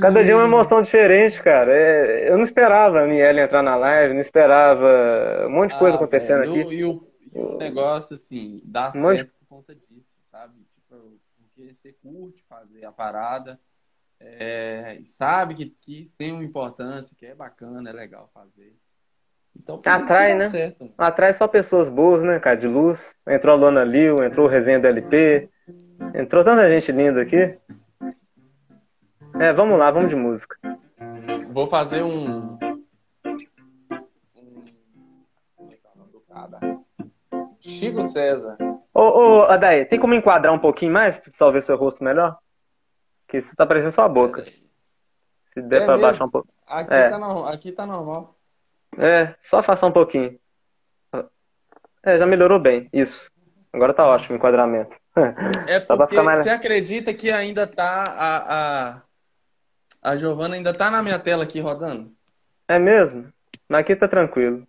Cada 0.00 0.22
dia 0.22 0.36
uma 0.36 0.44
emoção 0.44 0.82
diferente, 0.82 1.42
cara. 1.42 1.72
É... 1.72 2.30
Eu 2.30 2.36
não 2.36 2.44
esperava 2.44 3.00
a 3.00 3.06
Niela 3.06 3.40
entrar 3.40 3.62
na 3.62 3.76
live, 3.76 4.14
não 4.14 4.20
esperava 4.20 5.46
um 5.46 5.50
monte 5.50 5.72
de 5.72 5.78
coisa 5.78 5.94
ah, 5.94 5.96
acontecendo 5.96 6.42
aqui. 6.42 6.60
E 6.74 6.84
o, 6.84 7.02
o 7.34 7.56
negócio, 7.56 8.16
assim, 8.16 8.60
dá 8.64 8.88
um 8.88 8.92
certo 8.92 9.32
por 9.38 9.56
conta 9.56 9.74
disso, 9.74 10.14
sabe? 10.30 10.54
Tipo, 10.74 11.18
porque 11.36 11.74
você 11.74 11.92
curte 11.92 12.44
fazer 12.48 12.84
a 12.84 12.92
parada, 12.92 13.58
é, 14.20 14.98
sabe 15.02 15.54
que, 15.54 15.74
que 15.80 16.02
isso 16.02 16.14
tem 16.16 16.30
uma 16.30 16.44
importância, 16.44 17.16
que 17.16 17.24
é 17.24 17.34
bacana, 17.34 17.88
é 17.88 17.92
legal 17.92 18.30
fazer. 18.34 18.76
Então, 19.56 19.80
Atrai, 19.84 20.34
né? 20.34 20.48
Certo. 20.48 20.92
Atrai 20.96 21.32
só 21.34 21.48
pessoas 21.48 21.88
boas, 21.88 22.22
né, 22.22 22.38
cara, 22.38 22.56
de 22.56 22.66
luz. 22.66 23.16
Entrou 23.26 23.54
a 23.54 23.58
Lona 23.58 23.82
Liu, 23.82 24.22
entrou 24.22 24.46
o 24.46 24.48
Resenha 24.48 24.78
do 24.78 24.86
LP, 24.86 25.48
entrou 26.14 26.44
tanta 26.44 26.68
gente 26.68 26.92
linda 26.92 27.22
aqui. 27.22 27.58
É, 29.38 29.52
vamos 29.52 29.78
lá, 29.78 29.90
vamos 29.90 30.10
de 30.10 30.16
música. 30.16 30.56
Vou 31.48 31.66
fazer 31.68 32.02
um. 32.02 32.58
Chico 37.58 38.02
César. 38.04 38.56
Ô, 38.92 39.00
ô, 39.00 39.42
Adair, 39.44 39.88
tem 39.88 39.98
como 39.98 40.14
enquadrar 40.14 40.52
um 40.52 40.58
pouquinho 40.58 40.92
mais 40.92 41.18
pra 41.18 41.30
pessoal 41.30 41.52
ver 41.52 41.62
seu 41.62 41.76
rosto 41.76 42.02
melhor? 42.02 42.38
Que 43.30 43.40
você 43.40 43.54
tá 43.54 43.64
parecendo 43.64 43.92
sua 43.92 44.08
boca. 44.08 44.44
Se 44.44 45.62
der 45.62 45.82
é 45.82 45.84
pra 45.84 45.94
mesmo? 45.94 46.08
baixar 46.08 46.24
um 46.24 46.30
pouco. 46.30 46.48
Aqui, 46.66 46.94
é. 46.94 47.10
tá 47.10 47.18
no... 47.18 47.46
Aqui 47.46 47.72
tá 47.72 47.86
normal. 47.86 48.36
É, 48.98 49.36
só 49.40 49.58
afastar 49.58 49.86
um 49.86 49.92
pouquinho. 49.92 50.38
É, 52.02 52.18
já 52.18 52.26
melhorou 52.26 52.58
bem. 52.58 52.88
Isso. 52.92 53.30
Agora 53.72 53.94
tá 53.94 54.04
ótimo 54.04 54.34
o 54.34 54.36
enquadramento. 54.36 54.96
É 55.68 55.78
porque 55.86 56.20
mais... 56.20 56.40
você 56.40 56.50
acredita 56.50 57.14
que 57.14 57.32
ainda 57.32 57.68
tá 57.68 58.02
a, 58.08 58.90
a, 58.90 59.02
a 60.02 60.16
Giovana 60.16 60.56
ainda 60.56 60.74
tá 60.74 60.90
na 60.90 61.00
minha 61.00 61.18
tela 61.18 61.44
aqui 61.44 61.60
rodando? 61.60 62.12
É 62.66 62.80
mesmo? 62.80 63.32
Mas 63.68 63.82
aqui 63.82 63.94
tá 63.94 64.08
tranquilo. 64.08 64.66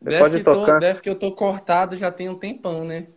Você 0.00 0.10
deve 0.10 0.18
pode 0.22 0.42
tocar. 0.42 0.74
Tô, 0.74 0.78
deve 0.78 1.00
que 1.02 1.10
eu 1.10 1.18
tô 1.18 1.32
cortado 1.32 1.96
já 1.98 2.10
tem 2.10 2.30
um 2.30 2.38
tempão, 2.38 2.84
né? 2.84 3.08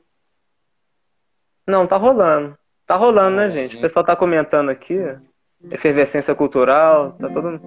Não, 1.65 1.87
tá 1.87 1.95
rolando. 1.95 2.57
Tá 2.87 2.95
rolando, 2.95 3.35
né, 3.35 3.49
gente? 3.49 3.75
O 3.75 3.81
pessoal 3.81 4.05
tá 4.05 4.15
comentando 4.15 4.69
aqui. 4.69 4.97
Efervescência 5.69 6.33
cultural, 6.33 7.11
tá 7.19 7.27
todo 7.29 7.59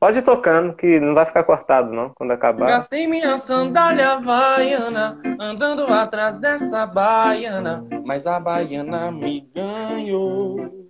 Pode 0.00 0.18
ir 0.18 0.22
tocando, 0.22 0.72
que 0.72 0.98
não 0.98 1.14
vai 1.14 1.26
ficar 1.26 1.44
cortado, 1.44 1.92
não, 1.92 2.10
quando 2.16 2.30
acabar. 2.30 2.66
Gastei 2.68 3.06
minha 3.06 3.36
sandália 3.36 4.12
havaiana, 4.12 5.20
andando 5.38 5.84
atrás 5.92 6.38
dessa 6.38 6.86
baiana, 6.86 7.86
mas 8.02 8.26
a 8.26 8.40
baiana 8.40 9.10
me 9.12 9.46
ganhou. 9.54 10.88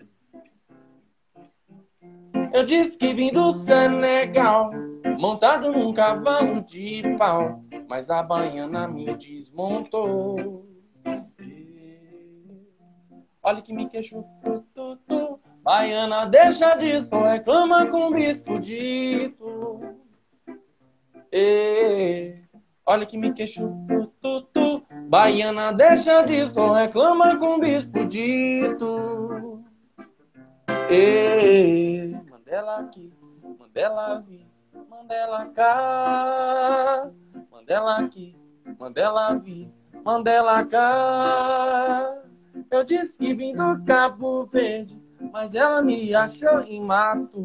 Eu 2.53 2.65
disse 2.65 2.97
que 2.97 3.13
vim 3.13 3.33
do 3.33 3.51
Senegal, 3.51 4.71
montado 5.19 5.73
num 5.73 5.93
cavalo 5.93 6.63
de 6.63 7.03
pau, 7.19 7.65
mas 7.89 8.11
a 8.11 8.23
baiana 8.23 8.87
me 8.87 9.13
desmontou. 9.17 10.70
Olha 13.43 13.63
que 13.63 13.73
me 13.73 13.89
queixo, 13.89 14.25
tu. 15.07 15.41
Baiana 15.63 16.27
deixa 16.27 16.75
disso, 16.75 17.11
reclama 17.23 17.87
com 17.87 18.11
bispo 18.11 18.59
dito. 18.59 19.81
E, 21.33 22.35
olha 22.87 23.05
que 23.07 23.17
me 23.19 23.33
queixo, 23.33 23.71
tu, 24.21 24.83
Baiana 25.09 25.73
deixa 25.73 26.23
disso, 26.23 26.73
reclama 26.73 27.39
com 27.39 27.61
bispo 27.61 28.07
dito. 28.07 29.63
E, 30.91 32.17
Mandela 32.31 32.79
aqui, 32.81 33.13
Mandela 33.59 34.25
vir, 34.27 34.47
Mandela 34.89 35.47
cá, 35.55 37.11
Mandela 37.51 37.99
aqui, 37.99 38.35
Mandela 38.79 39.39
vir, 39.39 39.71
Mandela 40.03 40.65
cá. 40.65 42.30
Eu 42.71 42.85
disse 42.85 43.19
que 43.19 43.35
vim 43.35 43.55
do 43.55 43.83
Cabo 43.85 44.47
Verde 44.47 45.01
mas 45.33 45.55
ela 45.55 45.83
me 45.83 46.15
achou 46.15 46.61
em 46.63 46.81
mato, 46.81 47.39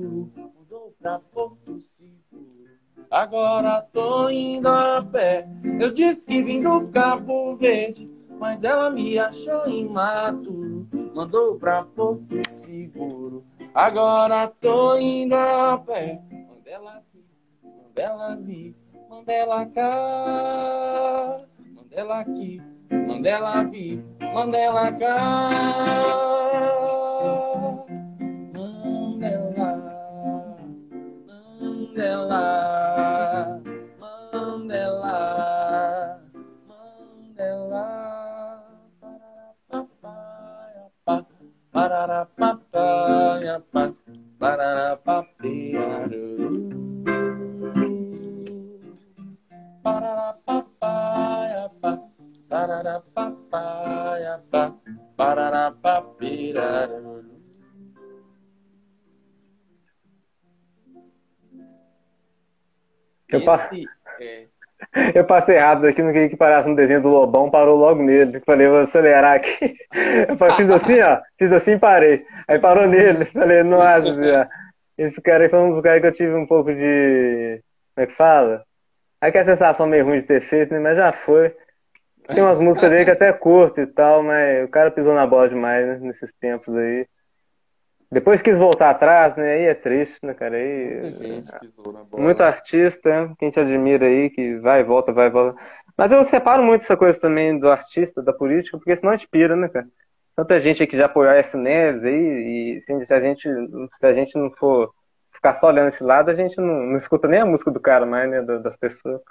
mudou 0.55 0.95
pra 0.99 1.19
Porto 1.19 1.79
Seguro. 1.81 2.65
Agora 3.11 3.81
tô 3.93 4.29
indo 4.29 4.67
a 4.67 5.03
pé. 5.03 5.47
Eu 5.79 5.91
disse 5.91 6.25
que 6.25 6.41
vim 6.41 6.61
do 6.61 6.87
Cabo 6.89 7.55
Verde, 7.57 8.09
mas 8.39 8.63
ela 8.63 8.89
me 8.89 9.19
achou 9.19 9.67
em 9.67 9.87
mato, 9.87 10.87
mandou 11.13 11.59
pra 11.59 11.83
Porto 11.83 12.49
Seguro. 12.49 13.45
Agora 13.73 14.47
tô 14.47 14.95
indo 14.97 15.35
a 15.35 15.77
pé. 15.77 16.21
Mandela 16.49 16.91
aqui, 16.93 17.25
Mandela 17.83 18.39
Mandela 19.09 19.65
cá. 19.67 21.45
Mandela 21.73 22.19
aqui, 22.19 22.61
Mandela 22.89 23.59
vi, 24.35 24.35
Mandela 24.35 24.91
cá. 24.99 25.15
Mandela, 31.57 33.61
Mandela, 33.99 35.17
Mandela, 36.67 37.85
parará 41.71 42.25
papaya, 42.35 43.63
parará 44.37 44.97
papiaru, 44.97 46.25
parará 49.81 50.33
papaya, 50.45 51.71
parará 52.49 52.99
Eu, 63.31 63.39
é, 63.39 63.43
eu 65.15 65.25
passei 65.25 65.57
rápido 65.57 65.87
aqui, 65.87 66.01
não 66.01 66.13
queria 66.13 66.29
que 66.29 66.37
parasse 66.37 66.69
no 66.69 66.75
desenho 66.75 67.01
do 67.01 67.09
Lobão, 67.09 67.49
parou 67.49 67.77
logo 67.77 68.01
nele. 68.01 68.39
Falei, 68.45 68.67
vou 68.67 68.79
acelerar 68.79 69.35
aqui. 69.35 69.75
Eu 70.27 70.55
fiz 70.55 70.69
assim, 70.69 70.99
ó, 71.01 71.19
fiz 71.37 71.51
assim 71.51 71.71
e 71.71 71.79
parei. 71.79 72.25
Aí 72.47 72.59
parou 72.59 72.87
nele. 72.87 73.25
Falei, 73.25 73.63
nossa, 73.63 74.49
esse 74.97 75.21
cara 75.21 75.43
aí 75.43 75.49
foi 75.49 75.59
um 75.59 75.71
dos 75.71 75.81
caras 75.81 76.01
que 76.01 76.07
eu 76.07 76.11
tive 76.11 76.33
um 76.33 76.45
pouco 76.45 76.73
de. 76.73 77.61
Como 77.95 78.03
é 78.03 78.07
que 78.07 78.15
fala? 78.15 78.63
Aqui 79.19 79.37
a 79.37 79.45
sensação 79.45 79.87
meio 79.87 80.05
ruim 80.05 80.21
de 80.21 80.27
ter 80.27 80.41
feito, 80.41 80.73
né? 80.73 80.79
Mas 80.79 80.97
já 80.97 81.11
foi. 81.11 81.55
Tem 82.33 82.43
umas 82.43 82.59
músicas 82.59 82.89
dele 82.89 83.05
que 83.05 83.11
até 83.11 83.31
curto 83.33 83.79
e 83.81 83.87
tal, 83.87 84.23
mas 84.23 84.65
o 84.65 84.67
cara 84.67 84.91
pisou 84.91 85.13
na 85.13 85.27
bola 85.27 85.47
demais, 85.49 85.85
né? 85.85 85.99
Nesses 86.01 86.33
tempos 86.33 86.75
aí. 86.75 87.07
Depois 88.11 88.41
quis 88.41 88.57
voltar 88.57 88.91
atrás, 88.91 89.35
né? 89.35 89.53
Aí 89.53 89.63
é 89.65 89.73
triste, 89.73 90.17
né, 90.23 90.33
cara? 90.33 90.55
Aí. 90.55 91.01
muita 91.01 91.27
gente 91.27 91.51
pisou 91.59 91.93
na 91.93 92.03
bola. 92.03 92.23
Muito 92.23 92.41
artista, 92.41 93.09
né, 93.27 93.33
que 93.37 93.45
a 93.45 93.47
gente 93.47 93.59
admira 93.59 94.05
aí, 94.05 94.29
que 94.29 94.55
vai 94.57 94.81
e 94.81 94.83
volta, 94.83 95.11
vai 95.11 95.27
e 95.27 95.31
volta. 95.31 95.59
Mas 95.97 96.11
eu 96.11 96.23
separo 96.23 96.63
muito 96.63 96.81
essa 96.81 96.95
coisa 96.97 97.19
também 97.19 97.57
do 97.57 97.69
artista, 97.69 98.21
da 98.21 98.33
política, 98.33 98.77
porque 98.77 98.95
senão 98.95 99.11
a 99.13 99.15
gente 99.17 99.27
pira, 99.29 99.55
né, 99.55 99.67
cara? 99.67 99.87
Tanta 100.35 100.59
gente 100.59 100.83
aí 100.83 100.87
que 100.87 100.97
já 100.97 101.05
apoiou 101.05 101.31
Aécio 101.31 101.57
Neves 101.59 102.03
aí, 102.03 102.77
e 102.77 102.81
se 102.81 103.13
a 103.13 103.19
gente, 103.19 103.49
se 103.49 104.05
a 104.05 104.13
gente 104.13 104.37
não 104.37 104.51
for 104.51 104.93
ficar 105.33 105.55
só 105.55 105.67
olhando 105.67 105.87
esse 105.87 106.03
lado, 106.03 106.29
a 106.29 106.33
gente 106.35 106.57
não, 106.57 106.83
não 106.83 106.97
escuta 106.97 107.27
nem 107.27 107.39
a 107.39 107.45
música 107.45 107.71
do 107.71 107.79
cara 107.79 108.05
mais, 108.05 108.29
né, 108.29 108.41
da- 108.41 108.57
das 108.57 108.75
pessoas. 108.77 109.21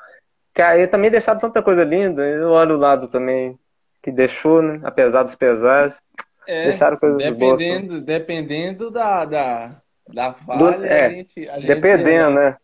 Aí 0.62 0.86
também 0.86 1.10
deixaram 1.10 1.40
tanta 1.40 1.62
coisa 1.62 1.84
linda, 1.84 2.22
eu 2.26 2.50
olho 2.50 2.76
o 2.76 2.78
lado 2.78 3.08
também 3.08 3.58
que 4.02 4.12
deixou, 4.12 4.62
né, 4.62 4.80
apesar 4.84 5.22
dos 5.22 5.34
pesares, 5.34 5.96
É, 6.46 6.64
deixaram 6.64 6.96
coisas 6.98 7.22
boas. 7.36 7.58
dependendo, 7.58 8.00
dependendo 8.00 8.90
da, 8.90 9.24
da, 9.24 9.82
da 10.12 10.34
falha, 10.34 10.86
é, 10.86 11.06
a 11.06 11.10
gente, 11.10 11.48
a 11.48 11.58
gente 11.58 11.76
Dependendo, 11.76 12.34
né? 12.34 12.56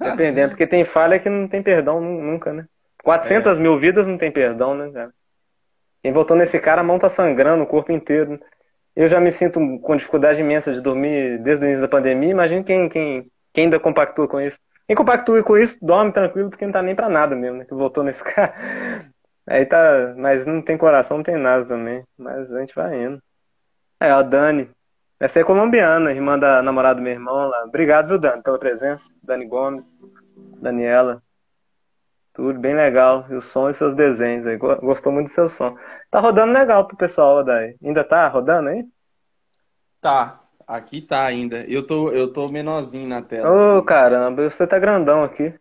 Dependendo, 0.00 0.50
porque 0.50 0.66
tem 0.66 0.84
falha 0.84 1.18
que 1.18 1.28
não 1.28 1.48
tem 1.48 1.62
perdão 1.62 2.00
nu- 2.00 2.22
nunca, 2.22 2.52
né? 2.52 2.66
400 3.02 3.58
mil 3.58 3.78
vidas 3.78 4.06
não 4.06 4.18
tem 4.18 4.30
perdão, 4.30 4.74
né, 4.74 4.90
cara? 4.92 5.12
Quem 6.02 6.12
votou 6.12 6.36
nesse 6.36 6.58
cara, 6.60 6.80
a 6.80 6.84
mão 6.84 6.98
tá 6.98 7.08
sangrando, 7.08 7.64
o 7.64 7.66
corpo 7.66 7.92
inteiro. 7.92 8.32
né? 8.32 8.38
Eu 8.94 9.08
já 9.08 9.20
me 9.20 9.32
sinto 9.32 9.60
com 9.80 9.96
dificuldade 9.96 10.40
imensa 10.40 10.72
de 10.72 10.80
dormir 10.80 11.38
desde 11.42 11.64
o 11.64 11.68
início 11.68 11.82
da 11.82 11.88
pandemia. 11.88 12.30
Imagina 12.30 12.64
quem, 12.64 12.88
quem, 12.88 13.30
quem 13.52 13.64
ainda 13.64 13.80
compactua 13.80 14.28
com 14.28 14.40
isso. 14.40 14.58
Quem 14.86 14.96
compactua 14.96 15.42
com 15.42 15.56
isso, 15.56 15.76
dorme 15.82 16.12
tranquilo, 16.12 16.50
porque 16.50 16.64
não 16.64 16.72
tá 16.72 16.82
nem 16.82 16.94
pra 16.94 17.08
nada 17.08 17.34
mesmo, 17.34 17.58
né? 17.58 17.64
Que 17.64 17.74
votou 17.74 18.04
nesse 18.04 18.22
cara. 18.24 18.54
Aí 19.46 19.66
tá. 19.66 20.14
Mas 20.16 20.46
não 20.46 20.62
tem 20.62 20.78
coração, 20.78 21.18
não 21.18 21.24
tem 21.24 21.36
nada 21.36 21.64
também. 21.66 22.04
Mas 22.18 22.50
a 22.52 22.60
gente 22.60 22.74
vai 22.74 23.02
indo. 23.04 23.22
É, 24.00 24.10
a 24.10 24.22
Dani. 24.22 24.70
Essa 25.20 25.40
é 25.40 25.44
colombiana, 25.44 26.12
irmã 26.12 26.38
da 26.38 26.62
namorada 26.62 26.96
do 27.00 27.02
meu 27.02 27.12
irmão 27.12 27.48
lá. 27.48 27.64
Obrigado, 27.64 28.08
viu, 28.08 28.18
Dani, 28.18 28.42
pela 28.42 28.58
presença. 28.58 29.08
Dani 29.22 29.46
Gomes, 29.46 29.84
Daniela. 30.60 31.22
Tudo 32.34 32.58
bem 32.60 32.74
legal. 32.76 33.26
E 33.30 33.34
o 33.34 33.40
som 33.42 33.68
e 33.70 33.74
seus 33.74 33.96
desenhos 33.96 34.46
aí. 34.46 34.56
Go- 34.56 34.76
Gostou 34.80 35.12
muito 35.12 35.26
do 35.28 35.32
seu 35.32 35.48
som. 35.48 35.76
Tá 36.10 36.20
rodando 36.20 36.52
legal 36.52 36.86
pro 36.86 36.96
pessoal 36.96 37.42
daí. 37.44 37.76
Ainda 37.82 38.04
tá 38.04 38.28
rodando 38.28 38.68
aí? 38.68 38.84
Tá, 40.00 40.45
aqui 40.66 41.00
tá 41.02 41.24
ainda. 41.24 41.64
Eu 41.70 41.86
tô, 41.86 42.10
eu 42.10 42.32
tô 42.32 42.48
menorzinho 42.48 43.08
na 43.08 43.22
tela. 43.22 43.50
Ô, 43.50 43.76
assim. 43.76 43.86
caramba, 43.86 44.48
você 44.50 44.66
tá 44.66 44.78
grandão 44.78 45.22
aqui. 45.24 45.52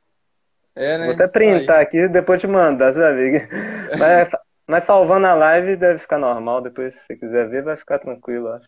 É, 0.76 0.98
né? 0.98 1.06
Vou 1.06 1.14
até 1.14 1.28
printar 1.28 1.78
Aí. 1.78 1.84
aqui 1.84 1.98
e 1.98 2.08
depois 2.10 2.42
te 2.42 2.48
mandar, 2.48 2.94
você 2.94 3.00
vai 3.00 3.14
ver. 3.14 3.50
Mas, 3.98 4.30
mas 4.68 4.84
salvando 4.84 5.28
a 5.28 5.34
live 5.34 5.76
deve 5.78 6.00
ficar 6.00 6.18
normal. 6.18 6.62
Depois, 6.62 6.96
se 6.96 7.06
você 7.06 7.16
quiser 7.16 7.50
ver, 7.50 7.64
vai 7.64 7.78
ficar 7.78 8.00
tranquilo, 8.00 8.48
eu 8.50 8.54
acho. 8.54 8.68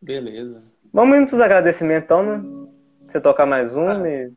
Beleza. 0.00 0.62
Vamos 0.92 1.16
indo 1.18 1.26
pros 1.28 1.40
agradecimentos 1.40 2.04
então, 2.04 2.22
né? 2.22 2.68
Você 3.10 3.20
tocar 3.20 3.46
mais 3.46 3.74
um 3.74 3.88
Ah. 3.88 4.08
e 4.08 4.32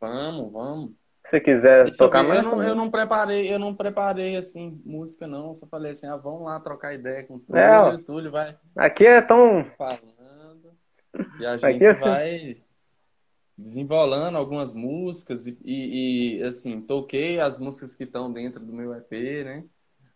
Vamos, 0.00 0.50
vamos. 0.52 0.90
se 1.24 1.30
você 1.30 1.40
quiser 1.40 1.84
Deixa 1.84 1.94
eu 1.94 1.96
tocar 1.98 2.22
ver, 2.22 2.28
mais. 2.28 2.42
eu 2.42 2.50
não, 2.50 2.62
eu 2.62 2.74
não 2.74 2.90
preparei, 2.90 3.52
eu 3.54 3.58
não 3.58 3.74
preparei 3.74 4.36
assim 4.36 4.80
música 4.84 5.26
não. 5.26 5.48
Eu 5.48 5.54
só 5.54 5.66
falei 5.66 5.92
assim, 5.92 6.06
ah, 6.08 6.16
vamos 6.16 6.42
lá 6.42 6.58
trocar 6.58 6.94
ideia 6.94 7.22
com 7.24 7.34
o 7.34 7.38
Túlio, 7.40 7.62
É, 7.62 7.80
o 7.94 7.98
Túlio 8.02 8.30
vai 8.30 8.56
Aqui 8.76 9.06
é 9.06 9.20
tão. 9.20 9.64
falando 9.76 10.00
e 11.38 11.46
a 11.46 11.56
gente 11.56 11.84
é 11.84 11.90
assim. 11.90 12.00
vai 12.00 12.62
desenvolando 13.56 14.38
algumas 14.38 14.72
músicas 14.74 15.46
e, 15.46 15.56
e- 15.64 16.38
e, 16.38 16.42
assim 16.42 16.80
toquei 16.80 17.38
as 17.40 17.58
músicas 17.58 17.94
que 17.94 18.04
estão 18.04 18.32
dentro 18.32 18.60
do 18.64 18.72
meu 18.72 18.94
EP, 18.94 19.44
né? 19.44 19.64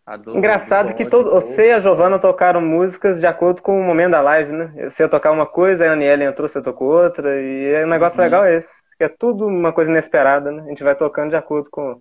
A 0.07 0.17
do- 0.17 0.37
Engraçado 0.39 0.89
do 0.89 0.95
que 0.95 1.05
todo, 1.07 1.31
você 1.31 1.69
e 1.69 1.73
a 1.73 1.81
Giovana 1.81 2.19
tocaram 2.19 2.61
músicas 2.61 3.21
de 3.21 3.27
acordo 3.27 3.63
com 3.63 3.79
o 3.79 3.85
momento 3.85 4.13
da 4.13 4.21
live, 4.21 4.51
né? 4.53 4.91
Você 4.91 5.09
tocar 5.09 5.31
uma 5.31 5.47
coisa, 5.47 5.87
a 5.87 5.93
Aniele 5.93 6.25
entrou, 6.25 6.49
você 6.49 6.61
tocou 6.61 6.89
outra, 6.89 7.41
e 7.41 7.85
o 7.85 7.87
negócio 7.87 8.19
Uhum. 8.19 8.25
legal 8.25 8.45
é 8.45 8.57
esse. 8.57 8.73
Que 8.99 9.05
é 9.05 9.09
tudo 9.09 9.47
uma 9.47 9.73
coisa 9.73 9.91
inesperada, 9.91 10.51
né? 10.51 10.63
A 10.63 10.69
gente 10.69 10.83
vai 10.83 10.97
tocando 10.97 11.31
de 11.31 11.37
acordo 11.37 11.69
com, 11.71 12.01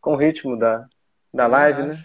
com 0.00 0.12
o 0.12 0.16
ritmo 0.16 0.58
da, 0.58 0.86
da 1.34 1.46
live, 1.46 1.82
né? 1.82 1.98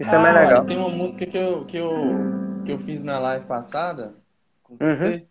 Isso 0.00 0.14
é 0.14 0.18
Ah, 0.18 0.22
mais 0.22 0.34
legal. 0.34 0.66
Tem 0.66 0.76
uma 0.78 0.88
música 0.90 1.26
que 1.26 1.36
eu, 1.36 1.64
que 1.66 1.76
eu, 1.76 2.62
que 2.64 2.72
eu 2.72 2.78
fiz 2.78 3.04
na 3.04 3.18
live 3.18 3.46
passada 3.46 4.14
com 4.62 4.76
Uhum. 4.80 4.96
você. 4.96 5.26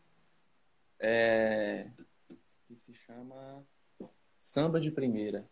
É, 1.06 1.86
que 2.66 2.76
se 2.78 2.94
chama 2.94 3.62
Samba 4.40 4.80
de 4.80 4.90
Primeira. 4.90 5.44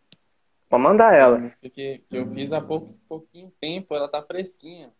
Vou 0.70 0.80
mandar 0.80 1.12
É 1.12 1.18
ela. 1.20 1.36
música 1.38 1.68
que, 1.68 1.98
que 2.08 2.16
eu 2.16 2.26
fiz 2.32 2.52
há 2.54 2.60
pouco, 2.60 2.94
pouquinho 3.06 3.52
tempo, 3.60 3.94
ela 3.94 4.08
tá 4.08 4.22
fresquinha. 4.22 4.90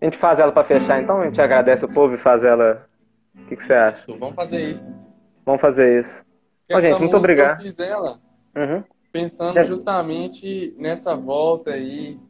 A 0.00 0.04
gente 0.04 0.18
faz 0.18 0.38
ela 0.38 0.52
pra 0.52 0.62
fechar 0.62 1.02
então? 1.02 1.22
A 1.22 1.24
gente 1.24 1.40
agradece 1.40 1.84
o 1.84 1.88
povo 1.88 2.14
e 2.14 2.18
faz 2.18 2.44
ela. 2.44 2.86
O 3.34 3.46
que, 3.46 3.56
que 3.56 3.64
você 3.64 3.72
acha? 3.72 4.04
Vamos 4.18 4.34
fazer 4.36 4.68
isso. 4.68 4.88
Vamos 5.46 5.60
fazer 5.62 5.98
isso. 5.98 6.24
Ó, 6.70 6.78
gente, 6.80 7.00
muito 7.00 7.16
obrigado. 7.16 7.58
Eu 7.60 7.64
fiz 7.64 7.78
ela 7.78 8.20
Uhum. 8.54 8.84
pensando 9.10 9.58
É. 9.58 9.64
justamente 9.64 10.74
nessa 10.76 11.16
volta 11.16 11.70
aí 11.70 12.20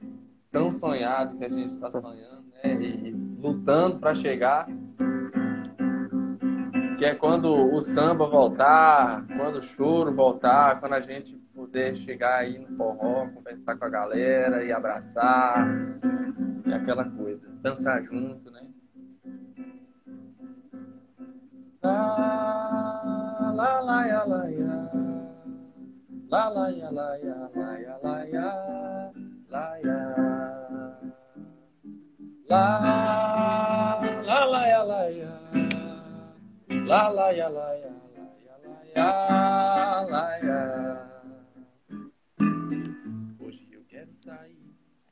tão 0.52 0.70
sonhado 0.70 1.36
que 1.36 1.44
a 1.44 1.48
gente 1.48 1.70
está 1.74 1.90
sonhando, 1.90 2.44
né? 2.62 2.74
E 2.80 3.10
lutando 3.40 3.98
para 3.98 4.14
chegar. 4.14 4.68
Que 6.98 7.04
é 7.04 7.14
quando 7.14 7.54
o 7.54 7.80
samba 7.80 8.26
voltar, 8.26 9.24
quando 9.36 9.60
o 9.60 9.62
choro 9.62 10.12
voltar, 10.12 10.80
quando 10.80 10.94
a 10.94 11.00
gente 11.00 11.36
puder 11.54 11.94
chegar 11.94 12.40
aí 12.40 12.58
no 12.58 12.76
forró, 12.76 13.28
conversar 13.28 13.76
com 13.76 13.84
a 13.84 13.88
galera 13.88 14.64
e 14.64 14.72
abraçar, 14.72 15.64
e 16.66 16.74
aquela 16.74 17.04
coisa, 17.08 17.48
dançar 17.62 18.02
junto, 18.02 18.50
né? 18.50 18.66
La 21.84 22.08
ya. 24.08 24.90
La 26.28 26.48
la 26.48 26.68
ya 26.68 26.90
la 26.90 27.16
ya 27.16 27.48
la 27.54 27.78
ya 27.78 27.98
la 28.02 28.24
ya 28.24 28.50
la 29.48 29.78
ya. 29.78 30.02
La 32.48 32.68
la 34.26 35.37
la 36.88 37.08
la 37.10 37.30
ya 37.32 37.48
la 37.50 37.74
ya 37.74 37.90
la 38.64 38.76
ya 38.96 40.06
la 40.08 40.24
ya. 40.40 40.60
Hoje 43.38 43.68
eu 43.70 43.82
quero 43.86 44.14
sair 44.14 44.56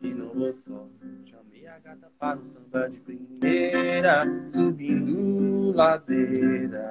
e 0.00 0.08
não 0.14 0.32
vou 0.32 0.54
só. 0.54 0.88
Chamei 1.26 1.66
a 1.66 1.78
gata 1.78 2.10
para 2.18 2.38
o 2.38 2.46
samba 2.46 2.88
de 2.88 2.98
primeira, 3.00 4.24
subindo 4.46 5.72
ladeira. 5.74 6.90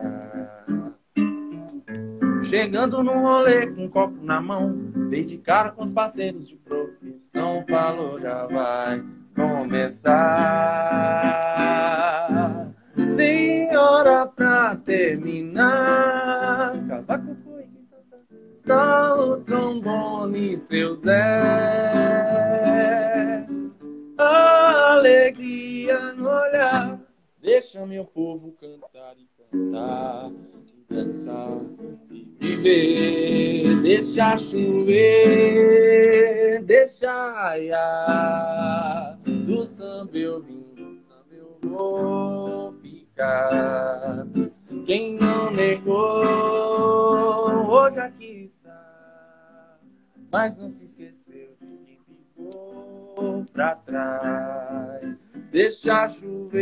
Chegando 2.44 3.02
no 3.02 3.14
rolê 3.22 3.66
com 3.66 3.86
um 3.86 3.90
copo 3.90 4.24
na 4.24 4.40
mão, 4.40 4.72
dei 5.10 5.26
de 5.26 5.40
cara 5.40 5.72
com 5.72 5.84
os 5.84 5.92
parceiros 5.92 6.48
de 6.48 6.58
profissão, 6.58 7.66
falou 7.68 8.22
já 8.22 8.46
vai, 8.46 9.04
começar. 9.36 10.14
Senhora, 13.16 14.26
pra 14.28 14.76
terminar, 14.78 16.74
cavaco 16.88 17.36
foi 17.44 17.66
trombone, 19.46 20.58
seu 20.58 20.96
Zé. 20.96 21.16
Alegria 24.18 26.14
no 26.14 26.30
olhar, 26.30 27.00
deixa 27.42 27.86
meu 27.86 28.06
povo 28.06 28.56
cantar 28.60 29.16
e 29.18 29.28
cantar 29.38 30.32
dançar 30.90 31.62
e 32.12 32.26
viver, 32.40 33.82
deixa 33.82 34.38
chover, 34.38 35.42
deixa 36.64 37.12
raiar. 37.34 39.20
Do 39.26 39.66
samba 39.66 40.18
eu 40.18 40.42
vim, 40.42 40.76
do 40.76 40.96
samba 40.96 41.34
eu 41.34 41.58
vou 41.62 42.74
Quem 44.86 45.16
não 45.16 45.52
negou, 45.52 46.26
hoje 47.70 48.00
aqui 48.00 48.44
está, 48.46 49.80
mas 50.32 50.58
não 50.58 50.68
se 50.68 50.84
esqueceu 50.84 51.56
de 51.62 51.78
quem 51.78 52.00
ficou 52.06 53.46
pra 53.54 53.76
trás. 53.76 55.18
Deixa 55.52 56.10
chover, 56.10 56.58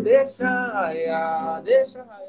deixa 0.00 0.48
raiar, 0.48 1.62
deixa 1.62 2.02
raiar 2.02 2.28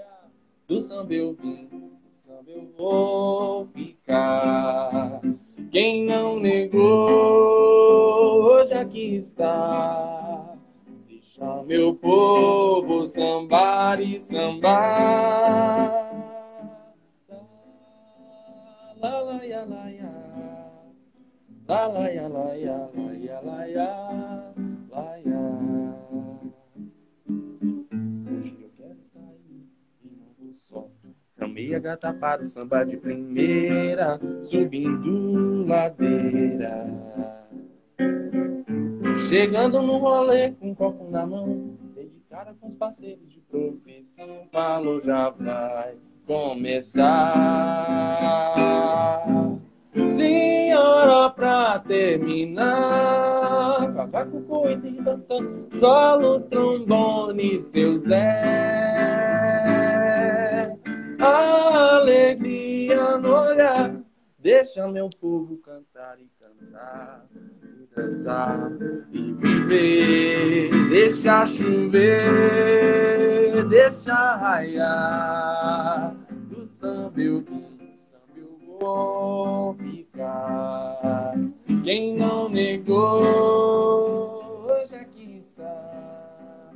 do 0.69 0.79
samba 0.81 1.13
eu 1.15 1.33
vim, 1.33 1.67
do 1.67 2.13
samba 2.13 2.51
eu 2.51 2.71
vou 2.77 3.65
ficar. 3.73 5.19
Quem 5.71 6.05
não 6.05 6.39
negou, 6.39 6.83
hoje 8.43 8.75
aqui 8.75 9.15
está. 9.15 10.58
Meu 11.65 11.95
povo 11.95 13.07
sambar 13.07 14.01
e 14.01 14.19
sambar. 14.19 14.75
La 18.99 19.21
la 19.21 19.43
ya 19.45 19.63
la 19.63 19.89
ya. 19.89 20.11
La 21.67 22.09
ya 22.09 22.27
la 22.27 22.53
ya 22.55 22.89
la 22.93 23.13
ya 23.13 23.41
la 23.41 23.65
ya. 23.65 24.53
La 24.89 25.17
ya. 25.17 25.39
Chamei 31.37 31.73
a 31.73 31.79
gata 31.79 32.11
para 32.13 32.41
o 32.41 32.45
samba 32.45 32.83
de 32.83 32.97
primeira, 32.97 34.19
subindo 34.41 35.65
ladeira. 35.65 36.85
Chegando 39.29 39.81
no 39.83 39.99
rolê 39.99 40.49
com 40.53 40.71
um 40.71 40.75
copo 40.75 41.07
na 41.11 41.23
mão, 41.23 41.77
dei 41.93 42.09
de 42.09 42.19
cara 42.29 42.55
com 42.59 42.67
os 42.67 42.75
parceiros 42.75 43.31
de 43.31 43.39
profissão. 43.41 44.47
Falou, 44.51 44.99
já 45.01 45.29
vai 45.29 45.95
começar. 46.25 47.35
Senhora, 50.09 51.29
pra 51.29 51.77
terminar, 51.77 52.65
cavaco, 53.93 54.41
coito 54.41 54.87
e 54.87 54.95
tantã, 55.03 55.37
solo, 55.73 56.39
trombone, 56.41 57.61
seu 57.61 57.99
Zé 57.99 58.79
alegria 61.19 63.17
no 63.19 63.31
olhar. 63.31 64.01
Deixa 64.39 64.87
meu 64.87 65.07
povo 65.19 65.57
cantar 65.57 66.17
e 66.19 66.27
cantar, 66.39 67.27
dançar 67.99 68.71
e 69.11 69.33
viver. 69.33 70.69
Deixa 70.89 71.45
chover, 71.45 72.23
deixa 73.67 74.35
raiar. 74.37 76.15
Do 76.47 76.63
samba 76.63 77.19
eu 77.21 77.41
vim, 77.41 77.77
do 77.77 77.99
samba 77.99 78.37
eu 78.37 78.57
vou 78.79 79.75
ficar. 79.75 81.33
Quem 81.83 82.15
não 82.15 82.49
negou, 82.49 83.01
hoje 84.69 84.95
aqui 84.95 85.37
está, 85.39 86.71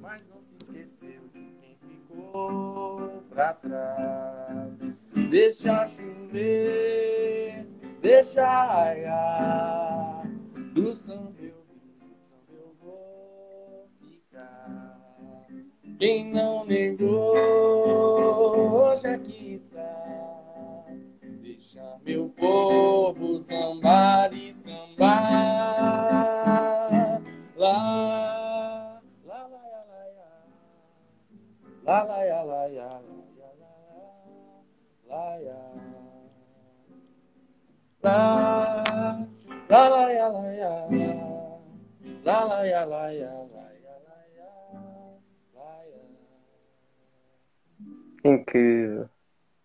mas 0.00 0.28
não 0.28 0.40
se 0.40 0.54
esqueceu 0.60 1.22
de 1.34 1.52
quem 1.60 1.76
ficou 1.88 3.22
pra 3.30 3.52
trás. 3.54 4.80
Deixa 5.28 5.86
chover, 5.86 7.66
deixa 8.00 8.44
raiar. 8.46 10.27
Do 10.74 10.94
samba 10.94 11.34
eu 11.40 11.54
eu 12.50 12.74
vou 12.80 13.88
ficar. 14.00 14.98
Quem 15.98 16.32
não 16.32 16.64
negou, 16.64 17.34
hoje 18.72 19.06
aqui 19.06 19.54
está. 19.54 20.86
Deixa 21.42 21.98
meu 22.04 22.28
povo 22.30 23.38
sambar 23.38 24.32
e 24.32 24.54
sambar. 24.54 25.08
Lá, 27.56 29.02
lá, 29.24 29.46
lá, 29.46 29.46
lá, 29.46 29.46
lá, 29.46 29.46
lá, 29.46 29.46
lá, 29.48 29.54
lá, 29.54 29.82
lá, 29.88 30.06
lá. 30.16 31.82
La 31.84 32.02
la 32.04 32.22
ya 32.24 32.42
la 32.42 32.66
ya 32.68 33.02
la 39.68 39.88
la 39.88 40.12
ya 40.12 40.28
la 40.28 40.52
ya 40.52 40.86
la 42.24 42.64
ya 42.64 42.86
la 42.86 43.12
ya 43.12 43.38
Incrível. 48.24 49.08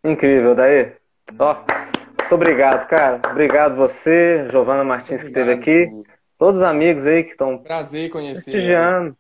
Incrível, 0.03 0.55
daí. 0.55 0.93
Ó, 1.39 1.55
muito 1.55 2.35
obrigado, 2.35 2.88
cara. 2.88 3.19
Obrigado 3.30 3.75
você, 3.75 4.47
Giovana 4.49 4.84
Martins, 4.84 5.21
que 5.21 5.27
esteve 5.27 5.53
aqui. 5.53 5.89
Todos 6.38 6.57
os 6.57 6.63
amigos 6.63 7.05
aí 7.05 7.23
que 7.23 7.31
estão 7.31 7.57
Prazer 7.57 8.09
conhecer. 8.09 8.51
prestigiando. 8.51 9.17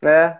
Né? 0.00 0.38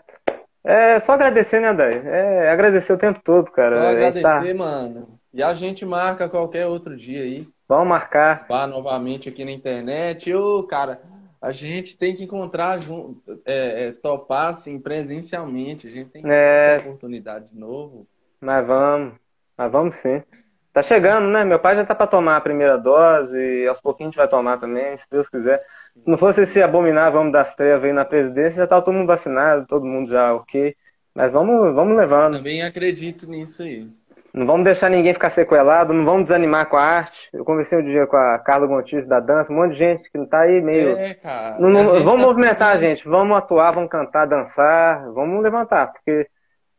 É 0.65 0.99
só 1.01 1.13
agradecer, 1.13 1.61
né, 1.61 1.73
Daí? 1.73 2.01
É 2.07 2.51
agradecer 2.51 2.93
o 2.93 2.99
tempo 2.99 3.21
todo, 3.25 3.51
cara. 3.51 3.77
Só 3.77 3.83
tá- 3.83 3.91
agradecer, 3.91 4.55
mano. 4.55 5.19
E 5.33 5.43
a 5.43 5.55
gente 5.55 5.85
marca 5.87 6.29
qualquer 6.29 6.67
outro 6.67 6.97
dia 6.97 7.23
aí. 7.23 7.49
Vamos 7.73 7.89
marcar. 7.89 8.45
Vá 8.51 8.67
novamente 8.67 9.31
aqui 9.31 9.47
na 9.47 9.51
internet. 9.51 10.35
Ô, 10.35 10.63
cara, 10.65 11.01
a 11.41 11.53
gente 11.53 11.97
tem 11.97 12.15
que 12.15 12.23
encontrar 12.23 12.79
junto, 12.79 13.41
é, 13.47 13.87
é, 13.87 13.93
topar 13.93 14.49
assim 14.51 14.79
presencialmente. 14.79 15.87
A 15.87 15.91
gente 15.91 16.11
tem 16.11 16.21
que 16.21 16.29
ter 16.29 16.35
É. 16.35 16.75
essa 16.77 16.85
oportunidade 16.87 17.49
de 17.49 17.59
novo. 17.59 18.07
Mas 18.43 18.67
vamos. 18.67 19.15
Mas 19.57 19.73
vamos 19.73 19.97
sim. 19.97 20.23
Tá 20.71 20.83
chegando, 20.83 21.29
né? 21.29 21.47
Meu 21.47 21.59
pai 21.59 21.75
já 21.75 21.83
tá 21.83 21.95
pra 21.95 22.07
tomar 22.07 22.37
a 22.37 22.41
primeira 22.43 22.77
dose 22.77 23.39
e 23.39 23.67
aos 23.67 23.81
pouquinhos 23.81 24.09
a 24.09 24.11
gente 24.11 24.19
vai 24.19 24.29
tomar 24.29 24.59
também, 24.59 24.95
se 24.99 25.07
Deus 25.11 25.29
quiser. 25.31 25.59
Se 25.95 26.03
não 26.07 26.19
fosse 26.19 26.43
esse 26.43 26.63
abominável 26.63 27.21
homem 27.21 27.33
das 27.33 27.55
trevas 27.57 27.85
aí 27.85 27.93
na 27.95 28.05
presidência, 28.05 28.59
já 28.59 28.67
tava 28.67 28.83
todo 28.83 28.95
mundo 28.95 29.07
vacinado, 29.07 29.67
todo 29.67 29.87
mundo 29.87 30.11
já 30.11 30.35
ok. 30.35 30.77
Mas 31.15 31.33
vamos, 31.33 31.75
vamos 31.75 31.97
levando. 31.97 32.37
Também 32.37 32.63
acredito 32.63 33.27
nisso 33.27 33.63
aí. 33.63 33.89
Não 34.35 34.47
vamos 34.47 34.65
deixar 34.65 34.89
ninguém 34.89 35.13
ficar 35.13 35.29
sequelado, 35.31 35.93
não 35.93 36.05
vamos 36.07 36.23
desanimar 36.25 36.67
com 36.67 36.77
a 36.77 36.83
arte. 36.83 37.29
Eu 37.33 37.45
conversei 37.45 37.79
um 37.79 37.85
dia 37.85 38.07
com 38.07 38.17
a 38.17 38.39
Carla 38.39 38.67
Gontijo 38.67 39.07
da 39.07 39.21
dança, 39.21 39.53
um 39.53 39.57
monte 39.57 39.73
de 39.73 39.79
gente 39.79 40.11
que 40.11 40.17
não 40.17 40.27
tá 40.27 40.41
aí 40.41 40.61
meio. 40.63 40.97
É, 40.97 41.13
cara. 41.15 41.57
Não- 41.59 41.69
não- 41.69 41.81
A 41.81 41.85
vamos 42.01 42.05
tá 42.23 42.27
movimentar, 42.29 42.55
precisando- 42.71 42.81
gente. 42.81 43.09
Vamos 43.09 43.37
atuar, 43.37 43.73
vamos 43.73 43.91
cantar, 43.91 44.27
dançar, 44.27 45.11
vamos 45.13 45.43
levantar, 45.43 45.93
porque 45.93 46.23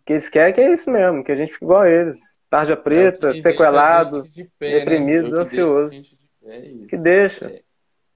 o 0.02 0.06
que 0.06 0.14
eles 0.14 0.30
querem 0.30 0.50
é 0.50 0.52
que 0.54 0.62
é 0.62 0.74
isso 0.74 0.90
mesmo, 0.90 1.24
que 1.24 1.32
a 1.32 1.36
gente 1.36 1.54
fique 1.54 1.64
igual 1.64 1.82
a 1.82 1.90
eles. 1.90 2.18
Tarja 2.50 2.74
É 2.74 2.76
preta, 2.76 3.30
a 3.30 3.34
sequelado, 3.34 4.24
de 4.24 4.50
pé, 4.60 4.70
né? 4.72 4.80
deprimido, 4.80 5.26
É 5.26 5.28
o 5.28 5.32
que 5.32 5.32
deixa 5.32 5.40
a 5.40 5.42
ansioso. 5.44 5.92
gente 5.92 6.10
de 6.16 6.18
pé, 6.44 6.56
é 6.56 6.60
isso. 6.68 6.88
que 6.88 6.98
deixa. 6.98 7.46
É. 7.48 7.60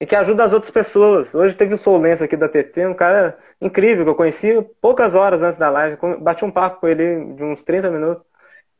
E 0.00 0.06
que 0.06 0.14
ajuda 0.14 0.44
as 0.44 0.52
outras 0.52 0.70
pessoas. 0.70 1.34
Hoje 1.34 1.56
teve 1.56 1.74
o 1.74 1.78
Soulenço 1.78 2.22
aqui 2.22 2.36
da 2.36 2.48
TT, 2.48 2.86
um 2.86 2.94
cara 2.94 3.36
incrível 3.60 4.04
que 4.04 4.10
eu 4.10 4.14
conheci 4.14 4.64
poucas 4.80 5.16
horas 5.16 5.42
antes 5.42 5.58
da 5.58 5.68
live. 5.70 5.96
Bati 6.20 6.44
um 6.44 6.52
papo 6.52 6.80
com 6.80 6.86
ele 6.86 7.34
de 7.34 7.42
uns 7.42 7.64
30 7.64 7.90
minutos. 7.90 8.24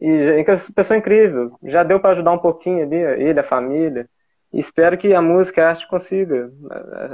E 0.01 0.07
é 0.09 0.45
pessoa 0.75 0.97
incrível. 0.97 1.57
Já 1.65 1.83
deu 1.83 1.99
para 2.01 2.11
ajudar 2.11 2.33
um 2.33 2.39
pouquinho 2.39 2.85
ali, 2.85 2.97
ele, 2.97 3.41
a 3.41 3.45
família. 3.45 4.09
E 4.53 4.61
espero 4.61 4.97
que 4.97 5.13
a 5.15 5.21
música 5.21 5.61
e 5.61 5.65
a 5.65 5.69
arte 5.71 5.87
consiga 5.89 6.51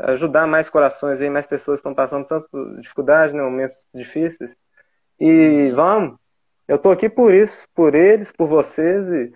eh, 0.06 0.12
ajudar 0.12 0.46
mais 0.46 0.68
corações 0.68 1.20
aí, 1.20 1.28
mais 1.30 1.46
pessoas 1.46 1.78
que 1.80 1.80
estão 1.80 1.94
passando 1.94 2.26
tanta 2.26 2.46
dificuldade, 2.80 3.32
né, 3.34 3.42
momentos 3.42 3.88
difíceis. 3.94 4.50
E 5.20 5.70
vamos. 5.74 6.16
Eu 6.68 6.78
tô 6.78 6.90
aqui 6.90 7.08
por 7.08 7.32
isso, 7.34 7.66
por 7.74 7.94
eles, 7.94 8.32
por 8.32 8.48
vocês 8.48 9.06
e, 9.08 9.32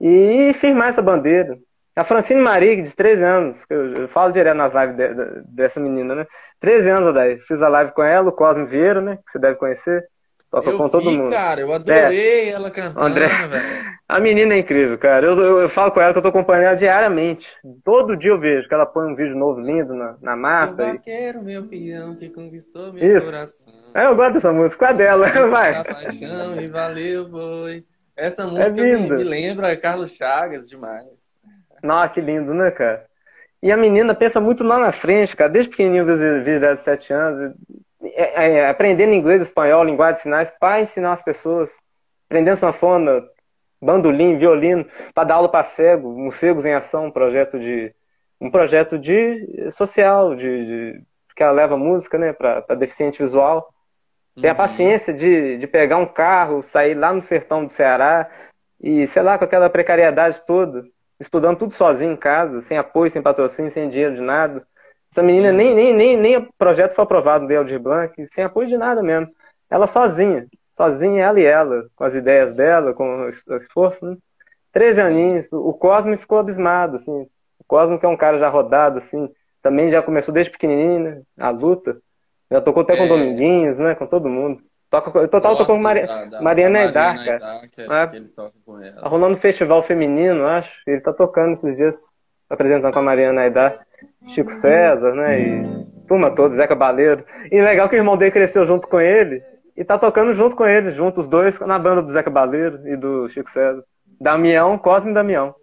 e 0.00 0.54
firmar 0.54 0.88
essa 0.88 1.02
bandeira. 1.02 1.58
A 1.96 2.04
Francine 2.04 2.40
Marig, 2.40 2.82
de 2.82 2.94
13 2.96 3.22
anos, 3.24 3.64
que 3.64 3.74
eu, 3.74 4.02
eu 4.02 4.08
falo 4.08 4.32
direto 4.32 4.56
nas 4.56 4.72
lives 4.72 4.96
de- 4.96 5.14
de- 5.14 5.42
dessa 5.48 5.80
menina, 5.80 6.14
né? 6.14 6.26
13 6.60 6.88
anos, 6.88 7.12
daí. 7.14 7.38
Fiz 7.40 7.60
a 7.60 7.68
live 7.68 7.92
com 7.92 8.02
ela, 8.02 8.28
o 8.30 8.32
Cosme 8.32 8.64
Vieira, 8.66 9.00
né? 9.00 9.16
Que 9.18 9.32
você 9.32 9.38
deve 9.38 9.56
conhecer. 9.56 10.06
Toca 10.50 10.70
eu 10.70 10.76
com 10.76 10.88
todo 10.88 11.04
vi, 11.04 11.16
mundo. 11.16 11.30
cara, 11.30 11.60
eu 11.60 11.72
adorei 11.72 12.48
ela 12.50 12.70
cantando, 12.70 13.04
André. 13.06 13.28
velho. 13.28 13.90
A 14.08 14.18
menina 14.18 14.54
é 14.54 14.58
incrível, 14.58 14.98
cara. 14.98 15.24
Eu, 15.26 15.38
eu, 15.38 15.60
eu 15.60 15.68
falo 15.68 15.92
com 15.92 16.00
ela 16.00 16.12
que 16.12 16.18
eu 16.18 16.22
tô 16.22 16.28
acompanhando 16.28 16.64
ela 16.64 16.74
diariamente. 16.76 17.46
Todo 17.84 18.16
dia 18.16 18.30
eu 18.30 18.40
vejo 18.40 18.66
que 18.66 18.74
ela 18.74 18.84
põe 18.84 19.12
um 19.12 19.14
vídeo 19.14 19.36
novo 19.36 19.60
lindo 19.60 19.94
na, 19.94 20.16
na 20.20 20.34
mata. 20.34 20.82
e- 20.82 20.92
vaqueiro, 20.94 21.42
meu 21.42 21.62
peão, 21.68 22.16
que 22.16 22.28
conquistou 22.28 22.92
meu 22.92 23.16
Isso. 23.16 23.26
coração. 23.26 23.72
É, 23.94 24.06
eu 24.06 24.16
gosto 24.16 24.32
dessa 24.34 24.52
música. 24.52 24.76
Qual 24.76 24.90
a 24.90 24.94
dela? 24.94 25.26
Vai. 25.50 25.84
paixão 25.84 26.60
e 26.60 26.66
valeu, 26.66 27.28
boi. 27.28 27.84
Essa 28.16 28.44
música 28.46 28.82
me, 28.82 28.96
linda. 28.96 29.16
me 29.16 29.24
lembra 29.24 29.76
Carlos 29.76 30.10
Chagas 30.16 30.68
demais. 30.68 31.06
Nossa, 31.82 32.08
que 32.08 32.20
lindo, 32.20 32.52
né, 32.52 32.70
cara? 32.72 33.06
E 33.62 33.70
a 33.70 33.76
menina 33.76 34.14
pensa 34.14 34.40
muito 34.40 34.64
lá 34.64 34.78
na 34.78 34.90
frente, 34.90 35.36
cara. 35.36 35.50
Desde 35.50 35.70
pequenininho, 35.70 36.04
vídeo 36.04 36.42
vídeo 36.44 36.60
dela 36.60 36.74
de 36.74 36.82
7 36.82 37.12
anos. 37.12 37.54
É- 38.20 38.52
é, 38.58 38.68
aprendendo 38.68 39.12
inglês, 39.14 39.42
espanhol, 39.42 39.84
linguagem 39.84 40.14
de 40.16 40.20
sinais, 40.22 40.50
para 40.60 40.80
ensinar 40.80 41.12
as 41.12 41.22
pessoas. 41.22 41.70
Aprendendo 42.28 42.56
sanfona, 42.56 43.22
bandolim, 43.80 44.38
violino, 44.38 44.86
para 45.14 45.24
dar 45.24 45.34
aula 45.36 45.48
para 45.48 45.64
cego, 45.64 46.10
morcegos 46.12 46.64
em 46.64 46.74
ação, 46.74 47.06
um 47.06 47.10
projeto 47.10 47.58
de 47.58 47.94
um 48.40 48.50
projeto 48.50 48.98
de 48.98 49.70
social, 49.70 50.34
de, 50.34 50.66
de- 50.66 51.02
que 51.36 51.42
ela 51.42 51.52
leva 51.52 51.76
música, 51.76 52.16
né, 52.18 52.32
para 52.32 52.60
deficiente 52.74 53.22
visual. 53.22 53.68
Ter 54.40 54.48
a 54.48 54.52
Uhum. 54.52 54.56
paciência 54.56 55.12
de, 55.12 55.58
de 55.58 55.66
pegar 55.66 55.98
um 55.98 56.06
carro, 56.06 56.62
sair 56.62 56.94
lá 56.94 57.12
no 57.12 57.20
sertão 57.20 57.64
do 57.64 57.72
Ceará 57.72 58.30
e, 58.82 59.06
sei 59.06 59.22
lá, 59.22 59.36
com 59.38 59.44
aquela 59.44 59.68
precariedade 59.68 60.40
toda, 60.46 60.84
estudando 61.18 61.58
tudo 61.58 61.74
sozinho 61.74 62.12
em 62.12 62.16
casa, 62.16 62.60
sem 62.62 62.78
apoio, 62.78 63.10
sem 63.10 63.20
patrocínio, 63.22 63.70
sem 63.70 63.90
dinheiro 63.90 64.14
de 64.14 64.22
nada. 64.22 64.66
Essa 65.12 65.22
menina 65.22 65.50
nem, 65.52 65.74
nem, 65.74 65.94
nem, 65.94 66.16
nem 66.16 66.36
o 66.36 66.48
projeto 66.56 66.92
foi 66.94 67.02
aprovado 67.02 67.46
no 67.46 67.58
Aldir 67.58 67.80
Blanc, 67.80 68.14
sem 68.32 68.44
apoio 68.44 68.68
de 68.68 68.76
nada 68.76 69.02
mesmo. 69.02 69.28
Ela 69.68 69.86
sozinha, 69.86 70.46
sozinha, 70.76 71.24
ela 71.24 71.40
e 71.40 71.44
ela, 71.44 71.86
com 71.96 72.04
as 72.04 72.14
ideias 72.14 72.54
dela, 72.54 72.92
com 72.94 73.22
o 73.24 73.28
es- 73.28 73.46
o 73.46 73.56
esforço, 73.56 74.04
né? 74.06 74.16
13 74.72 75.00
aninhos, 75.00 75.52
o 75.52 75.72
Cosme 75.72 76.16
ficou 76.16 76.38
abismado, 76.38 76.96
assim. 76.96 77.22
O 77.58 77.64
Cosme, 77.66 77.98
que 77.98 78.06
é 78.06 78.08
um 78.08 78.16
cara 78.16 78.38
já 78.38 78.48
rodado, 78.48 78.98
assim, 78.98 79.28
também 79.60 79.90
já 79.90 80.00
começou 80.00 80.32
desde 80.32 80.52
pequenininho, 80.52 81.00
né? 81.00 81.22
A 81.38 81.50
luta. 81.50 81.96
Já 82.50 82.60
tocou 82.60 82.82
até 82.82 82.96
com 82.96 83.04
É. 83.04 83.08
Dominguinhos, 83.08 83.78
né? 83.80 83.94
Com 83.96 84.06
todo 84.06 84.28
mundo. 84.28 84.62
Toca, 84.88 85.10
com- 85.10 85.26
total 85.28 85.56
tocou 85.56 85.76
com 85.76 85.82
Mari- 85.82 86.06
da- 86.06 86.24
da- 86.24 86.42
Mariana 86.42 86.78
da 86.78 87.10
Aidar, 87.10 87.24
cara. 87.24 87.32
Aidar, 87.32 87.68
que, 87.70 87.80
é- 87.80 87.84
É. 88.02 88.06
que 88.08 88.16
ele 88.16 88.28
toca 88.28 88.54
com 88.64 88.78
ela. 88.80 89.00
Tá 89.02 89.08
rolando 89.08 89.34
um 89.34 89.38
festival 89.40 89.82
feminino, 89.82 90.46
acho. 90.46 90.72
Ele 90.86 91.00
tá 91.00 91.12
tocando 91.12 91.52
esses 91.54 91.76
dias, 91.76 91.96
apresentando 92.50 92.92
com 92.92 92.98
a 92.98 93.02
Mariana 93.02 93.42
Aidar, 93.42 93.78
Chico 94.28 94.50
César, 94.50 95.14
né? 95.14 95.40
E 95.40 95.86
turma 96.06 96.34
toda, 96.34 96.56
Zé 96.56 96.66
Cabaleiro. 96.66 97.24
E 97.50 97.62
legal 97.62 97.88
que 97.88 97.94
o 97.94 97.98
irmão 97.98 98.16
dele 98.16 98.32
cresceu 98.32 98.66
junto 98.66 98.88
com 98.88 99.00
ele 99.00 99.42
e 99.76 99.84
tá 99.84 99.96
tocando 99.96 100.34
junto 100.34 100.56
com 100.56 100.66
ele, 100.66 100.90
junto 100.90 101.20
os 101.20 101.28
dois, 101.28 101.58
na 101.60 101.78
banda 101.78 102.02
do 102.02 102.12
Zé 102.12 102.22
Cabaleiro 102.22 102.86
e 102.86 102.96
do 102.96 103.28
Chico 103.28 103.50
César. 103.50 103.84
Damião, 104.20 104.76
Cosme 104.76 105.12
e 105.12 105.14
Damião. 105.14 105.54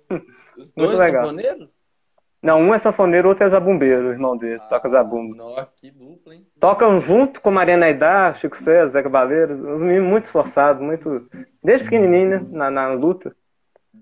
Os 0.57 0.73
muito 0.75 0.89
dois 0.89 0.99
legal. 0.99 1.25
sanfoneiros? 1.25 1.69
Não, 2.41 2.61
um 2.61 2.73
é 2.73 2.77
sanfoneiro, 2.77 3.27
o 3.27 3.29
outro 3.31 3.43
é 3.43 3.49
zabumbeiro, 3.49 4.07
o 4.07 4.11
irmão 4.11 4.37
dele, 4.37 4.61
toca 4.69 4.87
zabumba. 4.89 5.35
Nossa, 5.35 5.69
que 5.81 5.91
dupla, 5.91 6.35
hein? 6.35 6.47
Tocam 6.59 7.01
junto 7.01 7.41
com 7.41 7.51
Mariana 7.51 7.87
Aidar, 7.87 8.35
Chico 8.35 8.55
César, 8.55 8.89
Zé 8.89 9.03
Cabaleiro, 9.03 9.53
uns 9.53 9.81
meninos 9.81 10.07
muito 10.07 10.23
esforçados, 10.25 10.81
muito. 10.81 11.27
Desde 11.63 11.83
pequenininho, 11.83 12.29
né? 12.29 12.45
Na, 12.51 12.71
na 12.71 12.87
luta. 12.93 13.35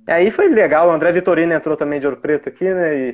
E 0.07 0.11
aí 0.11 0.31
foi 0.31 0.47
legal, 0.49 0.87
o 0.87 0.91
André 0.91 1.11
Vitorino 1.11 1.53
entrou 1.53 1.75
também 1.75 1.99
de 1.99 2.05
Ouro 2.07 2.19
Preto 2.19 2.49
aqui, 2.49 2.65
né? 2.65 2.95
E 2.97 3.11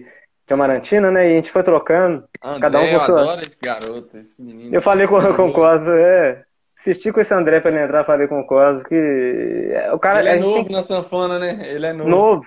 de 0.48 0.54
Amarantina, 0.54 1.10
né? 1.12 1.28
E 1.30 1.32
a 1.32 1.36
gente 1.36 1.52
foi 1.52 1.64
trocando. 1.64 2.24
André, 2.44 2.60
Cada 2.62 2.80
um 2.80 2.88
com 2.88 2.94
eu 2.94 3.00
sua- 3.02 3.22
adoro 3.22 3.42
esse 3.42 3.60
garoto, 3.62 4.18
esse 4.18 4.42
menino. 4.42 4.76
Eu 4.76 4.82
falei 4.82 5.08
com, 5.08 5.20
com 5.34 5.48
o 5.48 5.54
Cosmo, 5.54 5.92
é. 5.92 6.44
Assisti 6.78 7.12
com 7.12 7.22
esse 7.22 7.34
André 7.34 7.60
pra 7.60 7.70
ele 7.72 7.80
entrar, 7.80 8.04
falei 8.04 8.28
com 8.28 8.40
o 8.42 8.46
Cosmo, 8.48 8.84
que. 8.84 9.72
O 9.94 10.00
cara. 10.00 10.20
Ele 10.20 10.30
é 10.30 10.34
gente 10.34 10.44
tem 10.46 10.56
novo 10.56 10.72
na 10.72 10.84
sanfona, 10.84 11.40
né? 11.40 11.60
Ele 11.70 11.86
é 11.86 11.94
novo. 11.94 12.10
Novo. 12.10 12.46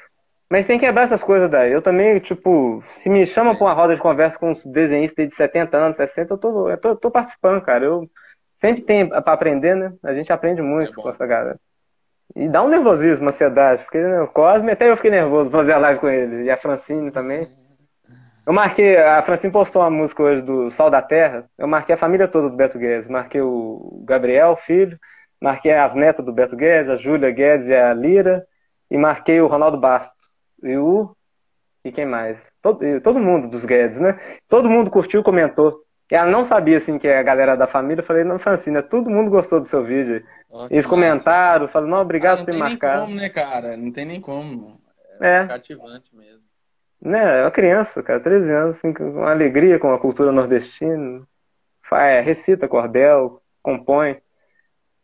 Mas 0.50 0.66
tem 0.66 0.78
que 0.78 0.84
quebrar 0.86 1.02
essas 1.04 1.22
coisas 1.22 1.50
daí. 1.50 1.72
Eu 1.72 1.80
também, 1.80 2.18
tipo, 2.20 2.82
se 2.88 3.08
me 3.08 3.24
chama 3.26 3.56
pra 3.56 3.64
uma 3.66 3.72
roda 3.72 3.94
de 3.94 4.00
conversa 4.00 4.38
com 4.38 4.50
uns 4.52 4.64
desenhistas 4.66 5.26
de 5.28 5.34
70 5.34 5.76
anos, 5.76 5.96
60, 5.96 6.34
eu 6.34 6.38
tô, 6.38 6.68
eu 6.68 6.76
tô, 6.76 6.88
eu 6.90 6.96
tô 6.96 7.10
participando, 7.10 7.62
cara. 7.62 7.84
Eu 7.84 8.08
sempre 8.60 8.82
tenho 8.82 9.08
pra 9.08 9.32
aprender, 9.32 9.74
né? 9.74 9.92
A 10.02 10.12
gente 10.12 10.32
aprende 10.32 10.60
muito 10.60 10.92
É 10.92 11.02
com 11.02 11.08
essa 11.08 11.26
galera. 11.26 11.58
E 12.34 12.48
dá 12.48 12.62
um 12.62 12.68
nervosismo, 12.68 13.28
ansiedade, 13.28 13.82
porque 13.82 13.98
né, 13.98 14.20
o 14.20 14.28
Cosme, 14.28 14.72
até 14.72 14.90
eu 14.90 14.96
fiquei 14.96 15.10
nervoso 15.10 15.50
fazer 15.50 15.72
a 15.72 15.78
live 15.78 16.00
com 16.00 16.08
ele. 16.08 16.44
E 16.44 16.50
a 16.50 16.56
Francine 16.56 17.10
também. 17.10 17.48
Eu 18.46 18.52
marquei, 18.52 18.96
a 18.96 19.22
Francine 19.22 19.52
postou 19.52 19.82
uma 19.82 19.90
música 19.90 20.22
hoje 20.22 20.42
do 20.42 20.70
Sol 20.70 20.90
da 20.90 21.00
Terra. 21.00 21.48
Eu 21.56 21.66
marquei 21.66 21.94
a 21.94 21.98
família 21.98 22.28
toda 22.28 22.50
do 22.50 22.56
Beto 22.56 22.78
Guedes. 22.78 23.08
Marquei 23.08 23.40
o 23.40 24.02
Gabriel, 24.04 24.56
filho. 24.56 24.98
Marquei 25.40 25.72
as 25.72 25.94
netas 25.94 26.24
do 26.24 26.32
Beto 26.32 26.56
Guedes, 26.56 26.90
a 26.90 26.96
Júlia 26.96 27.30
Guedes 27.30 27.68
e 27.68 27.74
a 27.74 27.94
Lira. 27.94 28.46
E 28.90 28.98
marquei 28.98 29.40
o 29.40 29.46
Ronaldo 29.46 29.78
Bastos. 29.78 30.28
E 30.62 30.76
o. 30.76 31.14
E 31.84 31.92
quem 31.92 32.04
mais? 32.06 32.38
Todo, 32.60 32.80
todo 33.00 33.18
mundo 33.18 33.48
dos 33.48 33.64
Guedes, 33.64 34.00
né? 34.00 34.18
Todo 34.48 34.68
mundo 34.68 34.90
curtiu 34.90 35.22
comentou. 35.22 35.83
Ela 36.14 36.30
não 36.30 36.44
sabia, 36.44 36.76
assim, 36.76 36.98
que 36.98 37.08
é 37.08 37.18
a 37.18 37.22
galera 37.22 37.56
da 37.56 37.66
família. 37.66 38.00
Eu 38.00 38.06
falei, 38.06 38.22
não, 38.22 38.38
Francina, 38.38 38.82
todo 38.82 39.10
mundo 39.10 39.30
gostou 39.30 39.58
do 39.60 39.66
seu 39.66 39.82
vídeo. 39.82 40.22
Que 40.68 40.74
Eles 40.74 40.86
comentaram, 40.86 41.66
falaram, 41.66 41.90
não, 41.90 41.98
Ah, 41.98 42.02
obrigado 42.02 42.38
não 42.38 42.44
por 42.44 42.52
ter 42.52 42.58
tem 42.58 42.68
nem 42.68 42.78
como, 42.78 43.14
né, 43.14 43.28
cara? 43.28 43.76
Não 43.76 43.90
tem 43.92 44.04
nem 44.04 44.20
como. 44.20 44.80
É. 45.20 45.46
cativante 45.46 46.14
mesmo. 46.14 46.42
Né, 47.00 47.40
é 47.40 47.42
uma 47.42 47.50
criança, 47.50 48.02
cara, 48.02 48.20
13 48.20 48.50
anos, 48.50 48.78
assim, 48.78 48.92
com 48.92 49.24
alegria 49.24 49.78
com 49.78 49.92
a 49.92 49.98
cultura 49.98 50.32
nordestina. 50.32 51.22
Fa- 51.82 52.02
é, 52.04 52.20
recita 52.20 52.66
cordel, 52.68 53.42
compõe. 53.62 54.16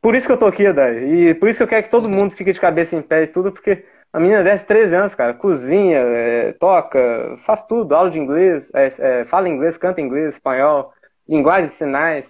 Por 0.01 0.15
isso 0.15 0.27
que 0.27 0.33
eu 0.33 0.39
tô 0.39 0.47
aqui, 0.47 0.73
Dai. 0.73 0.97
E 1.05 1.35
por 1.35 1.49
isso 1.49 1.59
que 1.59 1.63
eu 1.65 1.69
quero 1.69 1.83
que 1.83 1.91
todo 1.91 2.09
mundo 2.09 2.33
fique 2.35 2.53
de 2.53 2.61
cabeça 2.61 2.97
em 2.97 3.03
pé 3.03 3.25
e 3.25 3.27
tudo, 3.27 3.53
porque 3.53 3.85
a 4.13 4.19
menina 4.19 4.43
desce 4.43 4.65
13 4.65 4.95
anos, 4.95 5.15
cara. 5.15 5.35
Cozinha, 5.35 5.99
é, 5.99 6.53
toca, 6.53 7.37
faz 7.45 7.65
tudo, 7.65 7.95
aula 7.95 8.11
de 8.11 8.19
inglês, 8.19 8.71
é, 8.75 8.89
é, 8.99 9.25
fala 9.27 9.49
inglês, 9.49 9.77
canta 9.77 10.01
inglês, 10.01 10.35
espanhol, 10.35 10.93
linguagem 11.31 11.69
de 11.69 11.73
sinais, 11.75 12.29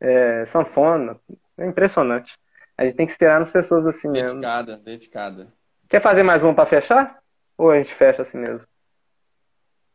é, 0.00 0.46
sanfona. 0.46 1.16
É 1.58 1.66
impressionante. 1.66 2.38
A 2.76 2.84
gente 2.84 2.94
tem 2.94 3.04
que 3.06 3.12
esperar 3.12 3.40
nas 3.40 3.50
pessoas 3.50 3.84
assim 3.86 4.08
mesmo. 4.08 4.40
Dedicada, 4.40 4.76
dedicada. 4.78 5.48
Quer 5.88 6.00
fazer 6.00 6.22
mais 6.22 6.44
um 6.44 6.54
pra 6.54 6.64
fechar? 6.64 7.18
Ou 7.56 7.70
a 7.72 7.78
gente 7.78 7.92
fecha 7.92 8.22
assim 8.22 8.38
mesmo? 8.38 8.60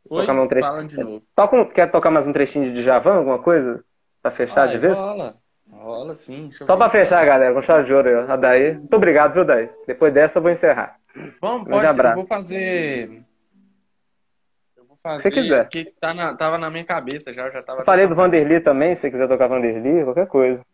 Oi? 0.10 0.22
Tocar 0.26 0.34
um 0.41 0.48
trecho. 0.48 0.68
Fala 0.68 0.84
de 0.84 0.98
novo. 0.98 1.24
Toca 1.34 1.56
um- 1.56 1.65
quer 1.65 1.90
tocar 1.90 2.11
mais 2.11 2.28
um 2.28 2.34
trechinho 2.34 2.74
de 2.74 2.82
Djavan, 2.84 3.15
alguma 3.15 3.40
coisa? 3.40 3.84
Pra 4.22 4.32
fechar 4.32 4.68
de 4.68 4.74
Ai, 4.74 4.80
vez? 4.80 4.94
Rola. 4.98 5.36
Rola, 5.72 6.15
sim. 6.15 6.49
Eu 6.60 6.68
Só 6.68 6.76
pra 6.76 6.90
fechar, 6.90 7.26
galera, 7.26 7.53
com 7.53 7.61
chave 7.61 7.86
de 7.86 7.94
ouro. 7.94 8.30
A 8.30 8.36
Daí. 8.36 8.74
Muito 8.74 8.94
obrigado, 8.95 9.34
viu, 9.34 9.45
Daí? 9.45 9.70
Depois 9.88 10.14
dessa 10.14 10.40
eu 10.40 10.44
vou 10.44 10.52
encerrar. 10.52 10.99
Vamos, 11.41 11.65
Grande 11.65 11.70
pode 11.70 11.82
ser. 11.82 11.88
Eu 11.88 11.90
abraço. 11.91 12.15
vou 12.15 12.26
fazer. 12.26 13.24
Vou 15.03 15.11
fazer. 15.11 15.23
Se 15.23 15.31
quiser. 15.31 15.63
Porque 15.63 15.93
tá 15.99 16.13
na, 16.13 16.34
tava 16.34 16.57
na 16.57 16.69
minha 16.69 16.85
cabeça 16.85 17.34
já, 17.34 17.49
já 17.49 17.61
tava. 17.61 17.84
Falei 17.84 18.07
do 18.07 18.15
Vanderly 18.15 18.61
também, 18.61 18.95
se 18.95 19.01
você 19.01 19.11
quiser 19.11 19.27
tocar 19.27 19.47
Vanderly, 19.47 20.03
qualquer 20.05 20.27
coisa. 20.27 20.65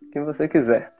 O 0.00 0.10
que 0.12 0.20
você 0.20 0.48
quiser. 0.48 0.92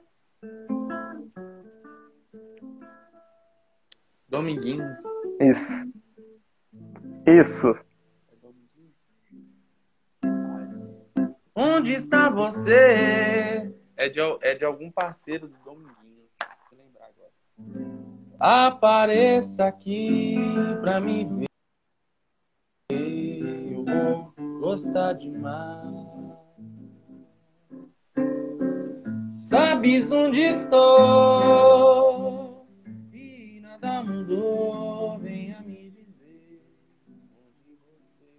Dominguinhos. 4.27 4.99
Isso. 5.39 5.91
Isso. 7.25 7.79
Onde 11.55 11.93
está 11.93 12.29
você? 12.29 13.73
É 13.95 14.09
de, 14.09 14.19
é 14.41 14.55
de 14.55 14.65
algum 14.65 14.91
parceiro 14.91 15.47
do 15.47 15.55
Dominguinhos. 15.63 16.29
Deixa 16.37 16.73
eu 16.73 16.77
lembrar 16.77 17.05
agora. 17.05 17.94
Apareça 18.47 19.65
aqui 19.65 20.35
pra 20.81 21.01
me 21.01 21.25
ver. 21.25 21.47
Eu 22.91 23.83
vou 23.83 24.31
gostar 24.59 25.13
demais. 25.13 26.05
Sabes 29.31 30.11
onde 30.11 30.41
estou 30.41 30.77
e 33.11 33.61
nada 33.63 34.03
mudou. 34.03 35.17
Venha 35.17 35.59
me 35.61 35.89
dizer 35.89 36.61
onde 37.41 37.79
você 37.81 38.29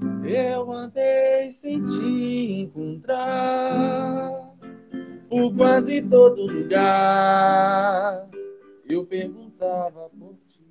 andou. 0.00 0.28
Eu 0.28 0.72
andei 0.72 1.52
sem 1.52 1.84
te 1.84 2.62
encontrar 2.62 4.45
por 5.28 5.54
quase 5.54 6.00
todo 6.02 6.46
lugar. 6.46 8.28
Eu 8.88 9.04
perguntava 9.04 10.08
por 10.10 10.36
ti, 10.48 10.64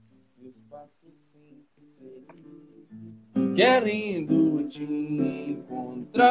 seus 0.00 0.60
passos 0.62 1.16
sempre 1.16 1.86
segui, 1.86 2.88
querendo 3.54 4.66
te 4.68 4.84
encontrar 5.48 6.26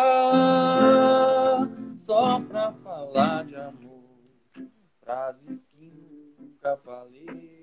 só 1.95 2.41
pra 2.41 2.73
falar 2.73 3.45
de 3.45 3.55
amor, 3.55 4.19
frases 5.01 5.67
que 5.67 6.35
nunca 6.37 6.75
falei. 6.77 7.55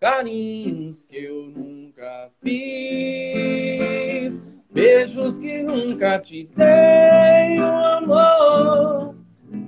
carinhos 0.00 1.04
que 1.04 1.16
eu 1.16 1.48
nunca 1.48 2.30
fiz, 2.42 4.42
beijos 4.74 5.38
que 5.38 5.62
nunca 5.62 6.18
te 6.18 6.48
dei, 6.56 7.60
o 7.60 7.64
amor 7.64 9.14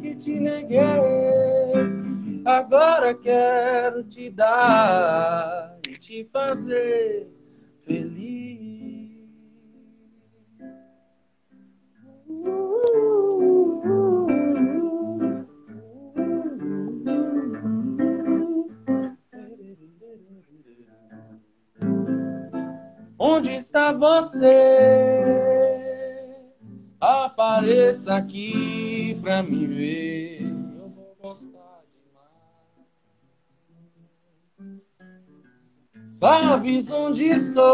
que 0.02 0.16
te 0.16 0.40
neguei. 0.40 0.82
Agora 2.44 3.14
quero 3.14 4.02
te 4.02 4.28
dar 4.30 5.78
e 5.88 5.96
te 5.96 6.24
fazer 6.32 7.28
feliz. 7.84 8.45
Onde 23.36 23.52
está 23.52 23.92
você? 23.92 24.46
Apareça 26.98 28.14
aqui 28.14 29.14
pra 29.20 29.42
me 29.42 29.66
ver. 29.66 30.40
Eu 30.40 30.88
vou 30.88 31.14
gostar 31.20 31.82
demais. 34.56 34.86
Sabes 36.06 36.90
onde 36.90 37.24
estou? 37.24 37.68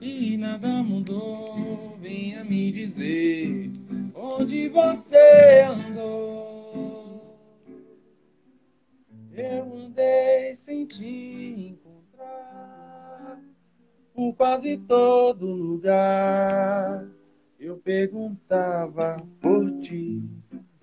E 0.00 0.36
nada 0.36 0.82
mudou. 0.82 1.96
Venha 2.00 2.42
me 2.42 2.72
dizer 2.72 3.70
onde 4.12 4.68
você 4.70 5.68
andou. 5.70 7.22
Eu 9.30 9.72
andei 9.76 10.52
encontrar 10.52 11.85
por 14.16 14.34
quase 14.34 14.78
todo 14.78 15.46
lugar. 15.46 17.06
Eu 17.60 17.76
perguntava 17.76 19.18
por 19.40 19.70
ti, 19.80 20.22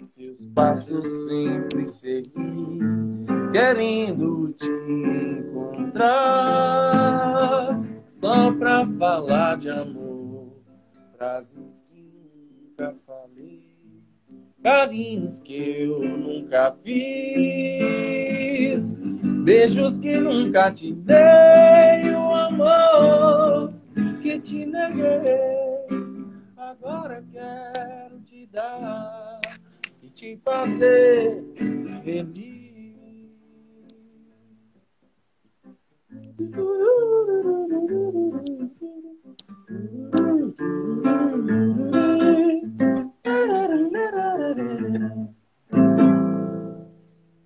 seus 0.04 0.46
passos 0.48 1.08
sempre 1.26 1.84
segui, 1.86 2.80
querendo 3.52 4.54
te 4.54 4.70
encontrar, 5.40 6.14
só 8.08 8.52
pra 8.54 8.86
falar 9.00 9.58
de 9.58 9.70
amor, 9.70 10.54
frases 11.18 11.84
que 11.90 12.06
nunca 12.62 12.96
falei, 13.06 13.78
carinhos 14.62 15.40
que 15.40 15.82
eu 15.82 16.00
nunca 16.00 16.76
fiz, 16.84 18.04
beijos 19.44 19.98
que 19.98 20.18
nunca 20.18 20.72
te 20.72 20.94
dei, 20.94 22.10
o 22.16 22.34
amor 22.34 23.74
que 24.22 24.40
te 24.40 24.66
neguei. 24.66 25.84
Agora 26.56 27.22
quero 27.32 28.20
te 28.22 28.48
dar 28.48 29.42
e 30.02 30.10
te 30.10 30.40
fazer 30.44 31.44
feliz. 32.04 32.54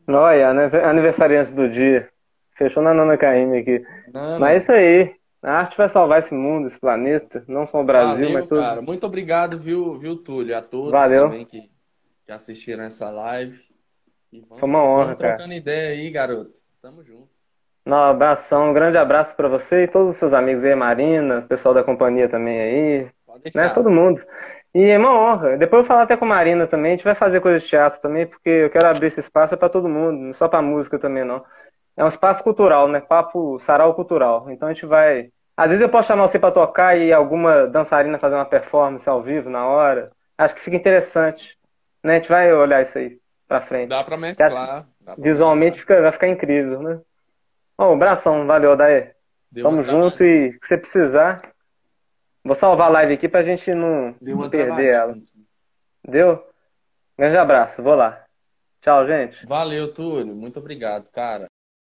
Olha, 0.07 0.49
aniversariante 0.89 1.53
do 1.53 1.69
dia. 1.69 2.09
Fechou 2.55 2.81
na 2.81 2.93
Nana 2.93 3.17
KM 3.17 3.57
aqui. 3.59 3.83
Nana. 4.11 4.39
Mas 4.39 4.51
é 4.51 4.57
isso 4.57 4.71
aí. 4.71 5.15
A 5.43 5.51
arte 5.59 5.77
vai 5.77 5.87
salvar 5.87 6.19
esse 6.19 6.33
mundo, 6.33 6.67
esse 6.67 6.79
planeta. 6.79 7.43
Não 7.47 7.67
só 7.67 7.81
o 7.81 7.83
Brasil, 7.83 8.25
Valeu, 8.25 8.33
mas 8.33 8.47
tudo. 8.47 8.61
cara. 8.61 8.81
Muito 8.81 9.05
obrigado, 9.05 9.59
viu, 9.59 9.97
viu, 9.99 10.15
Túlio? 10.17 10.57
A 10.57 10.61
todos 10.61 10.91
Valeu. 10.91 11.25
também 11.25 11.45
que, 11.45 11.69
que 12.25 12.31
assistiram 12.31 12.83
essa 12.83 13.09
live. 13.09 13.61
E 14.31 14.41
vamos, 14.41 14.59
Foi 14.59 14.67
uma 14.69 14.83
honra, 14.83 15.03
vamos 15.05 15.19
cara. 15.19 15.35
trocando 15.35 15.53
ideia 15.53 15.91
aí, 15.93 16.09
garoto. 16.09 16.59
Tamo 16.81 17.03
junto. 17.03 17.29
Um 17.85 17.93
abração, 17.93 18.69
um 18.71 18.73
grande 18.73 18.97
abraço 18.97 19.33
pra 19.35 19.47
você 19.47 19.83
e 19.83 19.87
todos 19.87 20.09
os 20.09 20.17
seus 20.17 20.33
amigos 20.33 20.63
aí, 20.65 20.75
Marina, 20.75 21.39
o 21.39 21.47
pessoal 21.47 21.73
da 21.73 21.83
companhia 21.83 22.27
também 22.27 22.59
aí, 22.59 23.07
Pode 23.25 23.37
né? 23.45 23.51
deixar. 23.53 23.73
Todo 23.73 23.89
mundo. 23.89 24.21
E 24.73 24.83
é 24.83 24.97
uma 24.97 25.13
honra. 25.13 25.57
Depois 25.57 25.79
eu 25.79 25.83
vou 25.83 25.85
falar 25.85 26.03
até 26.03 26.15
com 26.15 26.25
a 26.25 26.27
Marina 26.27 26.67
também. 26.67 26.93
A 26.93 26.95
gente 26.95 27.03
vai 27.05 27.15
fazer 27.15 27.39
coisa 27.41 27.59
de 27.59 27.65
teatro 27.67 27.99
também, 28.01 28.27
porque 28.27 28.49
eu 28.49 28.69
quero 28.69 28.87
abrir 28.87 29.07
esse 29.07 29.19
espaço 29.19 29.57
pra 29.57 29.69
todo 29.69 29.89
mundo, 29.89 30.17
não 30.19 30.33
só 30.33 30.47
pra 30.47 30.61
música 30.61 30.99
também, 30.99 31.23
não. 31.23 31.43
É 31.95 32.03
um 32.03 32.07
espaço 32.07 32.43
cultural, 32.43 32.87
né? 32.87 32.99
Papo 33.01 33.59
sarau 33.59 33.93
cultural. 33.95 34.49
Então 34.51 34.67
a 34.67 34.73
gente 34.73 34.85
vai. 34.85 35.29
Às 35.55 35.69
vezes 35.69 35.81
eu 35.81 35.89
posso 35.89 36.07
chamar 36.07 36.27
você 36.27 36.37
pra 36.37 36.51
tocar 36.51 36.95
e 36.97 37.11
alguma 37.11 37.65
dançarina 37.65 38.19
fazer 38.19 38.35
uma 38.35 38.45
performance 38.45 39.09
ao 39.09 39.23
vivo 39.23 39.49
na 39.49 39.65
hora. 39.65 40.11
Acho 40.37 40.53
que 40.53 40.61
fica 40.61 40.77
interessante. 40.77 41.57
Né? 42.03 42.13
A 42.13 42.15
gente 42.17 42.29
vai 42.29 42.53
olhar 42.53 42.81
isso 42.83 42.97
aí 42.99 43.17
pra 43.47 43.61
frente. 43.61 43.89
Dá 43.89 44.03
pra 44.03 44.15
mesclar. 44.15 44.85
dá 45.01 45.15
pra 45.15 45.23
Visualmente 45.23 45.77
mesclar. 45.77 45.97
fica, 45.97 46.01
vai 46.03 46.11
ficar 46.11 46.27
incrível, 46.27 46.81
né? 46.83 46.99
Bom, 47.75 47.91
um 47.91 47.93
abração, 47.93 48.45
valeu, 48.45 48.75
Daí. 48.75 49.09
Tamo 49.59 49.81
junto 49.81 50.23
e 50.23 50.53
que 50.59 50.67
você 50.67 50.77
precisar. 50.77 51.41
Vou 52.47 52.55
salvar 52.55 52.87
a 52.87 52.91
live 52.91 53.13
aqui 53.13 53.27
pra 53.27 53.43
gente 53.43 53.73
não, 53.73 54.15
Deu 54.21 54.37
não 54.37 54.49
perder 54.49 54.85
ela. 54.85 55.17
Deu? 56.07 56.47
Grande 57.17 57.35
abraço, 57.35 57.83
vou 57.83 57.93
lá. 57.93 58.23
Tchau, 58.81 59.05
gente. 59.05 59.45
Valeu, 59.45 59.93
Túlio. 59.93 60.33
Muito 60.33 60.57
obrigado, 60.57 61.09
cara. 61.11 61.47